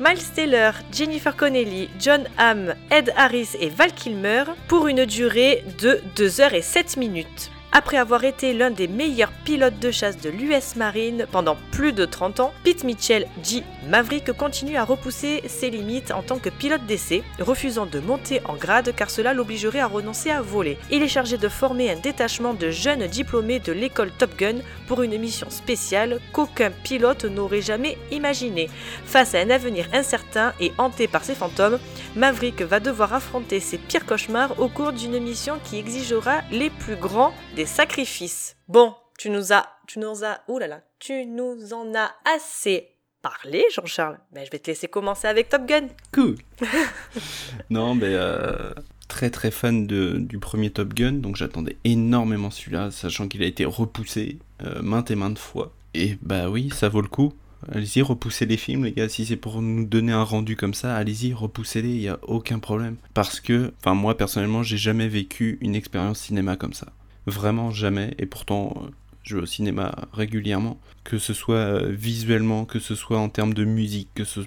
[0.00, 6.00] Miles Taylor, Jennifer Connelly, John Hamm, Ed Harris et Val Kilmer pour une durée de
[6.16, 7.51] 2 h et 7 minutes.
[7.74, 12.04] Après avoir été l'un des meilleurs pilotes de chasse de l'US Marine pendant plus de
[12.04, 13.64] 30 ans, Pete Mitchell, G.
[13.88, 18.56] Maverick, continue à repousser ses limites en tant que pilote d'essai, refusant de monter en
[18.56, 20.76] grade car cela l'obligerait à renoncer à voler.
[20.90, 24.56] Il est chargé de former un détachement de jeunes diplômés de l'école Top Gun
[24.86, 28.68] pour une mission spéciale qu'aucun pilote n'aurait jamais imaginée.
[29.06, 31.78] Face à un avenir incertain et hanté par ses fantômes,
[32.16, 36.96] Maverick va devoir affronter ses pires cauchemars au cours d'une mission qui exigera les plus
[36.96, 38.56] grands des sacrifices.
[38.68, 42.88] Bon, tu nous as, tu nous as, oh là là, tu nous en as assez
[43.20, 44.18] parlé, Jean-Charles.
[44.34, 45.88] Mais je vais te laisser commencer avec Top Gun.
[46.12, 46.36] Cool.
[47.70, 48.72] non, mais euh,
[49.08, 53.46] très très fan de, du premier Top Gun, donc j'attendais énormément celui-là, sachant qu'il a
[53.46, 55.72] été repoussé euh, maintes et maintes fois.
[55.94, 57.32] Et bah oui, ça vaut le coup.
[57.70, 59.08] Allez-y, repoussez les films, les gars.
[59.08, 62.58] Si c'est pour nous donner un rendu comme ça, allez-y, repoussez-les, il n'y a aucun
[62.58, 62.96] problème.
[63.14, 66.88] Parce que, enfin, moi personnellement, j'ai jamais vécu une expérience cinéma comme ça.
[67.26, 68.14] Vraiment jamais.
[68.18, 68.88] Et pourtant, euh,
[69.22, 70.78] je vais au cinéma régulièrement.
[71.04, 74.40] Que ce soit euh, visuellement, que ce soit en termes de musique, que ce.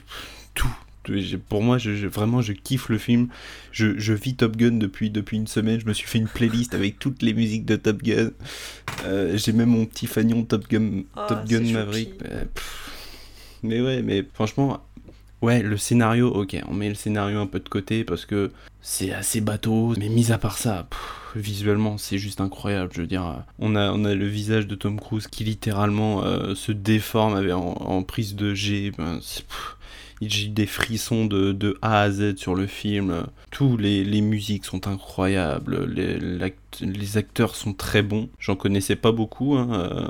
[0.54, 0.70] Tout.
[1.08, 3.28] J'ai- Pour moi, je, vraiment, je kiffe le film.
[3.72, 5.80] Je, je vis Top Gun depuis, depuis une semaine.
[5.80, 8.32] Je me suis fait une playlist avec toutes les musiques de Top Gun.
[9.06, 11.72] Euh, J'ai même mon petit fanion Top Gun, Ah, Top Gun.
[11.72, 12.10] Maverick.
[13.64, 14.84] Mais ouais, mais franchement,
[15.42, 18.52] ouais, le scénario, ok, on met le scénario un peu de côté parce que
[18.82, 19.94] c'est assez bateau.
[19.98, 21.00] Mais mis à part ça, pff,
[21.36, 22.92] visuellement, c'est juste incroyable.
[22.94, 26.24] Je veux dire, euh, on a, on a le visage de Tom Cruise qui littéralement
[26.24, 28.92] euh, se déforme avec, en, prise de G.
[28.98, 29.20] Ben,
[30.22, 33.26] j'ai des frissons de, de A à Z sur le film.
[33.52, 35.86] Tous les, les musiques sont incroyables.
[35.92, 36.18] Les,
[36.82, 38.30] les acteurs sont très bons.
[38.40, 40.08] J'en connaissais pas beaucoup hein, euh,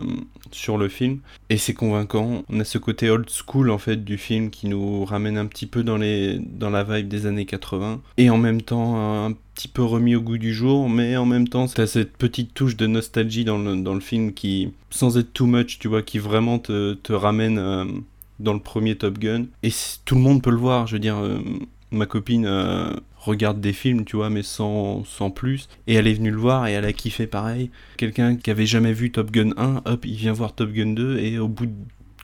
[0.55, 1.19] sur le film.
[1.49, 2.43] Et c'est convaincant.
[2.49, 5.65] On a ce côté old school en fait du film qui nous ramène un petit
[5.65, 8.01] peu dans, les, dans la vibe des années 80.
[8.17, 10.89] Et en même temps un petit peu remis au goût du jour.
[10.89, 14.33] Mais en même temps, t'as cette petite touche de nostalgie dans le, dans le film
[14.33, 17.57] qui, sans être too much, tu vois, qui vraiment te, te ramène...
[17.57, 17.85] euh,
[18.39, 19.45] dans le premier Top Gun.
[19.63, 19.69] Et
[20.05, 20.87] tout le monde peut le voir.
[20.87, 21.39] Je veux dire, euh,
[21.91, 22.93] ma copine euh,
[23.25, 25.67] regarde des films, tu vois, mais sans, sans plus.
[25.87, 27.71] Et elle est venue le voir et elle a kiffé pareil.
[27.97, 31.19] Quelqu'un qui avait jamais vu Top Gun 1, hop, il vient voir Top Gun 2
[31.19, 31.73] et au bout de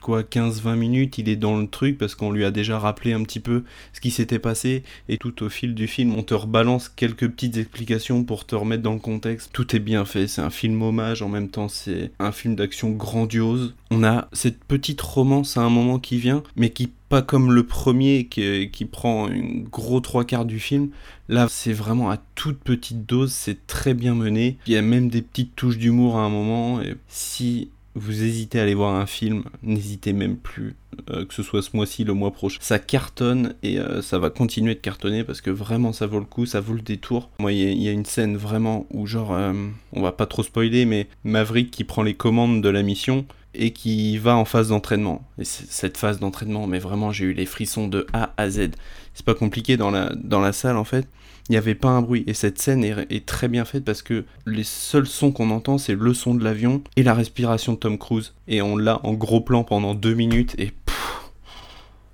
[0.02, 3.22] quoi 15-20 minutes, il est dans le truc parce qu'on lui a déjà rappelé un
[3.22, 6.90] petit peu ce qui s'était passé et tout au fil du film, on te rebalance
[6.90, 9.50] quelques petites explications pour te remettre dans le contexte.
[9.52, 12.90] Tout est bien fait, c'est un film hommage, en même temps c'est un film d'action
[12.90, 13.74] grandiose.
[13.90, 17.62] On a cette petite romance à un moment qui vient, mais qui pas comme le
[17.66, 20.88] premier qui, qui prend une gros trois quarts du film.
[21.28, 24.56] Là, c'est vraiment à toute petite dose, c'est très bien mené.
[24.66, 26.80] Il y a même des petites touches d'humour à un moment.
[26.80, 30.76] Et si vous hésitez à aller voir un film, n'hésitez même plus,
[31.10, 32.58] euh, que ce soit ce mois-ci, le mois prochain.
[32.60, 36.24] Ça cartonne et euh, ça va continuer de cartonner parce que vraiment ça vaut le
[36.24, 37.30] coup, ça vaut le détour.
[37.38, 39.52] Moi, il y, a- une scène vraiment où, genre, euh,
[39.92, 43.72] on va pas trop spoiler, mais Maverick qui prend les commandes de la mission et
[43.72, 45.28] qui va en phase d'entraînement.
[45.38, 48.70] Et cette phase d'entraînement, mais vraiment, j'ai eu les frissons de A à Z.
[49.12, 51.06] C'est pas compliqué dans la, dans la salle en fait.
[51.48, 52.24] Il n'y avait pas un bruit.
[52.26, 55.76] Et cette scène est, est très bien faite parce que les seuls sons qu'on entend,
[55.78, 58.32] c'est le son de l'avion et la respiration de Tom Cruise.
[58.48, 61.30] Et on l'a en gros plan pendant deux minutes et pff,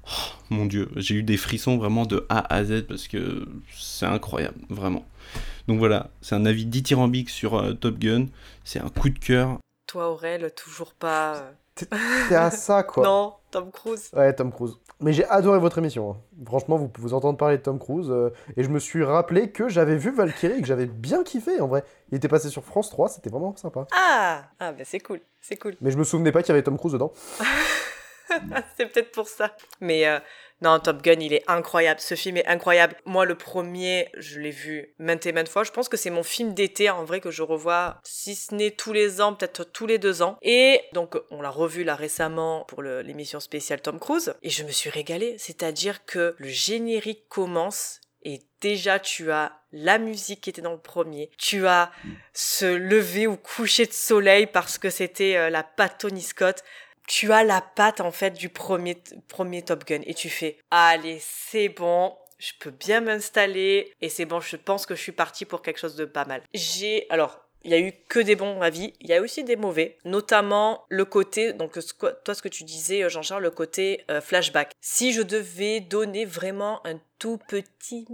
[0.06, 0.08] oh,
[0.50, 4.58] mon dieu, j'ai eu des frissons vraiment de A à Z parce que c'est incroyable,
[4.70, 5.04] vraiment.
[5.66, 8.26] Donc voilà, c'est un avis dithyrambique sur euh, Top Gun.
[8.64, 9.58] C'est un coup de cœur.
[9.86, 11.36] Toi, Aurel, toujours pas.
[11.36, 11.50] euh,
[12.28, 13.04] T'es à ça, quoi.
[13.06, 14.10] Non, Tom Cruise.
[14.14, 14.74] Ouais, Tom Cruise.
[15.00, 16.10] Mais j'ai adoré votre émission.
[16.10, 16.16] hein.
[16.46, 18.10] Franchement, vous pouvez entendre parler de Tom Cruise.
[18.10, 21.60] euh, et je me suis rappelé que j'avais vu Valkyrie et que j'avais bien kiffé,
[21.60, 21.84] en vrai.
[22.10, 23.86] Il était passé sur France 3, c'était vraiment sympa.
[23.92, 25.76] Ah Ah, ben c'est cool, c'est cool.
[25.80, 27.12] Mais je me souvenais pas qu'il y avait Tom Cruise dedans.
[28.76, 29.54] c'est peut-être pour ça.
[29.80, 30.18] Mais euh,
[30.60, 32.00] non, Top Gun, il est incroyable.
[32.00, 32.96] Ce film est incroyable.
[33.04, 35.62] Moi, le premier, je l'ai vu maintes et maintes fois.
[35.62, 38.72] Je pense que c'est mon film d'été, en vrai, que je revois, si ce n'est
[38.72, 40.36] tous les ans, peut-être tous les deux ans.
[40.42, 44.34] Et donc, on l'a revu là récemment pour l'émission spéciale Tom Cruise.
[44.42, 45.36] Et je me suis régalée.
[45.38, 50.78] C'est-à-dire que le générique commence Et déjà, tu as la musique qui était dans le
[50.78, 51.30] premier.
[51.38, 51.92] Tu as
[52.32, 56.64] ce lever ou coucher de soleil parce que c'était euh, la patte Tony Scott.
[57.08, 60.02] Tu as la patte, en fait, du premier, premier Top Gun.
[60.06, 62.14] Et tu fais, allez, c'est bon.
[62.38, 63.92] Je peux bien m'installer.
[64.00, 66.42] Et c'est bon, je pense que je suis parti pour quelque chose de pas mal.
[66.54, 69.56] J'ai, alors, il y a eu que des bons avis, il y a aussi des
[69.56, 74.72] mauvais, notamment le côté, donc toi ce que tu disais Jean-Charles, le côté euh, flashback.
[74.80, 78.04] Si je devais donner vraiment un tout petit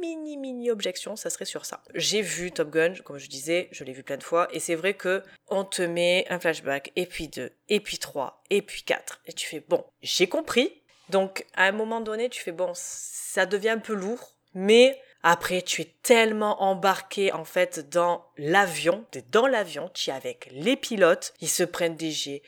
[0.00, 1.82] mini mini objection, ça serait sur ça.
[1.94, 4.74] J'ai vu Top Gun, comme je disais, je l'ai vu plein de fois, et c'est
[4.74, 8.82] vrai que on te met un flashback, et puis deux, et puis trois, et puis
[8.82, 10.82] quatre, et tu fais bon, j'ai compris.
[11.08, 15.62] Donc à un moment donné, tu fais bon, ça devient un peu lourd, mais après,
[15.62, 21.34] tu es tellement embarqué en fait dans l'avion, dans l'avion, tu es avec les pilotes,
[21.40, 22.42] ils se prennent des jets,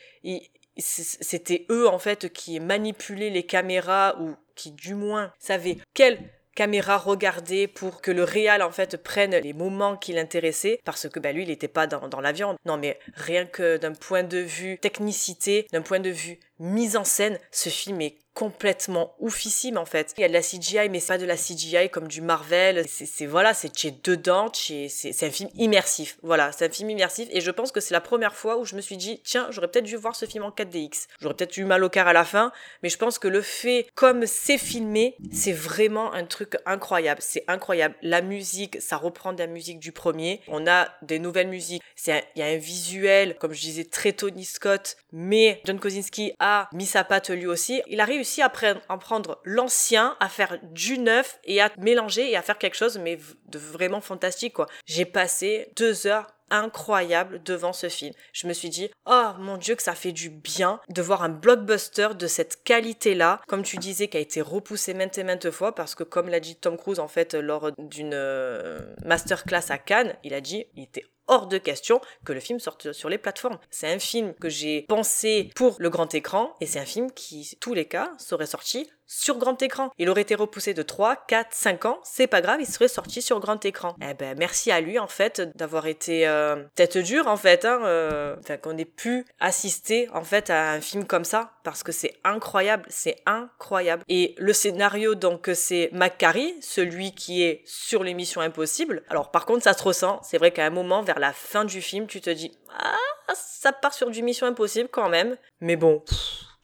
[0.77, 6.19] c'était eux en fait qui manipulaient les caméras ou qui du moins savaient quelle
[6.59, 11.17] caméra regarder pour que le réal en fait prenne les moments qui l'intéressaient parce que
[11.17, 14.39] bah, lui il n'était pas dans, dans l'avion non mais rien que d'un point de
[14.39, 19.83] vue technicité d'un point de vue mise en scène ce film est complètement oufissime en
[19.83, 20.13] fait.
[20.17, 22.85] Il y a de la CGI mais c'est pas de la CGI comme du Marvel.
[22.87, 26.17] C'est voilà, c'est chez dedans, c'est un film immersif.
[26.23, 28.77] Voilà, c'est un film immersif et je pense que c'est la première fois où je
[28.77, 31.07] me suis dit tiens, j'aurais peut-être dû voir ce film en 4DX.
[31.19, 33.87] J'aurais peut-être eu mal au cœur à la fin, mais je pense que le fait
[33.93, 37.19] comme c'est filmé, c'est vraiment un truc incroyable.
[37.21, 37.95] C'est incroyable.
[38.01, 40.39] La musique, ça reprend de la musique du premier.
[40.47, 41.83] On a des nouvelles musiques.
[42.07, 46.69] Il y a un visuel, comme je disais, très Tony Scott, mais John Kosinski a
[46.71, 47.81] mis sa patte lui aussi.
[47.87, 52.41] Il a réussi à, prendre l'ancien, à faire du neuf et à mélanger et à
[52.41, 54.67] faire quelque chose, mais de vraiment fantastique, quoi.
[54.85, 58.13] J'ai passé deux heures incroyables devant ce film.
[58.33, 61.29] Je me suis dit, oh mon dieu que ça fait du bien de voir un
[61.29, 65.75] blockbuster de cette qualité-là, comme tu disais, qui a été repoussé maintes et maintes fois,
[65.75, 70.15] parce que comme l'a dit Tom Cruise en fait lors d'une euh, masterclass à Cannes,
[70.23, 73.59] il a dit, il était hors de question que le film sorte sur les plateformes.
[73.69, 77.55] C'est un film que j'ai pensé pour le grand écran et c'est un film qui,
[77.61, 79.89] tous les cas, serait sorti sur grand écran.
[79.97, 83.21] Il aurait été repoussé de 3, 4, 5 ans, c'est pas grave, il serait sorti
[83.21, 83.95] sur grand écran.
[84.07, 87.81] Eh ben merci à lui en fait d'avoir été euh, tête dure en fait, hein,
[87.83, 92.13] euh, qu'on ait pu assister en fait à un film comme ça parce que c'est
[92.23, 94.03] incroyable, c'est incroyable.
[94.07, 99.03] Et le scénario donc c'est McCarry, celui qui est sur l'émission Impossible.
[99.09, 101.81] Alors par contre ça se ressent, c'est vrai qu'à un moment vers la fin du
[101.81, 102.95] film tu te dis ah
[103.33, 106.03] ça part sur du Mission Impossible quand même, mais bon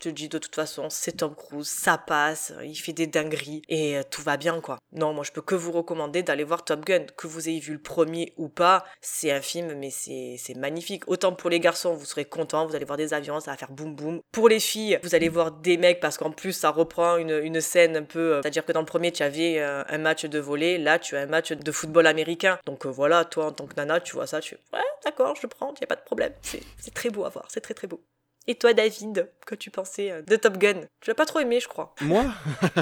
[0.10, 3.98] te dis de toute façon, c'est Tom Cruise, ça passe, il fait des dingueries et
[3.98, 4.78] euh, tout va bien quoi.
[4.92, 7.74] Non, moi je peux que vous recommander d'aller voir Top Gun, que vous ayez vu
[7.74, 11.08] le premier ou pas, c'est un film mais c'est magnifique.
[11.08, 13.72] Autant pour les garçons, vous serez contents, vous allez voir des avions, ça va faire
[13.72, 14.22] boum boum.
[14.32, 17.62] Pour les filles, vous allez voir des mecs parce qu'en plus ça reprend une, une
[17.62, 20.40] scène un peu, euh, c'est-à-dire que dans le premier tu avais euh, un match de
[20.40, 22.60] volley, là tu as un match de football américain.
[22.66, 25.74] Donc voilà, toi en tant que nana, tu vois ça, tu ouais d'accord, je prends,
[25.82, 26.34] y a pas de problème.
[26.42, 28.02] C'est très beau à voir, c'est très très beau.
[28.48, 30.82] Et toi, David, que tu pensais euh, de Top Gun?
[31.02, 31.96] Tu l'as pas trop aimé, je crois.
[32.02, 32.26] Moi?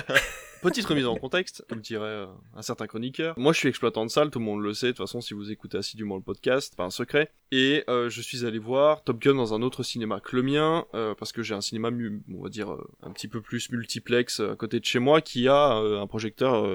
[0.61, 3.37] Petite remise en contexte, comme dirait euh, un certain chroniqueur.
[3.37, 4.87] Moi, je suis exploitant de salle, tout le monde le sait.
[4.87, 7.31] De toute façon, si vous écoutez assidûment le podcast, pas un secret.
[7.51, 10.85] Et euh, je suis allé voir Top Gun dans un autre cinéma que le mien,
[10.91, 11.89] parce que j'ai un cinéma,
[12.33, 15.75] on va dire, un petit peu plus multiplex à côté de chez moi, qui a
[15.75, 16.65] un projecteur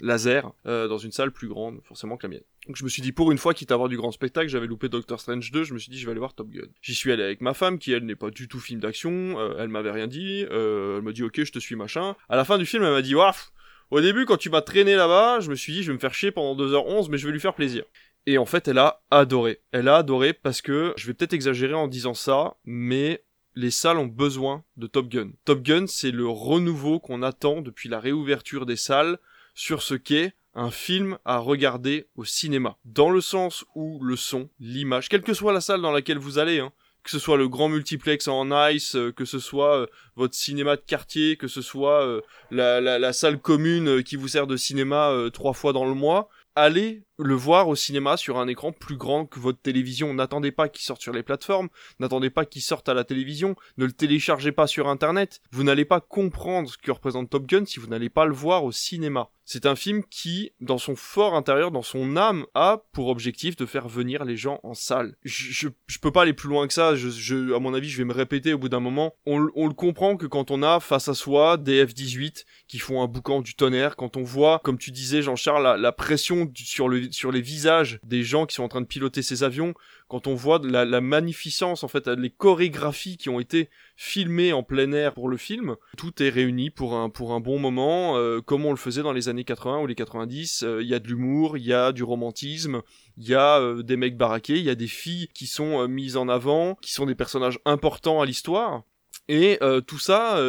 [0.00, 2.44] laser dans une salle plus grande, forcément que la mienne.
[2.68, 4.66] Donc je me suis dit, pour une fois, quitte à avoir du grand spectacle, j'avais
[4.66, 6.68] loupé Doctor Strange 2, je me suis dit, je vais aller voir Top Gun.
[6.82, 9.54] J'y suis allé avec ma femme, qui elle n'est pas du tout film d'action, euh,
[9.58, 12.14] elle m'avait rien dit, euh, elle m'a dit, ok, je te suis, machin.
[12.28, 13.52] À la fin du film, elle m'a dit, waf,
[13.90, 16.12] au début, quand tu m'as traîné là-bas, je me suis dit, je vais me faire
[16.12, 17.84] chier pendant 2h11, mais je vais lui faire plaisir.
[18.26, 19.62] Et en fait, elle a adoré.
[19.72, 23.24] Elle a adoré parce que, je vais peut-être exagérer en disant ça, mais
[23.54, 25.30] les salles ont besoin de Top Gun.
[25.46, 29.18] Top Gun, c'est le renouveau qu'on attend depuis la réouverture des salles
[29.54, 32.76] sur ce qu'est un film à regarder au cinéma.
[32.84, 36.38] Dans le sens où le son, l'image, quelle que soit la salle dans laquelle vous
[36.38, 36.72] allez, hein,
[37.04, 39.86] que ce soit le grand multiplex en ice, euh, que ce soit euh,
[40.16, 42.20] votre cinéma de quartier, que ce soit euh,
[42.50, 47.04] la, la, salle commune qui vous sert de cinéma trois fois dans le mois, allez
[47.18, 50.14] le voir au cinéma sur un écran plus grand que votre télévision.
[50.14, 51.68] N'attendez pas qu'il sorte sur les plateformes,
[51.98, 55.40] n'attendez pas qu'il sorte à la télévision, ne le téléchargez pas sur internet.
[55.50, 58.64] Vous n'allez pas comprendre ce que représente Top Gun si vous n'allez pas le voir
[58.64, 59.30] au cinéma.
[59.50, 63.64] C'est un film qui, dans son fort intérieur, dans son âme, a pour objectif de
[63.64, 65.16] faire venir les gens en salle.
[65.24, 65.68] Je,
[66.02, 68.58] peux pas aller plus loin que ça, à mon avis, je vais me répéter au
[68.58, 69.14] bout d'un moment.
[69.24, 73.06] On, le comprend que quand on a face à soi des F-18 qui font un
[73.06, 77.32] boucan du tonnerre, quand on voit, comme tu disais Jean-Charles, la, pression sur le, sur
[77.32, 79.74] les visages des gens qui sont en train de piloter ces avions,
[80.08, 84.92] quand on voit la, magnificence, en fait, les chorégraphies qui ont été filmées en plein
[84.92, 88.64] air pour le film, tout est réuni pour un, pour un bon moment, euh, comme
[88.64, 90.62] on le faisait dans les années 80 ou les 90.
[90.62, 92.82] Euh, il y a de l'humour, il y a du romantisme,
[93.16, 96.16] il y a euh, des mecs baraqués, il y a des filles qui sont mises
[96.16, 98.84] en avant, qui sont des personnages importants à l'histoire.
[99.28, 100.40] Et tout ça,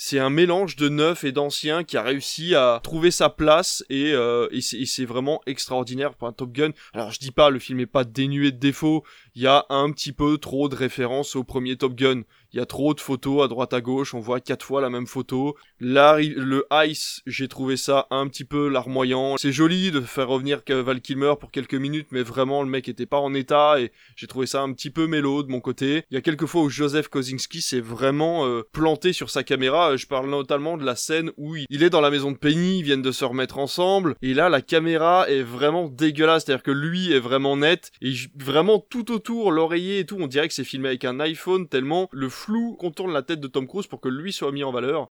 [0.00, 4.12] c'est un mélange de neuf et d'ancien qui a réussi à trouver sa place et,
[4.12, 6.70] euh, et c'est vraiment extraordinaire pour un Top Gun.
[6.94, 9.02] Alors je dis pas, le film est pas dénué de défauts,
[9.38, 12.22] il y a un petit peu trop de références au premier Top Gun.
[12.52, 14.88] Il y a trop de photos à droite à gauche, on voit quatre fois la
[14.88, 15.54] même photo.
[15.80, 19.36] Là, le Ice, j'ai trouvé ça un petit peu larmoyant.
[19.38, 23.06] C'est joli de faire revenir Val Kilmer pour quelques minutes, mais vraiment le mec était
[23.06, 26.04] pas en état et j'ai trouvé ça un petit peu mélo de mon côté.
[26.10, 29.96] Il y a quelques fois où Joseph Kosinski s'est vraiment euh, planté sur sa caméra.
[29.96, 32.82] Je parle notamment de la scène où il est dans la maison de Penny, ils
[32.82, 37.12] viennent de se remettre ensemble et là la caméra est vraiment dégueulasse, c'est-à-dire que lui
[37.12, 40.88] est vraiment net et vraiment tout autour, l'oreiller et tout, on dirait que c'est filmé
[40.88, 44.32] avec un iPhone tellement le flou contourne la tête de Tom Cruise pour que lui
[44.32, 45.08] soit mis en valeur.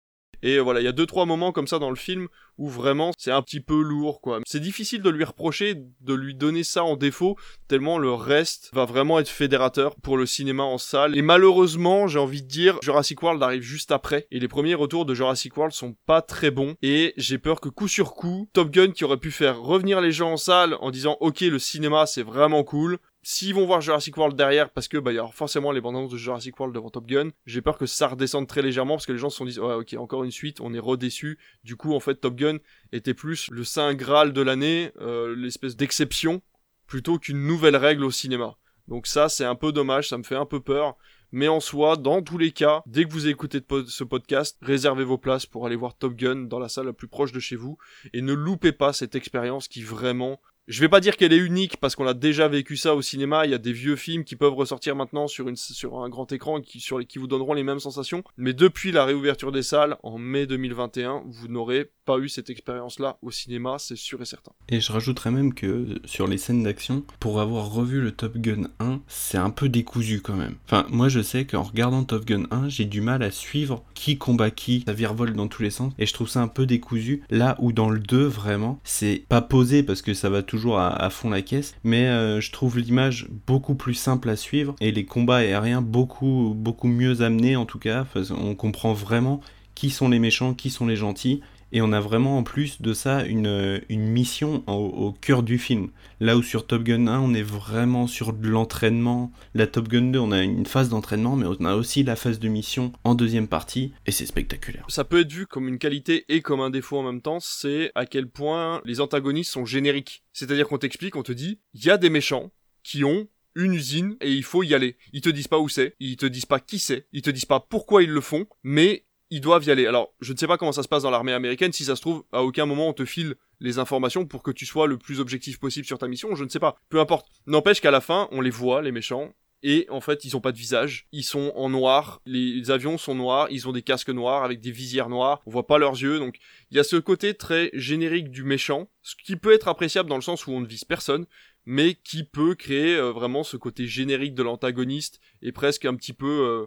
[0.43, 2.27] Et voilà, il y a deux trois moments comme ça dans le film
[2.57, 4.41] où vraiment c'est un petit peu lourd quoi.
[4.45, 7.37] C'est difficile de lui reprocher de lui donner ça en défaut
[7.69, 11.17] tellement le reste va vraiment être fédérateur pour le cinéma en salle.
[11.17, 15.05] Et malheureusement, j'ai envie de dire Jurassic World arrive juste après et les premiers retours
[15.05, 18.69] de Jurassic World sont pas très bons et j'ai peur que coup sur coup, Top
[18.69, 22.05] Gun qui aurait pu faire revenir les gens en salle en disant OK, le cinéma
[22.05, 25.27] c'est vraiment cool, S'ils vont voir Jurassic World derrière, parce que bah il y a
[25.27, 28.61] forcément les bandes de Jurassic World devant Top Gun, j'ai peur que ça redescende très
[28.61, 30.79] légèrement parce que les gens se sont dit ouais ok encore une suite, on est
[30.79, 31.39] redéçu.
[31.63, 32.57] Du coup en fait Top Gun
[32.91, 36.41] était plus le saint graal de l'année, euh, l'espèce d'exception
[36.85, 38.57] plutôt qu'une nouvelle règle au cinéma.
[38.89, 40.97] Donc ça c'est un peu dommage, ça me fait un peu peur.
[41.35, 45.17] Mais en soi, dans tous les cas, dès que vous écoutez ce podcast, réservez vos
[45.17, 47.77] places pour aller voir Top Gun dans la salle la plus proche de chez vous
[48.13, 51.77] et ne loupez pas cette expérience qui vraiment je vais pas dire qu'elle est unique
[51.77, 53.45] parce qu'on a déjà vécu ça au cinéma.
[53.45, 56.79] Il y a des vieux films qui peuvent ressortir maintenant sur, un grand écran qui,
[57.07, 58.23] qui vous donneront les mêmes sensations.
[58.37, 63.17] Mais depuis la réouverture des salles en mai 2021, vous n'aurez pas eu cette expérience-là
[63.21, 64.51] au cinéma, c'est sûr et certain.
[64.69, 68.69] Et je rajouterais même que sur les scènes d'action, pour avoir revu le Top Gun
[68.79, 70.55] 1, c'est un peu décousu quand même.
[70.65, 74.17] Enfin, moi je sais qu'en regardant Top Gun 1, j'ai du mal à suivre qui
[74.17, 77.23] combat qui, ça virevolte dans tous les sens, et je trouve ça un peu décousu.
[77.29, 80.43] Là où dans le 2, vraiment, c'est pas posé parce que ça va
[80.77, 84.91] à, fond la caisse, mais euh, je trouve l'image beaucoup plus simple à suivre et
[84.91, 88.05] les combats aériens beaucoup, beaucoup mieux amenés en tout cas.
[88.31, 89.41] on comprend vraiment
[89.75, 91.41] qui sont les méchants, qui sont les gentils,
[91.73, 95.89] et on a vraiment en plus de ça une, une mission au, cœur du film.
[96.19, 99.31] Là où sur Top Gun 1, on est vraiment sur de l'entraînement.
[99.55, 102.39] La Top Gun 2, on a une phase d'entraînement, mais on a aussi la phase
[102.39, 104.85] de mission en deuxième partie, et c'est spectaculaire.
[104.87, 107.91] Ça peut être vu comme une qualité et comme un défaut en même temps, c'est
[107.95, 110.23] à quel point les antagonistes sont génériques.
[110.31, 112.51] C'est-à-dire qu'on t'explique, on te dit, il y a des méchants
[112.83, 114.97] qui ont une usine et il faut y aller.
[115.11, 117.45] Ils te disent pas où c'est, ils te disent pas qui c'est, ils te disent
[117.45, 119.87] pas pourquoi ils le font, mais ils doivent y aller.
[119.87, 122.01] Alors, je ne sais pas comment ça se passe dans l'armée américaine, si ça se
[122.01, 125.19] trouve, à aucun moment on te file les informations pour que tu sois le plus
[125.19, 126.75] objectif possible sur ta mission, je ne sais pas.
[126.89, 127.25] Peu importe.
[127.47, 129.33] N'empêche qu'à la fin, on les voit, les méchants,
[129.63, 131.07] et en fait, ils ont pas de visage.
[131.11, 132.21] Ils sont en noir.
[132.27, 133.47] Les avions sont noirs.
[133.49, 135.41] Ils ont des casques noirs avec des visières noires.
[135.47, 136.19] On voit pas leurs yeux.
[136.19, 136.37] Donc,
[136.69, 138.89] il y a ce côté très générique du méchant.
[139.01, 141.25] Ce qui peut être appréciable dans le sens où on ne vise personne.
[141.65, 145.21] Mais qui peut créer euh, vraiment ce côté générique de l'antagoniste.
[145.41, 146.65] Et presque un petit peu, euh,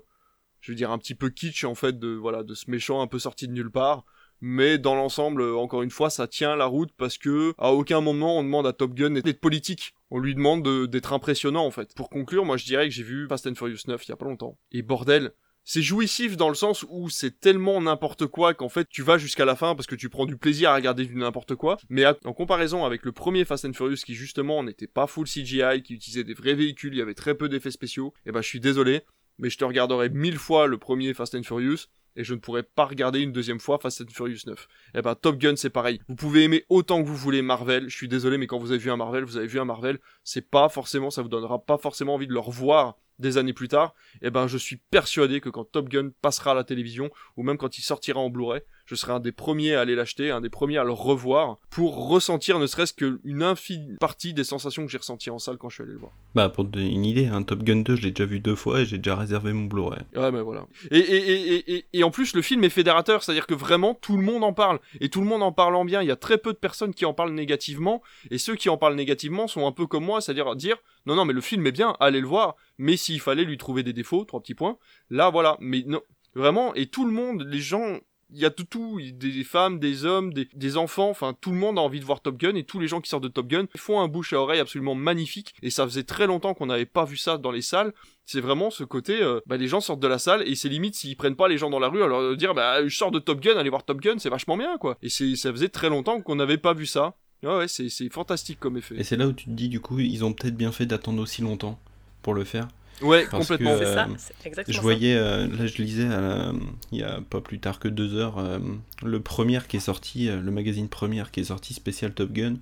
[0.67, 3.07] je veux dire un petit peu kitsch en fait de voilà de ce méchant un
[3.07, 4.05] peu sorti de nulle part.
[4.41, 8.01] Mais dans l'ensemble euh, encore une fois ça tient la route parce que à aucun
[8.01, 9.95] moment on demande à Top Gun d'être politique.
[10.11, 11.95] On lui demande d'être impressionnant en fait.
[11.95, 14.17] Pour conclure moi je dirais que j'ai vu Fast and Furious 9 il y a
[14.17, 14.59] pas longtemps.
[14.73, 15.33] Et bordel
[15.69, 19.45] c'est jouissif dans le sens où c'est tellement n'importe quoi qu'en fait tu vas jusqu'à
[19.45, 21.77] la fin parce que tu prends du plaisir à regarder du n'importe quoi.
[21.89, 25.83] Mais en comparaison avec le premier Fast and Furious qui justement n'était pas full CGI,
[25.85, 28.43] qui utilisait des vrais véhicules, il y avait très peu d'effets spéciaux, et eh ben
[28.43, 29.03] je suis désolé,
[29.39, 31.87] mais je te regarderai mille fois le premier Fast and Furious
[32.17, 34.69] et je ne pourrais pas regarder une deuxième fois Fast and Furious 9.
[34.95, 36.01] Eh ben Top Gun c'est pareil.
[36.09, 38.81] Vous pouvez aimer autant que vous voulez Marvel, je suis désolé mais quand vous avez
[38.81, 41.79] vu un Marvel, vous avez vu un Marvel, c'est pas forcément ça vous donnera pas
[41.79, 43.95] forcément envie de le revoir des années plus tard.
[44.23, 47.59] Eh ben je suis persuadé que quand Top Gun passera à la télévision ou même
[47.59, 50.49] quand il sortira en Blu-ray, je serai un des premiers à aller l'acheter, un des
[50.49, 54.99] premiers à le revoir, pour ressentir ne serait-ce qu'une infime partie des sensations que j'ai
[54.99, 56.13] ressenties en salle quand je suis allé le voir.
[56.35, 58.55] Bah pour te donner une idée, un Top Gun 2, je l'ai déjà vu deux
[58.55, 60.03] fois et j'ai déjà réservé mon Blu-ray.
[60.15, 60.67] Ouais, mais voilà.
[60.91, 64.23] Et, et, et, et, en plus, le film est fédérateur, c'est-à-dire que vraiment tout le
[64.23, 64.79] monde en parle.
[65.01, 67.05] Et tout le monde en parlant bien, il y a très peu de personnes qui
[67.05, 70.55] en parlent négativement, et ceux qui en parlent négativement sont un peu comme moi, c'est-à-dire
[70.57, 70.77] dire,
[71.07, 73.83] non, non, mais le film est bien, allez le voir, mais s'il fallait lui trouver
[73.83, 74.79] des défauts, trois petits points,
[75.11, 76.01] là voilà, mais non,
[76.35, 78.01] vraiment, et tout le monde, les gens
[78.31, 81.79] il y a tout, tout, des femmes, des hommes, des, enfants, enfin tout le monde
[81.79, 83.67] a envie de voir Top Gun et tous les gens qui sortent de Top Gun
[83.77, 87.05] font un bouche à oreille absolument magnifique et ça faisait très longtemps qu'on n'avait pas
[87.05, 87.93] vu ça dans les salles.
[88.25, 90.97] C'est vraiment ce côté, euh, bah, les gens sortent de la salle et c'est limite
[90.97, 93.21] s'ils prennent pas les gens dans la rue, alors leur dire bah je sors de
[93.21, 94.99] Top Gun, allez voir Top Gun, c'est vachement bien quoi.
[95.03, 97.17] Et ça faisait très longtemps qu'on n'avait pas vu ça.
[97.43, 98.97] Ouais, ouais, c'est fantastique comme effet.
[98.99, 101.23] Et c'est là où tu te dis, du coup, ils ont peut-être bien fait d'attendre
[101.23, 101.79] aussi longtemps
[102.27, 102.67] pour le faire.
[103.03, 103.79] Ouais, Parce complètement.
[103.79, 106.53] que, C'est ça, euh, exactement Je voyais, euh, là je lisais, euh,
[106.91, 108.59] il y a pas plus tard que deux heures, euh,
[109.05, 112.55] le Première qui est sorti, euh, le magazine Première qui est sorti spécial Top Gun,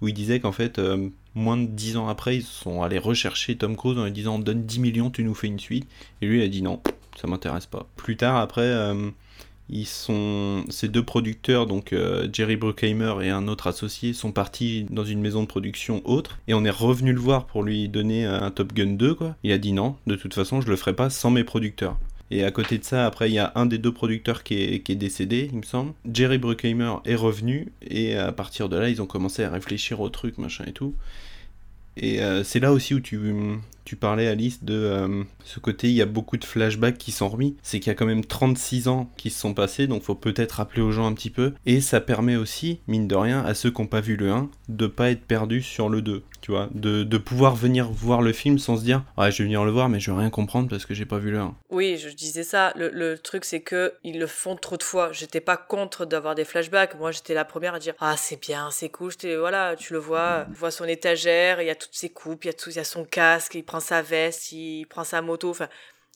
[0.00, 3.56] où il disait qu'en fait, euh, moins de dix ans après, ils sont allés rechercher
[3.56, 5.88] Tom Cruise en lui disant donne 10 millions, tu nous fais une suite.
[6.22, 6.80] Et lui il a dit non,
[7.20, 7.88] ça m'intéresse pas.
[7.96, 9.10] Plus tard, après, euh,
[9.70, 14.86] ils sont, ces deux producteurs, donc euh, Jerry Bruckheimer et un autre associé, sont partis
[14.90, 18.24] dans une maison de production autre, et on est revenu le voir pour lui donner
[18.24, 19.36] un Top Gun 2, quoi.
[19.42, 21.98] Il a dit non, de toute façon, je le ferai pas sans mes producteurs.
[22.30, 24.80] Et à côté de ça, après, il y a un des deux producteurs qui est,
[24.80, 25.92] qui est décédé, il me semble.
[26.12, 30.08] Jerry Bruckheimer est revenu, et à partir de là, ils ont commencé à réfléchir au
[30.10, 30.94] truc, machin et tout.
[31.98, 33.18] Et euh, c'est là aussi où tu,
[33.84, 37.28] tu parlais, Alice, de euh, ce côté, il y a beaucoup de flashbacks qui sont
[37.28, 37.56] remis.
[37.62, 40.52] C'est qu'il y a quand même 36 ans qui se sont passés, donc faut peut-être
[40.52, 41.54] rappeler aux gens un petit peu.
[41.66, 44.50] Et ça permet aussi, mine de rien, à ceux qui n'ont pas vu le 1,
[44.68, 46.22] de pas être perdus sur le 2.
[46.72, 49.70] De, de pouvoir venir voir le film sans se dire, ouais, je vais venir le
[49.70, 51.54] voir, mais je vais rien comprendre parce que j'ai pas vu le 1.
[51.70, 52.72] Oui, je disais ça.
[52.76, 55.12] Le, le truc, c'est que ils le font trop de fois.
[55.12, 56.94] J'étais pas contre d'avoir des flashbacks.
[56.98, 59.12] Moi, j'étais la première à dire Ah, c'est bien, c'est cool.
[59.38, 62.48] Voilà, tu le vois, tu vois son étagère, il y a toutes ses coupes, il
[62.48, 65.54] y, a y a son casque, il prend sa veste, il prend sa moto.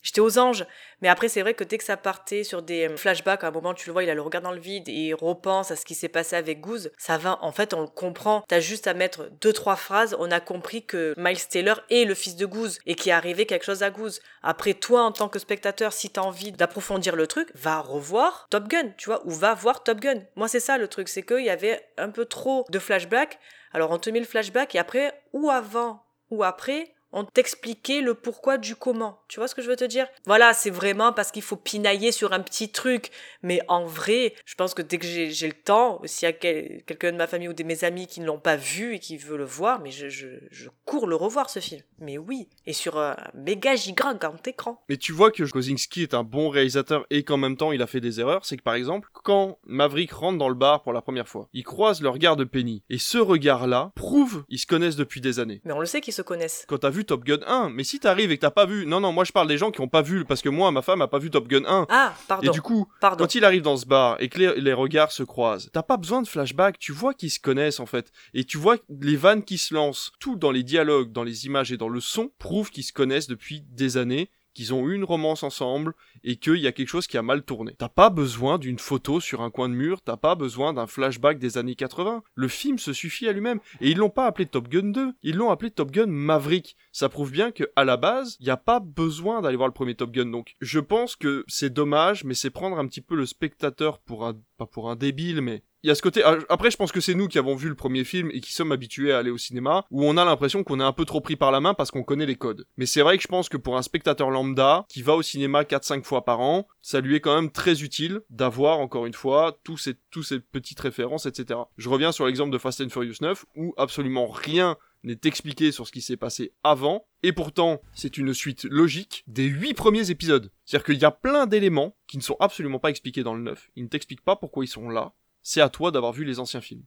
[0.02, 0.66] J'étais aux anges.
[1.00, 3.50] Mais après, c'est vrai que dès que ça partait sur des euh, flashbacks, à un
[3.50, 5.76] moment, tu le vois, il a le regard dans le vide et il repense à
[5.76, 6.90] ce qui s'est passé avec Goose.
[6.98, 8.44] Ça va, en fait, on le comprend.
[8.46, 10.16] T'as juste à mettre deux, trois phrases.
[10.18, 13.46] On a compris que Miles Taylor est le fils de Goose et qu'il est arrivé
[13.46, 14.20] quelque chose à Goose.
[14.42, 18.68] Après, toi, en tant que spectateur, si t'as envie d'approfondir le truc, va revoir Top
[18.68, 20.22] Gun, tu vois, ou va voir Top Gun.
[20.36, 23.38] Moi, c'est ça le truc, c'est qu'il y avait un peu trop de flashbacks.
[23.72, 28.14] Alors, on te met le flashback et après, ou avant, ou après, on t'expliquait le
[28.14, 29.20] pourquoi du comment.
[29.28, 30.06] Tu vois ce que je veux te dire?
[30.26, 33.10] Voilà, c'est vraiment parce qu'il faut pinailler sur un petit truc.
[33.42, 36.82] Mais en vrai, je pense que dès que j'ai le temps, s'il y a quel-
[36.86, 39.16] quelqu'un de ma famille ou de mes amis qui ne l'ont pas vu et qui
[39.16, 41.82] veut le voir, mais je, je, je cours le revoir ce film.
[41.98, 44.82] Mais oui, et sur un méga giga grand écran.
[44.88, 47.86] Mais tu vois que Kozinski est un bon réalisateur et qu'en même temps il a
[47.86, 51.02] fait des erreurs, c'est que par exemple, quand Maverick rentre dans le bar pour la
[51.02, 52.82] première fois, il croise le regard de Penny.
[52.90, 55.60] Et ce regard-là prouve ils se connaissent depuis des années.
[55.64, 56.64] Mais on le sait qu'ils se connaissent.
[56.68, 59.00] Quand t'as vu Top Gun 1, mais si t'arrives et que t'as pas vu, non
[59.00, 61.02] non, moi je parle des gens qui ont pas vu, parce que moi, ma femme
[61.02, 61.86] a pas vu Top Gun 1.
[61.88, 62.48] Ah, pardon.
[62.48, 63.24] Et du coup, Pardon.
[63.24, 65.96] quand il arrive dans ce bar et que les, les regards se croisent, t'as pas
[65.96, 68.12] besoin de flashback, tu vois qu'ils se connaissent en fait.
[68.34, 71.72] Et tu vois les vannes qui se lancent, tout dans les dialogues, dans les images
[71.72, 75.04] et dans le son, prouve qu'ils se connaissent depuis des années, qu'ils ont eu une
[75.04, 77.74] romance ensemble et qu'il y a quelque chose qui a mal tourné.
[77.76, 81.38] T'as pas besoin d'une photo sur un coin de mur, t'as pas besoin d'un flashback
[81.38, 82.22] des années 80.
[82.34, 83.60] Le film se suffit à lui-même.
[83.80, 86.76] Et ils l'ont pas appelé Top Gun 2, ils l'ont appelé Top Gun Maverick.
[86.92, 89.74] Ça prouve bien que à la base, il y a pas besoin d'aller voir le
[89.74, 90.26] premier Top Gun.
[90.26, 94.26] Donc, je pense que c'est dommage, mais c'est prendre un petit peu le spectateur pour
[94.26, 96.22] un, pas pour un débile, mais il y a ce côté.
[96.24, 98.52] ah, Après, je pense que c'est nous qui avons vu le premier film et qui
[98.52, 101.20] sommes habitués à aller au cinéma, où on a l'impression qu'on est un peu trop
[101.20, 102.66] pris par la main parce qu'on connaît les codes.
[102.76, 105.62] Mais c'est vrai que je pense que pour un spectateur lambda qui va au cinéma
[105.62, 109.58] 4-5 fois par an, ça lui est quand même très utile d'avoir encore une fois
[109.64, 111.60] tous ces, tous ces petites références, etc.
[111.76, 115.86] Je reviens sur l'exemple de Fast and Furious 9 où absolument rien n'est expliqué sur
[115.86, 120.50] ce qui s'est passé avant, et pourtant c'est une suite logique des huit premiers épisodes.
[120.64, 123.70] C'est-à-dire qu'il y a plein d'éléments qui ne sont absolument pas expliqués dans le 9,
[123.74, 126.60] ils ne t'expliquent pas pourquoi ils sont là, c'est à toi d'avoir vu les anciens
[126.60, 126.84] films.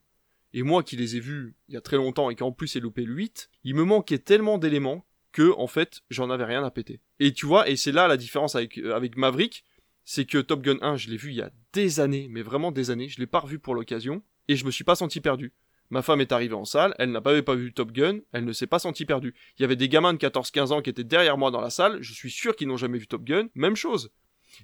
[0.53, 2.75] Et moi qui les ai vus il y a très longtemps et qui en plus
[2.75, 6.63] ai loupé le 8, il me manquait tellement d'éléments que en fait j'en avais rien
[6.63, 7.01] à péter.
[7.19, 9.65] Et tu vois, et c'est là la différence avec, euh, Maverick,
[10.05, 12.71] c'est que Top Gun 1 je l'ai vu il y a des années, mais vraiment
[12.71, 15.53] des années, je l'ai pas revu pour l'occasion, et je me suis pas senti perdu.
[15.89, 18.53] Ma femme est arrivée en salle, elle n'a pas, pas vu Top Gun, elle ne
[18.53, 19.35] s'est pas sentie perdue.
[19.57, 22.01] Il y avait des gamins de 14-15 ans qui étaient derrière moi dans la salle,
[22.01, 24.11] je suis sûr qu'ils n'ont jamais vu Top Gun, même chose.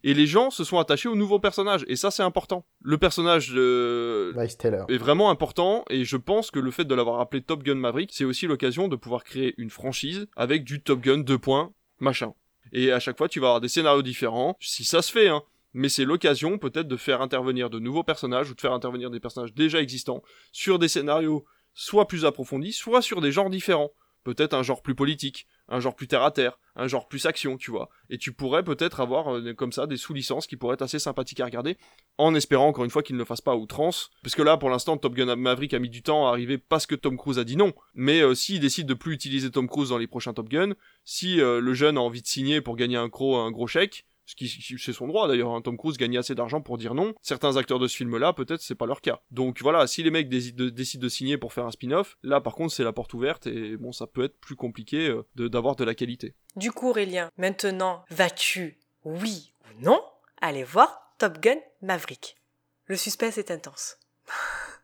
[0.04, 2.66] Et les gens se sont attachés au nouveau personnage, et ça c'est important.
[2.82, 4.34] Le personnage de...
[4.36, 4.86] Miles Taylor.
[4.90, 8.12] est vraiment important, et je pense que le fait de l'avoir appelé Top Gun Maverick,
[8.14, 12.34] c'est aussi l'occasion de pouvoir créer une franchise avec du Top Gun 2 points, machin.
[12.74, 15.44] Et à chaque fois tu vas avoir des scénarios différents, si ça se fait, hein.
[15.74, 19.22] Mais c'est l'occasion peut-être de faire intervenir de nouveaux personnages ou de faire intervenir des
[19.22, 23.92] personnages déjà existants sur des scénarios soit plus approfondis, soit sur des genres différents.
[24.24, 27.58] Peut-être un genre plus politique, un genre plus terre à terre, un genre plus action,
[27.58, 27.90] tu vois.
[28.10, 31.40] Et tu pourrais peut-être avoir euh, comme ça des sous-licences qui pourraient être assez sympathiques
[31.40, 31.78] à regarder,
[32.18, 34.12] en espérant encore une fois qu'ils ne le fassent pas outrance.
[34.22, 36.86] Parce que là, pour l'instant, Top Gun Maverick a mis du temps à arriver parce
[36.86, 37.74] que Tom Cruise a dit non.
[37.96, 40.74] Mais euh, s'il décide de plus utiliser Tom Cruise dans les prochains Top Gun,
[41.04, 44.06] si euh, le jeune a envie de signer pour gagner un gros, un gros chèque,
[44.32, 45.52] Ce qui, c'est son droit d'ailleurs.
[45.52, 45.62] hein.
[45.62, 47.14] Tom Cruise gagne assez d'argent pour dire non.
[47.22, 49.20] Certains acteurs de ce film-là, peut-être c'est pas leur cas.
[49.30, 52.40] Donc voilà, si les mecs décident de, décident de signer pour faire un spin-off, là
[52.40, 55.50] par contre c'est la porte ouverte et bon, ça peut être plus compliqué euh, de-
[55.50, 56.34] d'avoir de la qualité.
[56.56, 60.02] Du coup, Aurélien, maintenant, vas-tu, oui ou non,
[60.42, 62.38] aller voir Top Gun Maverick?
[62.86, 63.98] Le suspense est intense.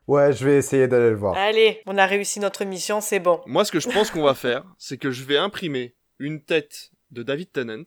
[0.08, 1.36] Ouais, je vais essayer d'aller le voir.
[1.36, 3.42] Allez, on a réussi notre mission, c'est bon.
[3.46, 6.92] Moi, ce que je pense qu'on va faire, c'est que je vais imprimer une tête
[7.12, 7.84] de David Tennant.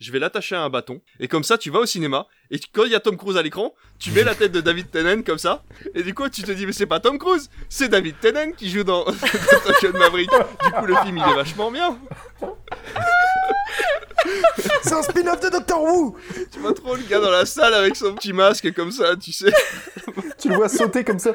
[0.00, 1.00] Je vais l'attacher à un bâton.
[1.20, 2.26] Et comme ça, tu vas au cinéma.
[2.50, 4.60] Et tu- quand il y a Tom Cruise à l'écran, tu mets la tête de
[4.62, 5.62] David Tennant comme ça.
[5.94, 8.70] Et du coup, tu te dis, mais c'est pas Tom Cruise, c'est David Tennant qui
[8.70, 10.30] joue dans, dans Top Maverick.
[10.64, 11.98] Du coup, le film, il est vachement bien.
[14.82, 16.16] C'est un spin-off de Doctor Who
[16.52, 19.32] Tu vois trop le gars dans la salle avec son petit masque comme ça, tu
[19.32, 19.52] sais.
[20.38, 21.32] Tu le vois sauter comme ça.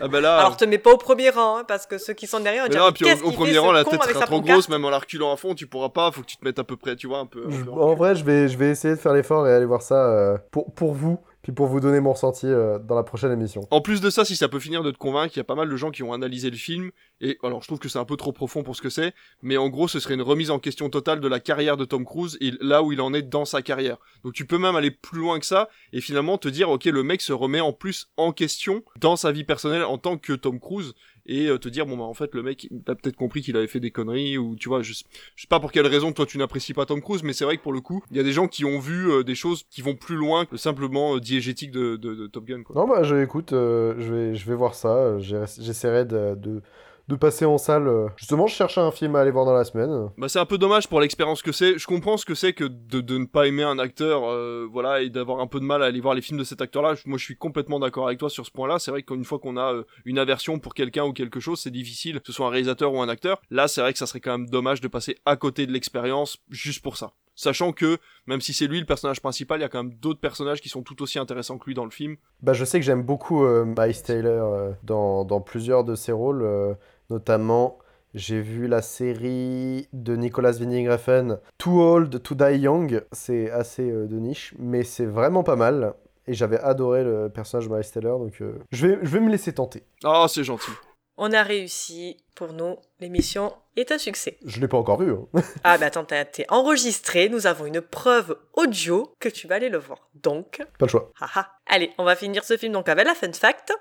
[0.00, 0.38] Ah bah là.
[0.38, 2.72] Alors te mets pas au premier rang, hein, parce que ceux qui sont derrière, on
[2.72, 4.98] mais non, puis au, au premier rang, la tête sera trop grosse, même en la
[4.98, 7.06] reculant à fond, tu pourras pas, faut que tu te mettes à peu près, tu
[7.06, 7.44] vois, un peu.
[7.46, 9.82] un peu- En vrai, je vais, je vais essayer de faire l'effort et aller voir
[9.82, 13.32] ça euh, pour, pour vous, puis pour vous donner mon ressenti euh, dans la prochaine
[13.32, 13.66] émission.
[13.70, 15.54] En plus de ça, si ça peut finir de te convaincre, il y a pas
[15.54, 16.90] mal de gens qui ont analysé le film,
[17.20, 19.56] et alors je trouve que c'est un peu trop profond pour ce que c'est, mais
[19.56, 22.36] en gros, ce serait une remise en question totale de la carrière de Tom Cruise
[22.40, 23.96] et là où il en est dans sa carrière.
[24.24, 27.02] Donc tu peux même aller plus loin que ça, et finalement te dire, ok, le
[27.02, 30.60] mec se remet en plus en question dans sa vie personnelle en tant que Tom
[30.60, 30.94] Cruise,
[31.30, 33.68] et euh, te dire, bon bah en fait, le mec, a peut-être compris qu'il avait
[33.68, 36.36] fait des conneries, ou tu vois, je, je sais pas pour quelle raison toi tu
[36.38, 38.32] n'apprécies pas Tom Cruise, mais c'est vrai que pour le coup, il y a des
[38.32, 41.70] gens qui ont vu euh, des choses qui vont plus loin que simplement euh, diégétique
[41.70, 42.74] de, Top Gun, quoi.
[42.74, 45.18] Non, bah, je, écoute, je, vais, je vais voir ça.
[45.20, 46.62] J'essaierai de,
[47.10, 47.88] de passer en salle.
[47.88, 48.08] euh.
[48.16, 50.08] Justement, je cherchais un film à aller voir dans la semaine.
[50.16, 51.78] Bah c'est un peu dommage pour l'expérience que c'est.
[51.78, 55.02] Je comprends ce que c'est que de, de ne pas aimer un acteur, euh, voilà,
[55.02, 56.94] et d'avoir un peu de mal à aller voir les films de cet acteur-là.
[57.04, 58.78] Moi, je suis complètement d'accord avec toi sur ce point-là.
[58.78, 61.70] C'est vrai qu'une fois qu'on a euh, une aversion pour quelqu'un ou quelque chose, c'est
[61.70, 63.40] difficile, que ce soit un réalisateur ou un acteur.
[63.50, 66.38] Là, c'est vrai que ça serait quand même dommage de passer à côté de l'expérience
[66.50, 67.12] juste pour ça.
[67.36, 67.96] Sachant que,
[68.26, 70.68] même si c'est lui le personnage principal, il y a quand même d'autres personnages qui
[70.68, 72.16] sont tout aussi intéressants que lui dans le film.
[72.42, 76.12] Bah, je sais que j'aime beaucoup euh, Miles Taylor euh, dans, dans plusieurs de ses
[76.12, 76.74] rôles, euh,
[77.10, 77.78] notamment.
[78.14, 83.02] J'ai vu la série de Nicolas Winding Refn, Too Old to Die Young.
[83.12, 85.94] C'est assez euh, de niche, mais c'est vraiment pas mal.
[86.26, 89.30] Et j'avais adoré le personnage de Miles Taylor, donc euh, je, vais, je vais me
[89.30, 89.84] laisser tenter.
[90.04, 90.70] Ah, c'est gentil.
[91.16, 94.38] On a réussi, pour nous, l'émission est un succès.
[94.44, 95.12] Je l'ai pas encore vu.
[95.12, 95.40] hein.
[95.64, 99.78] Ah mais attends, été enregistré, nous avons une preuve audio que tu vas aller le
[99.78, 100.08] voir.
[100.22, 101.12] Donc, Pas le choix.
[101.20, 101.48] haha.
[101.66, 103.72] Allez, on va finir ce film donc avec la fun fact.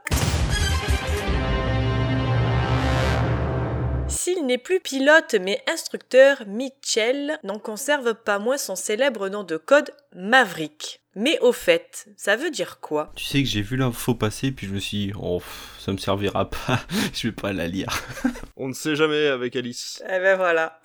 [4.29, 9.57] S'il n'est plus pilote mais instructeur, Mitchell n'en conserve pas moins son célèbre nom de
[9.57, 11.01] code Maverick.
[11.15, 13.11] Mais au fait, ça veut dire quoi?
[13.15, 15.41] Tu sais que j'ai vu l'info passer, puis je me suis dit, oh,
[15.79, 16.79] ça me servira pas,
[17.13, 17.89] je vais pas la lire.
[18.55, 20.03] On ne sait jamais avec Alice.
[20.05, 20.79] Eh ben voilà.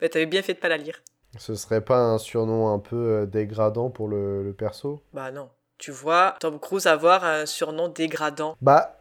[0.00, 1.02] Mais t'avais bien fait de pas la lire.
[1.36, 5.02] Ce serait pas un surnom un peu euh, dégradant pour le, le perso?
[5.12, 5.50] Bah non.
[5.76, 8.56] Tu vois Tom Cruise avoir un surnom dégradant.
[8.62, 8.96] Bah,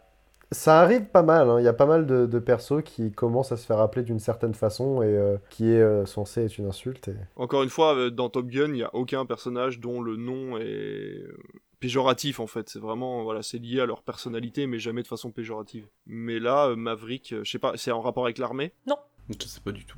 [0.51, 1.49] ça arrive pas mal.
[1.49, 1.59] hein.
[1.59, 4.19] Il y a pas mal de, de persos qui commencent à se faire appeler d'une
[4.19, 7.07] certaine façon et euh, qui est euh, censé être une insulte.
[7.09, 10.15] et- Encore une fois, euh, dans Top Gun, il n'y a aucun personnage dont le
[10.15, 11.23] nom est
[11.79, 12.69] péjoratif en fait.
[12.69, 15.87] C'est vraiment, voilà, c'est lié à leur personnalité, mais jamais de façon péjorative.
[16.05, 18.71] Mais là, Maverick, je sais pas, c'est en rapport avec l'armée?
[18.87, 18.97] Non.
[19.39, 19.97] Je sais pas du tout.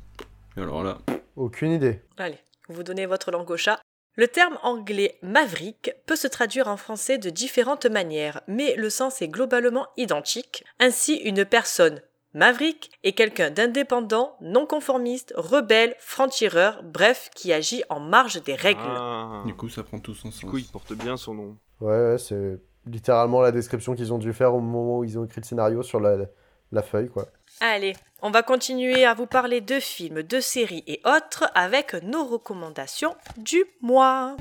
[0.58, 0.98] Et alors là,
[1.36, 2.02] Aucune idée.
[2.18, 3.80] Allez, vous donnez votre langue au chat.
[4.18, 9.22] Le terme anglais maverick peut se traduire en français de différentes manières, mais le sens
[9.22, 10.66] est globalement identique.
[10.80, 12.02] Ainsi, une personne
[12.34, 18.82] maverick est quelqu'un d'indépendant, non conformiste, rebelle, franc-tireur, bref, qui agit en marge des règles.
[18.84, 19.44] Ah.
[19.46, 20.40] du coup, ça prend tout son sens.
[20.40, 21.58] Du coup, il porte bien son nom.
[21.80, 25.26] Ouais, ouais, c'est littéralement la description qu'ils ont dû faire au moment où ils ont
[25.26, 26.26] écrit le scénario sur la,
[26.72, 27.28] la feuille, quoi.
[27.60, 32.24] Allez, on va continuer à vous parler de films, de séries et autres avec nos
[32.24, 34.36] recommandations du mois.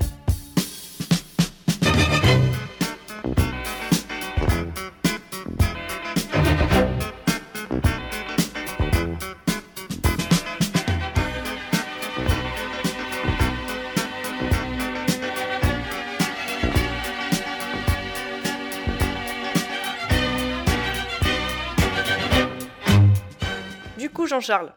[24.27, 24.73] Jean-Charles,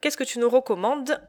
[0.00, 1.20] qu'est-ce que tu nous recommandes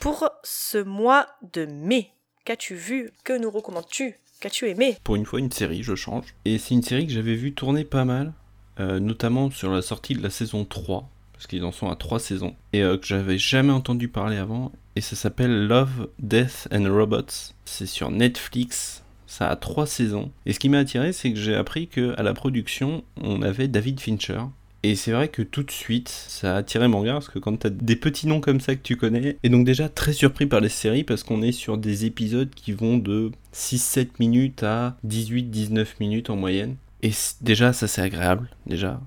[0.00, 2.10] pour ce mois de mai?
[2.44, 3.12] Qu'as-tu vu?
[3.24, 4.18] Que nous recommandes-tu?
[4.40, 4.96] Qu'as-tu aimé?
[5.04, 6.34] Pour une fois, une série, je change.
[6.44, 8.32] Et c'est une série que j'avais vu tourner pas mal,
[8.80, 12.18] euh, notamment sur la sortie de la saison 3, parce qu'ils en sont à 3
[12.18, 16.84] saisons, et euh, que j'avais jamais entendu parler avant, et ça s'appelle Love, Death and
[16.92, 17.52] Robots.
[17.64, 20.30] C'est sur Netflix, ça a 3 saisons.
[20.46, 23.68] Et ce qui m'a attiré, c'est que j'ai appris que à la production, on avait
[23.68, 24.40] David Fincher.
[24.86, 27.56] Et c'est vrai que tout de suite, ça a attiré mon regard parce que quand
[27.56, 30.60] t'as des petits noms comme ça que tu connais, et donc déjà très surpris par
[30.60, 35.86] les séries parce qu'on est sur des épisodes qui vont de 6-7 minutes à 18-19
[36.00, 36.76] minutes en moyenne.
[37.02, 38.50] Et déjà, ça c'est agréable.
[38.66, 39.00] Déjà,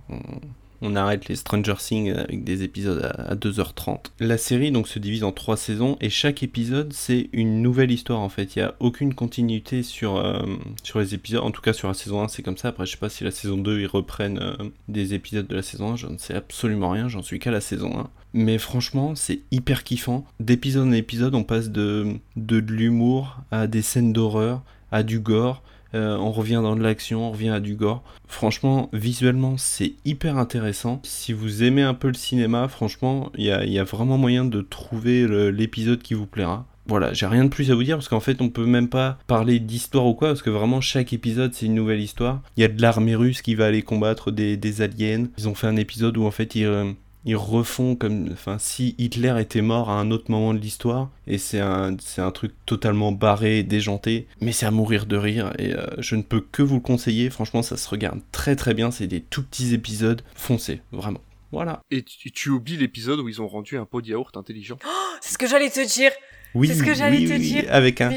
[0.96, 4.06] arrête les Stranger Things avec des épisodes à 2h30.
[4.20, 8.20] La série donc se divise en trois saisons et chaque épisode c'est une nouvelle histoire
[8.20, 8.56] en fait.
[8.56, 10.42] Il n'y a aucune continuité sur, euh,
[10.84, 11.44] sur les épisodes.
[11.44, 12.70] En tout cas sur la saison 1 c'est comme ça.
[12.70, 14.56] Après je sais pas si la saison 2 ils reprennent euh,
[14.88, 15.96] des épisodes de la saison 1.
[15.96, 17.08] Je ne sais absolument rien.
[17.08, 18.10] J'en suis qu'à la saison 1.
[18.34, 20.26] Mais franchement, c'est hyper kiffant.
[20.40, 25.64] D'épisode en épisode, on passe de, de l'humour à des scènes d'horreur, à du gore.
[25.96, 28.04] Euh, on revient dans de l'action, on revient à du gore.
[28.28, 31.02] Franchement, visuellement, c'est hyper intéressant.
[31.04, 35.28] Si vous aimez un peu le cinéma, franchement, il y a, vraiment moyen de trouver
[35.52, 36.66] l'épisode qui vous plaira.
[36.88, 39.18] Voilà, j'ai rien de plus à vous dire parce qu'en fait on peut même pas
[39.28, 42.42] parler d'histoire ou quoi parce que vraiment chaque épisode c'est une nouvelle histoire.
[42.56, 45.26] Il y a de l'armée russe qui va aller combattre des, aliens.
[45.38, 46.94] Ils ont fait un épisode où en fait ils, euh,
[47.28, 51.38] ils refont comme enfin si Hitler était mort à un autre moment de l'histoire et
[51.38, 55.74] c'est un c'est un truc totalement barré déjanté mais c'est à mourir de rire et
[55.74, 57.30] euh, je ne peux que vous le conseiller.
[57.30, 58.92] Franchement ça se regarde très très bien.
[58.92, 60.22] C'est des tout petits épisodes.
[60.36, 61.20] Foncez vraiment.
[61.52, 61.82] Voilà.
[61.92, 64.78] Et tu, oublies l'épisode où ils ont rendu un pot de yaourt intelligent.
[64.86, 66.12] Oh, c'est ce que j'allais te dire
[66.58, 67.66] oui, c'est ce que j'allais te dire.
[67.70, 68.12] Avec un,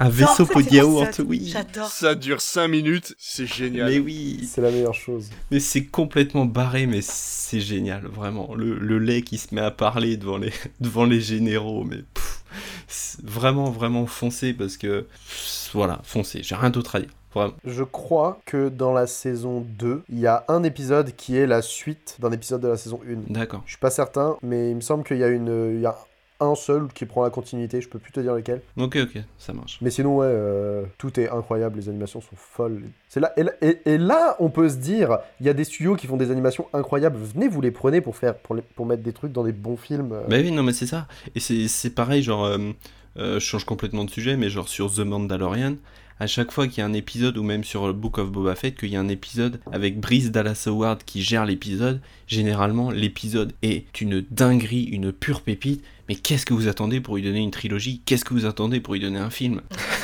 [0.00, 1.50] un vaisseau pot de yaourt, oui.
[1.52, 1.88] J'adore.
[1.88, 3.90] Ça dure 5 minutes, c'est génial.
[3.90, 4.48] Mais oui.
[4.50, 5.30] C'est la meilleure chose.
[5.50, 8.54] Mais c'est complètement barré, mais c'est génial, vraiment.
[8.54, 12.04] Le, le, lait qui se met à parler devant les, devant les généraux, mais
[13.22, 15.06] vraiment, vraiment foncé parce que.
[15.72, 16.42] Voilà, foncé.
[16.42, 17.10] J'ai rien d'autre à dire.
[17.34, 17.54] Vraiment.
[17.64, 21.62] Je crois que dans la saison 2, il y a un épisode qui est la
[21.62, 23.32] suite d'un épisode de la saison 1.
[23.32, 23.62] D'accord.
[23.66, 25.96] Je suis pas certain, mais il me semble qu'il y a une, il y a
[26.40, 28.62] un seul qui prend la continuité, je peux plus te dire lequel.
[28.76, 29.78] Ok, ok, ça marche.
[29.80, 32.82] Mais sinon, ouais, euh, tout est incroyable, les animations sont folles.
[33.08, 36.16] C'est là, et, là, on peut se dire, il y a des studios qui font
[36.16, 39.44] des animations incroyables, venez, vous les prenez pour, faire, pour, pour mettre des trucs dans
[39.44, 40.12] des bons films.
[40.12, 40.22] Euh.
[40.28, 41.06] Bah oui, non, mais c'est ça.
[41.34, 42.72] Et c'est pareil, genre, euh,
[43.16, 45.76] je change complètement de sujet, mais genre sur The Mandalorian,
[46.20, 48.54] à chaque fois qu'il y a un épisode, ou même sur le Book of Boba
[48.54, 53.52] Fett, qu'il y a un épisode avec Brice Dallas Howard qui gère l'épisode, généralement l'épisode
[53.62, 57.50] est une dinguerie, une pure pépite, mais qu'est-ce que vous attendez pour lui donner une
[57.50, 58.02] trilogie?
[58.04, 59.62] Qu'est-ce que vous attendez pour lui donner un film?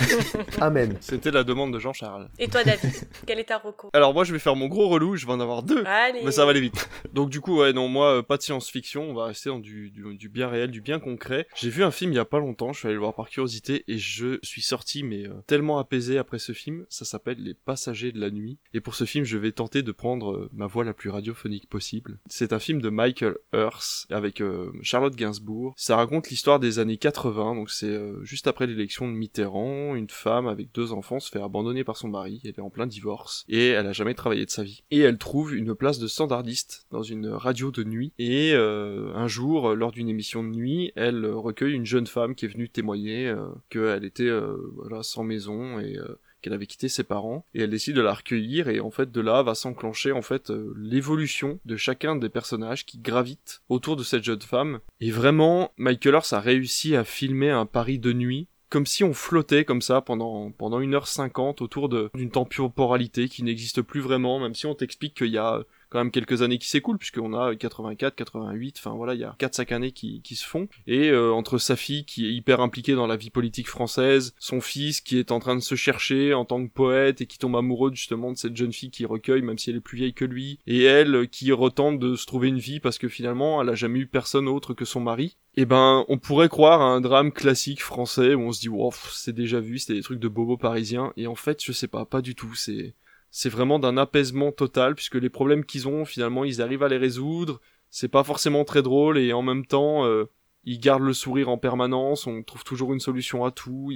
[0.60, 0.96] Amen.
[1.00, 2.28] C'était la demande de Jean-Charles.
[2.38, 2.90] Et toi, David
[3.26, 3.90] Quel est ta reco?
[3.92, 5.84] Alors, moi, je vais faire mon gros relou, je vais en avoir deux.
[5.84, 6.22] Allez.
[6.24, 6.88] Mais ça va aller vite.
[7.12, 9.90] Donc, du coup, ouais, non, moi, euh, pas de science-fiction, on va rester dans du,
[9.90, 11.46] du, bien réel, du bien concret.
[11.54, 13.28] J'ai vu un film il y a pas longtemps, je suis allé le voir par
[13.28, 16.86] curiosité, et je suis sorti, mais euh, tellement apaisé après ce film.
[16.88, 18.58] Ça s'appelle Les Passagers de la Nuit.
[18.72, 21.68] Et pour ce film, je vais tenter de prendre euh, ma voix la plus radiophonique
[21.68, 22.18] possible.
[22.26, 24.42] C'est un film de Michael Earth, avec
[24.82, 29.12] Charlotte Gainsbourg ça raconte l'histoire des années 80, donc c'est euh, juste après l'élection de
[29.12, 32.70] Mitterrand, une femme avec deux enfants se fait abandonner par son mari, elle est en
[32.70, 34.82] plein divorce, et elle a jamais travaillé de sa vie.
[34.90, 39.28] Et elle trouve une place de standardiste dans une radio de nuit, et euh, un
[39.28, 43.28] jour, lors d'une émission de nuit, elle recueille une jeune femme qui est venue témoigner
[43.28, 44.30] euh, qu'elle était
[44.74, 45.96] voilà, sans maison, et
[46.40, 49.20] qu'elle avait quitté ses parents et elle décide de la recueillir et en fait de
[49.20, 54.02] là va s'enclencher en fait euh, l'évolution de chacun des personnages qui gravitent autour de
[54.02, 54.80] cette jeune femme.
[55.00, 59.12] Et vraiment Michael Earth a réussi à filmer un Paris de nuit comme si on
[59.12, 64.66] flottait comme ça pendant pendant 1h50 autour d'une temporalité qui n'existe plus vraiment même si
[64.66, 68.76] on t'explique qu'il y a quand même quelques années qui s'écoulent puisqu'on a 84, 88,
[68.78, 70.68] enfin voilà, il y a 4-5 années qui, se font.
[70.86, 74.60] Et euh, entre sa fille qui est hyper impliquée dans la vie politique française, son
[74.60, 77.56] fils qui est en train de se chercher en tant que poète et qui tombe
[77.56, 80.24] amoureux justement de cette jeune fille qui recueille même si elle est plus vieille que
[80.24, 83.74] lui, et elle qui retente de se trouver une vie parce que finalement elle a
[83.74, 85.36] jamais eu personne autre que son mari.
[85.56, 88.68] Et eh ben, on pourrait croire à un drame classique français où on se dit,
[88.68, 91.88] wow, c'est déjà vu, c'était des trucs de bobo parisien, et en fait, je sais
[91.88, 92.94] pas, pas du tout, c'est,
[93.30, 96.96] c'est vraiment d'un apaisement total puisque les problèmes qu'ils ont finalement ils arrivent à les
[96.96, 97.60] résoudre.
[97.90, 100.30] C'est pas forcément très drôle et en même temps euh,
[100.64, 103.92] ils gardent le sourire en permanence on trouve toujours une solution à tout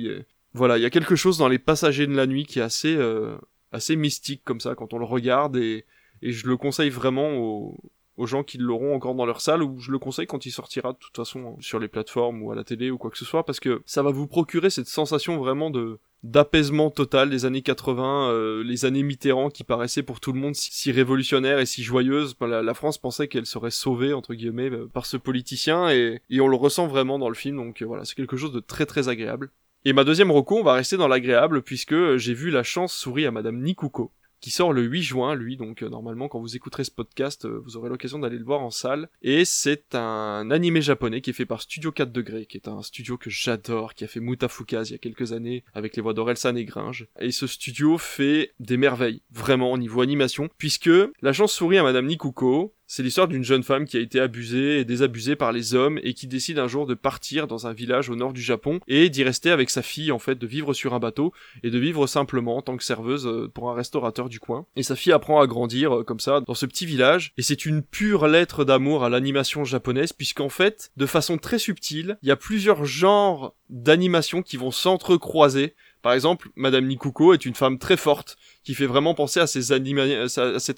[0.53, 2.97] voilà il y a quelque chose dans les passagers de la nuit qui est assez
[2.97, 3.37] euh,
[3.73, 5.85] assez mystique comme ça quand on le regarde et,
[6.23, 7.79] et je le conseille vraiment aux,
[8.17, 10.93] aux gens qui l'auront encore dans leur salle ou je le conseille quand il sortira
[10.93, 13.45] de toute façon sur les plateformes ou à la télé ou quoi que ce soit
[13.45, 18.31] parce que ça va vous procurer cette sensation vraiment de d'apaisement total des années 80,
[18.31, 22.35] euh, les années Mitterrand qui paraissaient pour tout le monde si, révolutionnaires et si joyeuses.
[22.41, 26.57] La, France pensait qu'elle serait sauvée entre guillemets euh, par ce politicien et, on le
[26.57, 27.57] ressent vraiment dans le film.
[27.57, 29.51] Donc euh, voilà, c'est quelque chose de très très agréable.
[29.85, 33.29] Et ma deuxième reco, on va rester dans l'agréable puisque j'ai vu la chance sourire
[33.29, 34.11] à Madame Nikuko
[34.45, 37.63] qui sort le 8 juin, lui, donc euh, normalement quand vous écouterez ce podcast, euh,
[37.65, 39.09] vous aurez l'occasion d'aller le voir en salle.
[39.23, 42.83] Et c'est un animé japonais qui est fait par Studio 4 degrés, qui est un
[42.83, 46.13] studio que j'adore, qui a fait Mutafukaz il y a quelques années avec les voix
[46.13, 47.07] d'Orelsan et Gringe.
[47.21, 50.91] Et ce studio fait des merveilles, vraiment au niveau animation, puisque
[51.23, 54.79] La chance sourit à Madame Nikuko, C'est l'histoire d'une jeune femme qui a été abusée
[54.79, 58.11] et désabusée par les hommes et qui décide un jour de partir dans un village
[58.11, 60.93] au nord du Japon et d'y rester avec sa fille en fait, de vivre sur
[60.93, 61.33] un bateau
[61.63, 64.67] et de vivre simplement en tant que serveuse euh, pour un restaurateur du coin.
[64.77, 67.65] Et sa fille apprend à grandir euh, comme ça dans ce petit village et c'est
[67.65, 72.33] une pure lettre d'amour à l'animation japonaise puisqu'en fait, de façon très subtile, il y
[72.33, 75.75] a plusieurs genres d'animation qui vont s'entrecroiser
[76.05, 79.71] par exemple, Madame Nikuko est une femme très forte, qui fait vraiment penser à, cette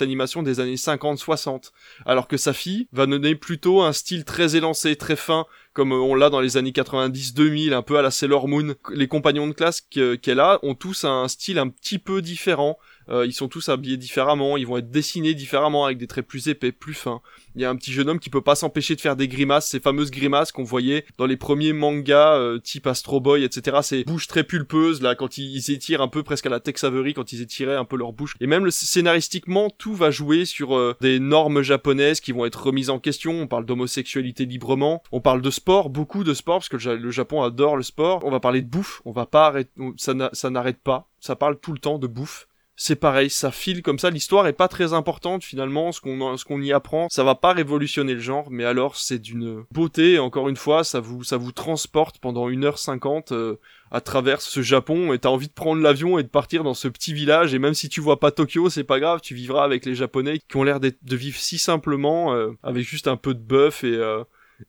[0.03, 1.73] animation des années 50-60,
[2.05, 6.15] alors que sa fille va donner plutôt un style très élancé, très fin, comme on
[6.15, 8.77] l'a dans les années 90-2000, un peu à la Sailor Moon.
[8.90, 12.95] Les compagnons de classe qu'elle a ont tous un style un petit peu différent, euh,
[13.09, 16.73] ils sont tous habillés différemment, ils vont être dessinés différemment avec des traits plus épais,
[16.73, 17.20] plus fins.
[17.55, 19.69] Il y a un petit jeune homme qui peut pas s'empêcher de faire des grimaces,
[19.69, 23.78] ces fameuses grimaces qu'on voyait dans les premiers mangas euh, type Astro Boy, etc.
[23.83, 27.15] Ces bouches très pulpeuses là quand ils, étirent un peu presque à la Tex Avery
[27.15, 28.35] quand ils étiraient un peu leur bouche.
[28.41, 32.66] Et même le, scénaristiquement, tout va jouer sur euh, des normes japonaises qui vont être
[32.66, 33.33] remises en question.
[33.41, 37.43] On parle d'homosexualité librement, on parle de sport, beaucoup de sport parce que le, Japon
[37.43, 38.20] adore le sport.
[38.24, 41.09] On va parler de bouffe, on va pas arrêter, ça n'arrête pas.
[41.20, 44.11] Ça parle tout le temps de bouffe c'est pareil, ça file comme ça.
[44.11, 45.93] L'histoire est pas très importante finalement.
[45.93, 49.19] Ce qu'on ce qu'on y apprend, ça va pas révolutionner le genre, mais alors c'est
[49.19, 50.19] d'une beauté.
[50.19, 53.59] Encore une fois, ça vous ça vous transporte pendant 1h50 euh,
[53.90, 56.89] à travers ce Japon et t'as envie de prendre l'avion et de partir dans ce
[56.89, 57.55] petit village.
[57.55, 60.39] Et même si tu vois pas Tokyo, c'est pas grave, tu vivras avec les Japonais
[60.47, 63.97] qui ont l'air de vivre si simplement, euh, avec juste un peu de bœuf et
[63.97, 64.23] euh,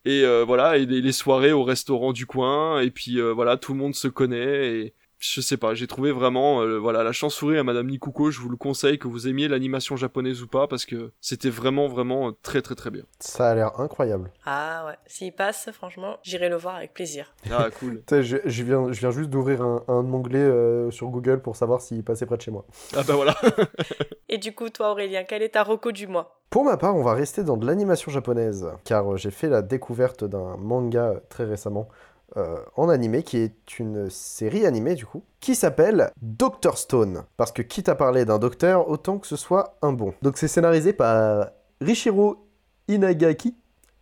[0.04, 3.96] et voilà et les, soirées au restaurant du coin et puis voilà tout le monde
[3.96, 7.64] se connaît et, je sais pas, j'ai trouvé vraiment euh, voilà la chance souris à
[7.64, 8.32] Madame Nikuko.
[8.32, 11.88] Je vous le conseille que vous aimiez l'animation japonaise ou pas parce que c'était vraiment
[11.88, 13.04] vraiment très très très bien.
[13.20, 14.32] Ça a l'air incroyable.
[14.46, 17.34] Ah ouais, s'il passe, franchement, j'irai le voir avec plaisir.
[17.52, 18.04] Ah cool.
[18.10, 21.82] je, je, viens je viens juste d'ouvrir un, un onglet euh, sur Google pour savoir
[21.82, 22.66] s'il passait près de chez moi.
[22.96, 23.36] Ah bah voilà.
[24.30, 26.42] Et du coup, toi Aurélien, quel est ta reco du mois?
[26.50, 29.62] Pour ma part, on va rester dans de l'animation japonaise car euh, j'ai fait la
[29.62, 31.90] découverte d'un manga très récemment
[32.36, 37.24] euh, en animé, qui est une série animée du coup, qui s'appelle Doctor Stone.
[37.38, 40.14] Parce que quitte à parler d'un docteur, autant que ce soit un bon.
[40.22, 41.48] Donc c'est scénarisé par
[41.80, 42.48] Richiro
[42.90, 43.56] Inagaki.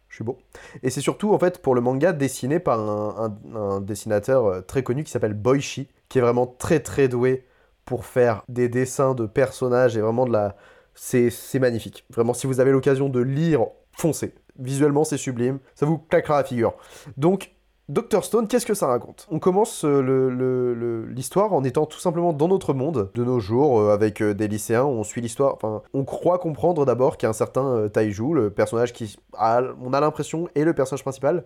[0.09, 0.39] Je suis beau.
[0.81, 5.03] Et c'est surtout en fait pour le manga dessiné par un, dessinateur euh, très connu
[5.03, 7.45] qui s'appelle Boichi, qui est vraiment très très doué
[7.85, 10.55] pour faire des dessins de personnages et vraiment de la...
[10.95, 12.05] C'est magnifique.
[12.09, 14.33] Vraiment, si vous avez l'occasion de lire, foncez.
[14.57, 15.59] Visuellement, c'est sublime.
[15.75, 16.73] Ça vous claquera la figure.
[17.17, 17.54] Donc,
[17.87, 22.47] Doctor Stone, qu'est-ce que ça raconte On commence euh, l'histoire en étant tout simplement dans
[22.47, 26.03] notre monde de nos jours, euh, avec euh, des lycéens, on suit l'histoire, enfin, on
[26.03, 31.03] croit comprendre d'abord qu'un certain Taiju, le personnage qui, on a l'impression, est le personnage
[31.03, 31.43] principal,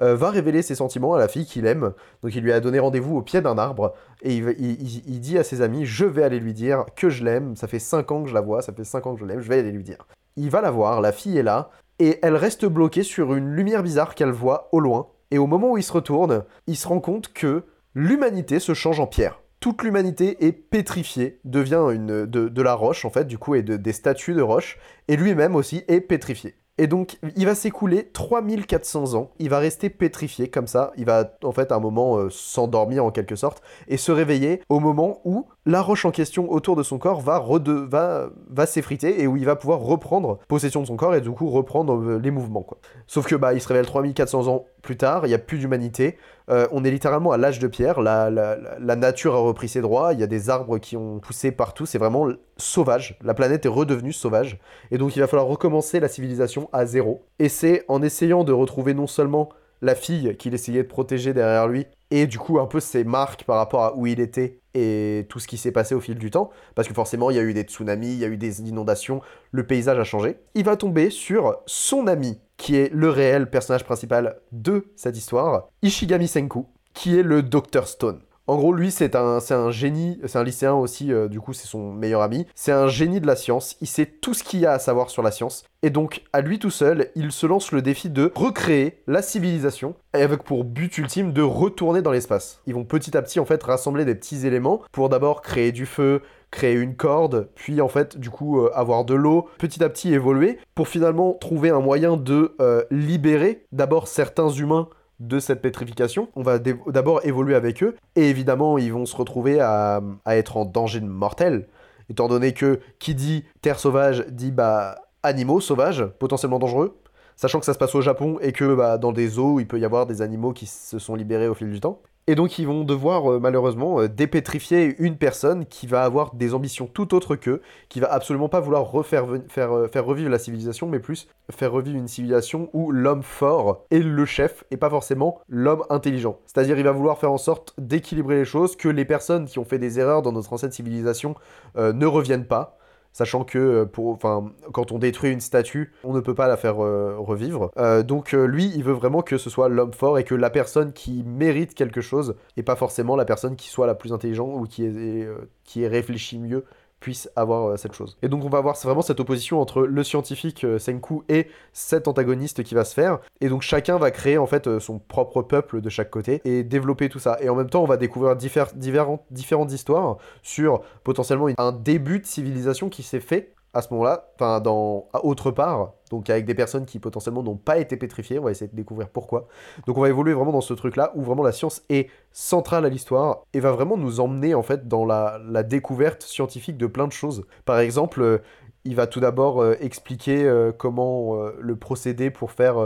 [0.00, 1.92] va révéler ses sentiments à la fille qu'il aime,
[2.22, 3.92] donc il lui a donné rendez-vous au pied d'un arbre,
[4.22, 7.66] et il, dit à ses amis, je vais aller lui dire que je l'aime, ça
[7.66, 9.48] fait 5 ans que je la vois, ça fait 5 ans que je l'aime, je
[9.48, 10.06] vais aller lui dire.
[10.36, 13.82] Il va la voir, la fille est là, et elle reste bloquée sur une lumière
[13.82, 17.00] bizarre qu'elle voit au loin, et au moment où il se retourne, il se rend
[17.00, 17.64] compte que
[17.94, 19.40] l'humanité se change en pierre.
[19.60, 23.78] Toute l'humanité est pétrifiée, devient une, de, la roche en fait, du coup, et de,
[23.78, 24.78] des statues de roche,
[25.08, 26.54] et lui-même aussi est pétrifié.
[26.78, 31.30] Et donc, il va s'écouler 3400 ans, il va rester pétrifié comme ça, il va
[31.44, 35.20] en fait à un moment euh, s'endormir en quelque sorte, et se réveiller au moment
[35.24, 37.44] où la roche en question autour de son corps va,
[37.88, 41.30] va, va s'effriter et où il va pouvoir reprendre possession de son corps et du
[41.30, 42.66] coup reprendre euh, les mouvements.
[43.06, 46.16] Sauf que bah, il se révèle 3400 ans plus tard, il n'y a plus d'humanité,
[46.52, 50.12] euh, on est littéralement à l'âge de pierre, la, la, nature a repris ses droits,
[50.12, 53.70] il y a des arbres qui ont poussé partout, c'est vraiment sauvage, la planète est
[53.70, 54.58] redevenue sauvage,
[54.90, 57.24] et donc il va falloir recommencer la civilisation à zéro.
[57.38, 59.48] Et c'est en essayant de retrouver non seulement
[59.80, 63.44] la fille qu'il essayait de protéger derrière lui, et du coup un peu ses marques
[63.44, 66.30] par rapport à où il était et tout ce qui s'est passé au fil du
[66.30, 68.60] temps, parce que forcément il y a eu des tsunamis, il y a eu des
[68.60, 69.22] inondations,
[69.52, 70.36] le paysage a changé.
[70.54, 75.66] Il va tomber sur son ami, qui est le réel personnage principal de cette histoire,
[75.82, 78.20] Ishigami Senku, qui est le Dr Stone.
[78.46, 81.66] En gros, lui, c'est un, un génie, c'est un lycéen aussi, euh, du coup, c'est
[81.66, 82.46] son meilleur ami.
[82.54, 85.10] C'est un génie de la science, il sait tout ce qu'il y a à savoir
[85.10, 85.64] sur la science.
[85.82, 89.96] Et donc, à lui tout seul, il se lance le défi de recréer la civilisation,
[90.12, 92.60] avec pour but ultime de retourner dans l'espace.
[92.66, 95.86] Ils vont petit à petit, en fait, rassembler des petits éléments pour d'abord créer du
[95.86, 96.22] feu,
[96.52, 100.14] créer une corde, puis en fait du coup euh, avoir de l'eau, petit à petit
[100.14, 104.88] évoluer, pour finalement trouver un moyen de euh, libérer d'abord certains humains
[105.18, 106.28] de cette pétrification.
[106.36, 110.64] On va d'abord évoluer avec eux, et évidemment, ils vont se retrouver à, être en
[110.64, 111.66] danger mortel,
[112.10, 116.98] étant donné que qui dit terre sauvage dit bah animaux sauvages, potentiellement dangereux,
[117.36, 119.78] sachant que ça se passe au Japon et que bah, dans des eaux, il peut
[119.78, 122.02] y avoir des animaux qui se sont libérés au fil du temps.
[122.28, 126.54] Et donc ils vont devoir euh, malheureusement euh, dépétrifier une personne qui va avoir des
[126.54, 130.38] ambitions tout autres qu'eux, qui va absolument pas vouloir refaire faire, euh, faire revivre la
[130.38, 134.88] civilisation, mais plus faire revivre une civilisation où l'homme fort est le chef et pas
[134.88, 136.38] forcément l'homme intelligent.
[136.46, 139.64] C'est-à-dire il va vouloir faire en sorte d'équilibrer les choses, que les personnes qui ont
[139.64, 141.34] fait des erreurs dans notre ancienne civilisation
[141.76, 142.78] ne reviennent pas.
[143.12, 146.82] Sachant que euh, pour, quand on détruit une statue, on ne peut pas la faire
[146.82, 147.70] euh, revivre.
[147.76, 150.92] Euh, donc lui, il veut vraiment que ce soit l'homme fort et que la personne
[150.92, 154.64] qui mérite quelque chose, et pas forcément la personne qui soit la plus intelligente ou
[154.64, 155.28] qui est,
[155.64, 156.64] qui est réfléchi mieux,
[157.02, 158.16] puisse avoir euh, cette chose.
[158.22, 162.08] Et donc on va voir vraiment cette opposition entre le scientifique euh, Senku et cet
[162.08, 163.18] antagoniste qui va se faire.
[163.40, 166.62] Et donc chacun va créer en fait euh, son propre peuple de chaque côté et
[166.62, 167.36] développer tout ça.
[167.40, 172.88] Et en même temps, on va découvrir différentes, histoires sur potentiellement un début de civilisation
[172.88, 176.98] qui s'est fait à ce moment-là, enfin dans autre part, donc avec des personnes qui
[176.98, 179.48] potentiellement n'ont pas été pétrifiées, on va essayer de découvrir pourquoi.
[179.86, 182.90] Donc on va évoluer vraiment dans ce truc-là où vraiment la science est centrale à
[182.90, 187.06] l'histoire et va vraiment nous emmener en fait dans la, la découverte scientifique de plein
[187.06, 187.46] de choses.
[187.64, 188.38] Par exemple, euh,
[188.84, 192.76] il va tout d'abord euh, expliquer euh, comment le procédé pour faire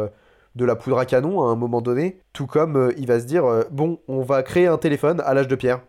[0.54, 3.44] de la poudre à canon à un moment donné, tout comme il va se dire
[3.72, 5.80] bon, on va créer un téléphone à l'âge de pierre.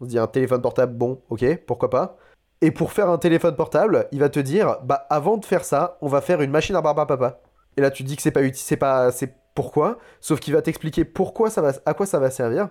[0.00, 2.16] On se dit un téléphone portable, bon, ok, pourquoi pas?
[2.62, 5.98] Et pour faire un téléphone portable, il va te dire bah avant de faire ça,
[6.00, 7.40] on va faire une machine à barbe papa.
[7.76, 10.54] Et là tu te dis que c'est pas utile, c'est pas c'est pourquoi, sauf qu'il
[10.54, 12.68] va t'expliquer pourquoi ça va à quoi ça va servir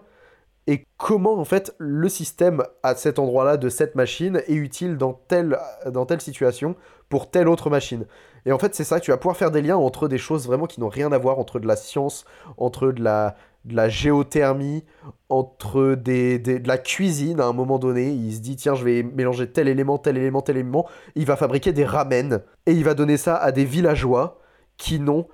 [0.68, 5.14] et comment en fait le système à cet endroit-là de cette machine est utile dans
[5.14, 6.76] telle, dans telle situation
[7.10, 8.06] pour telle autre machine.
[8.46, 10.66] Et en fait c'est ça, tu vas pouvoir faire des liens entre des choses vraiment
[10.66, 12.26] qui n'ont rien à voir, entre de la science,
[12.58, 14.84] entre de la, de la géothermie,
[15.30, 18.10] entre des, des- de la cuisine à un moment donné.
[18.12, 20.88] Il se dit tiens je vais mélanger tel élément, tel élément, tel élément.
[21.16, 24.40] Il va fabriquer des ramen et il va donner ça à des villageois
[24.78, 25.28] qui n'ont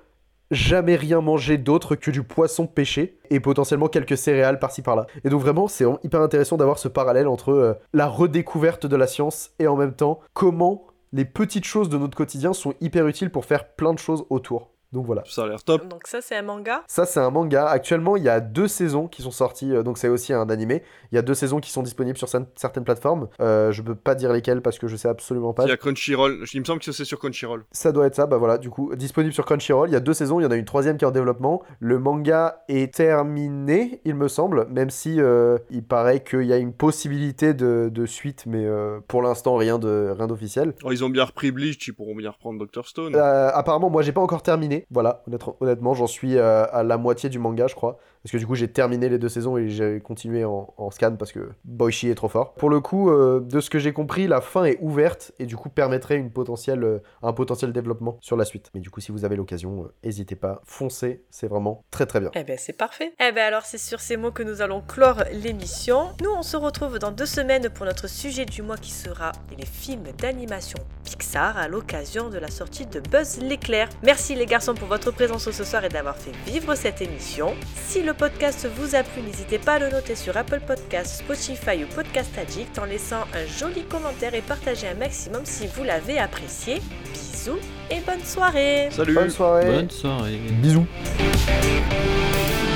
[0.50, 5.06] jamais rien mangé d'autre que du poisson pêché et potentiellement quelques céréales par-ci par-là.
[5.24, 9.06] Et donc vraiment, c'est hyper intéressant d'avoir ce parallèle entre euh, la redécouverte de la
[9.06, 13.30] science et en même temps comment les petites choses de notre quotidien sont hyper utiles
[13.30, 14.70] pour faire plein de choses autour.
[14.92, 15.22] Donc voilà.
[15.26, 15.88] Ça a l'air top.
[15.88, 16.82] Donc ça c'est un manga.
[16.86, 17.66] Ça, c'est un manga.
[17.66, 20.82] Actuellement, il y a deux saisons qui sont sorties, euh, donc c'est aussi un animé.
[21.10, 23.28] Il y a deux saisons qui sont disponibles sur cer- certaines plateformes.
[23.40, 25.64] Euh, je peux pas dire lesquelles parce que je sais absolument pas.
[25.64, 26.44] Il y a Crunchyroll.
[26.52, 27.64] Il me semble que c'est sur Crunchyroll.
[27.72, 29.88] Ça doit être ça, bah voilà, du coup, disponible sur Crunchyroll.
[29.88, 31.62] Il y a deux saisons, il y en a une troisième qui est en développement.
[31.80, 36.58] Le manga est terminé, il me semble, même si euh, il paraît qu'il y a
[36.58, 40.74] une possibilité de, de suite, mais euh, pour l'instant, rien de rien d'officiel.
[40.84, 42.86] Oh, ils ont bien repris Bleach, ils pourront bien reprendre Dr.
[42.86, 43.14] Stone.
[43.16, 44.81] Euh, apparemment, moi, j'ai pas encore terminé.
[44.90, 45.22] Voilà,
[45.60, 47.98] honnêtement, j'en suis euh, à la moitié du manga, je crois.
[48.22, 51.32] Parce que du coup, j'ai terminé les deux saisons et j'ai continué en, scan parce
[51.32, 52.54] que Boichi est trop fort.
[52.54, 55.56] Pour le coup, euh, de ce que j'ai compris, la fin est ouverte et du
[55.56, 58.70] coup permettrait euh, un potentiel développement sur la suite.
[58.74, 62.20] Mais du coup, si vous avez l'occasion, euh, n'hésitez pas, foncez, c'est vraiment très très
[62.20, 62.30] bien.
[62.34, 63.14] Eh ben c'est parfait.
[63.18, 66.10] Eh ben alors c'est sur ces mots que nous allons clore l'émission.
[66.22, 69.66] Nous on se retrouve dans deux semaines pour notre sujet du mois qui sera les
[69.66, 73.88] films d'animation Pixar à l'occasion de la sortie de Buzz l'éclair.
[74.02, 77.54] Merci les garçons pour votre présence ce soir et d'avoir fait vivre cette émission.
[77.74, 81.84] Si le podcast vous a plu, n'hésitez pas à le noter sur Apple Podcasts, Spotify
[81.84, 86.18] ou Podcast Addict en laissant un joli commentaire et partagez un maximum si vous l'avez
[86.18, 86.80] apprécié.
[87.12, 87.58] Bisous
[87.90, 90.38] et bonne soirée Salut Bonne soirée Bonne soirée.
[90.60, 90.86] Bisous
[91.20, 92.71] Bisous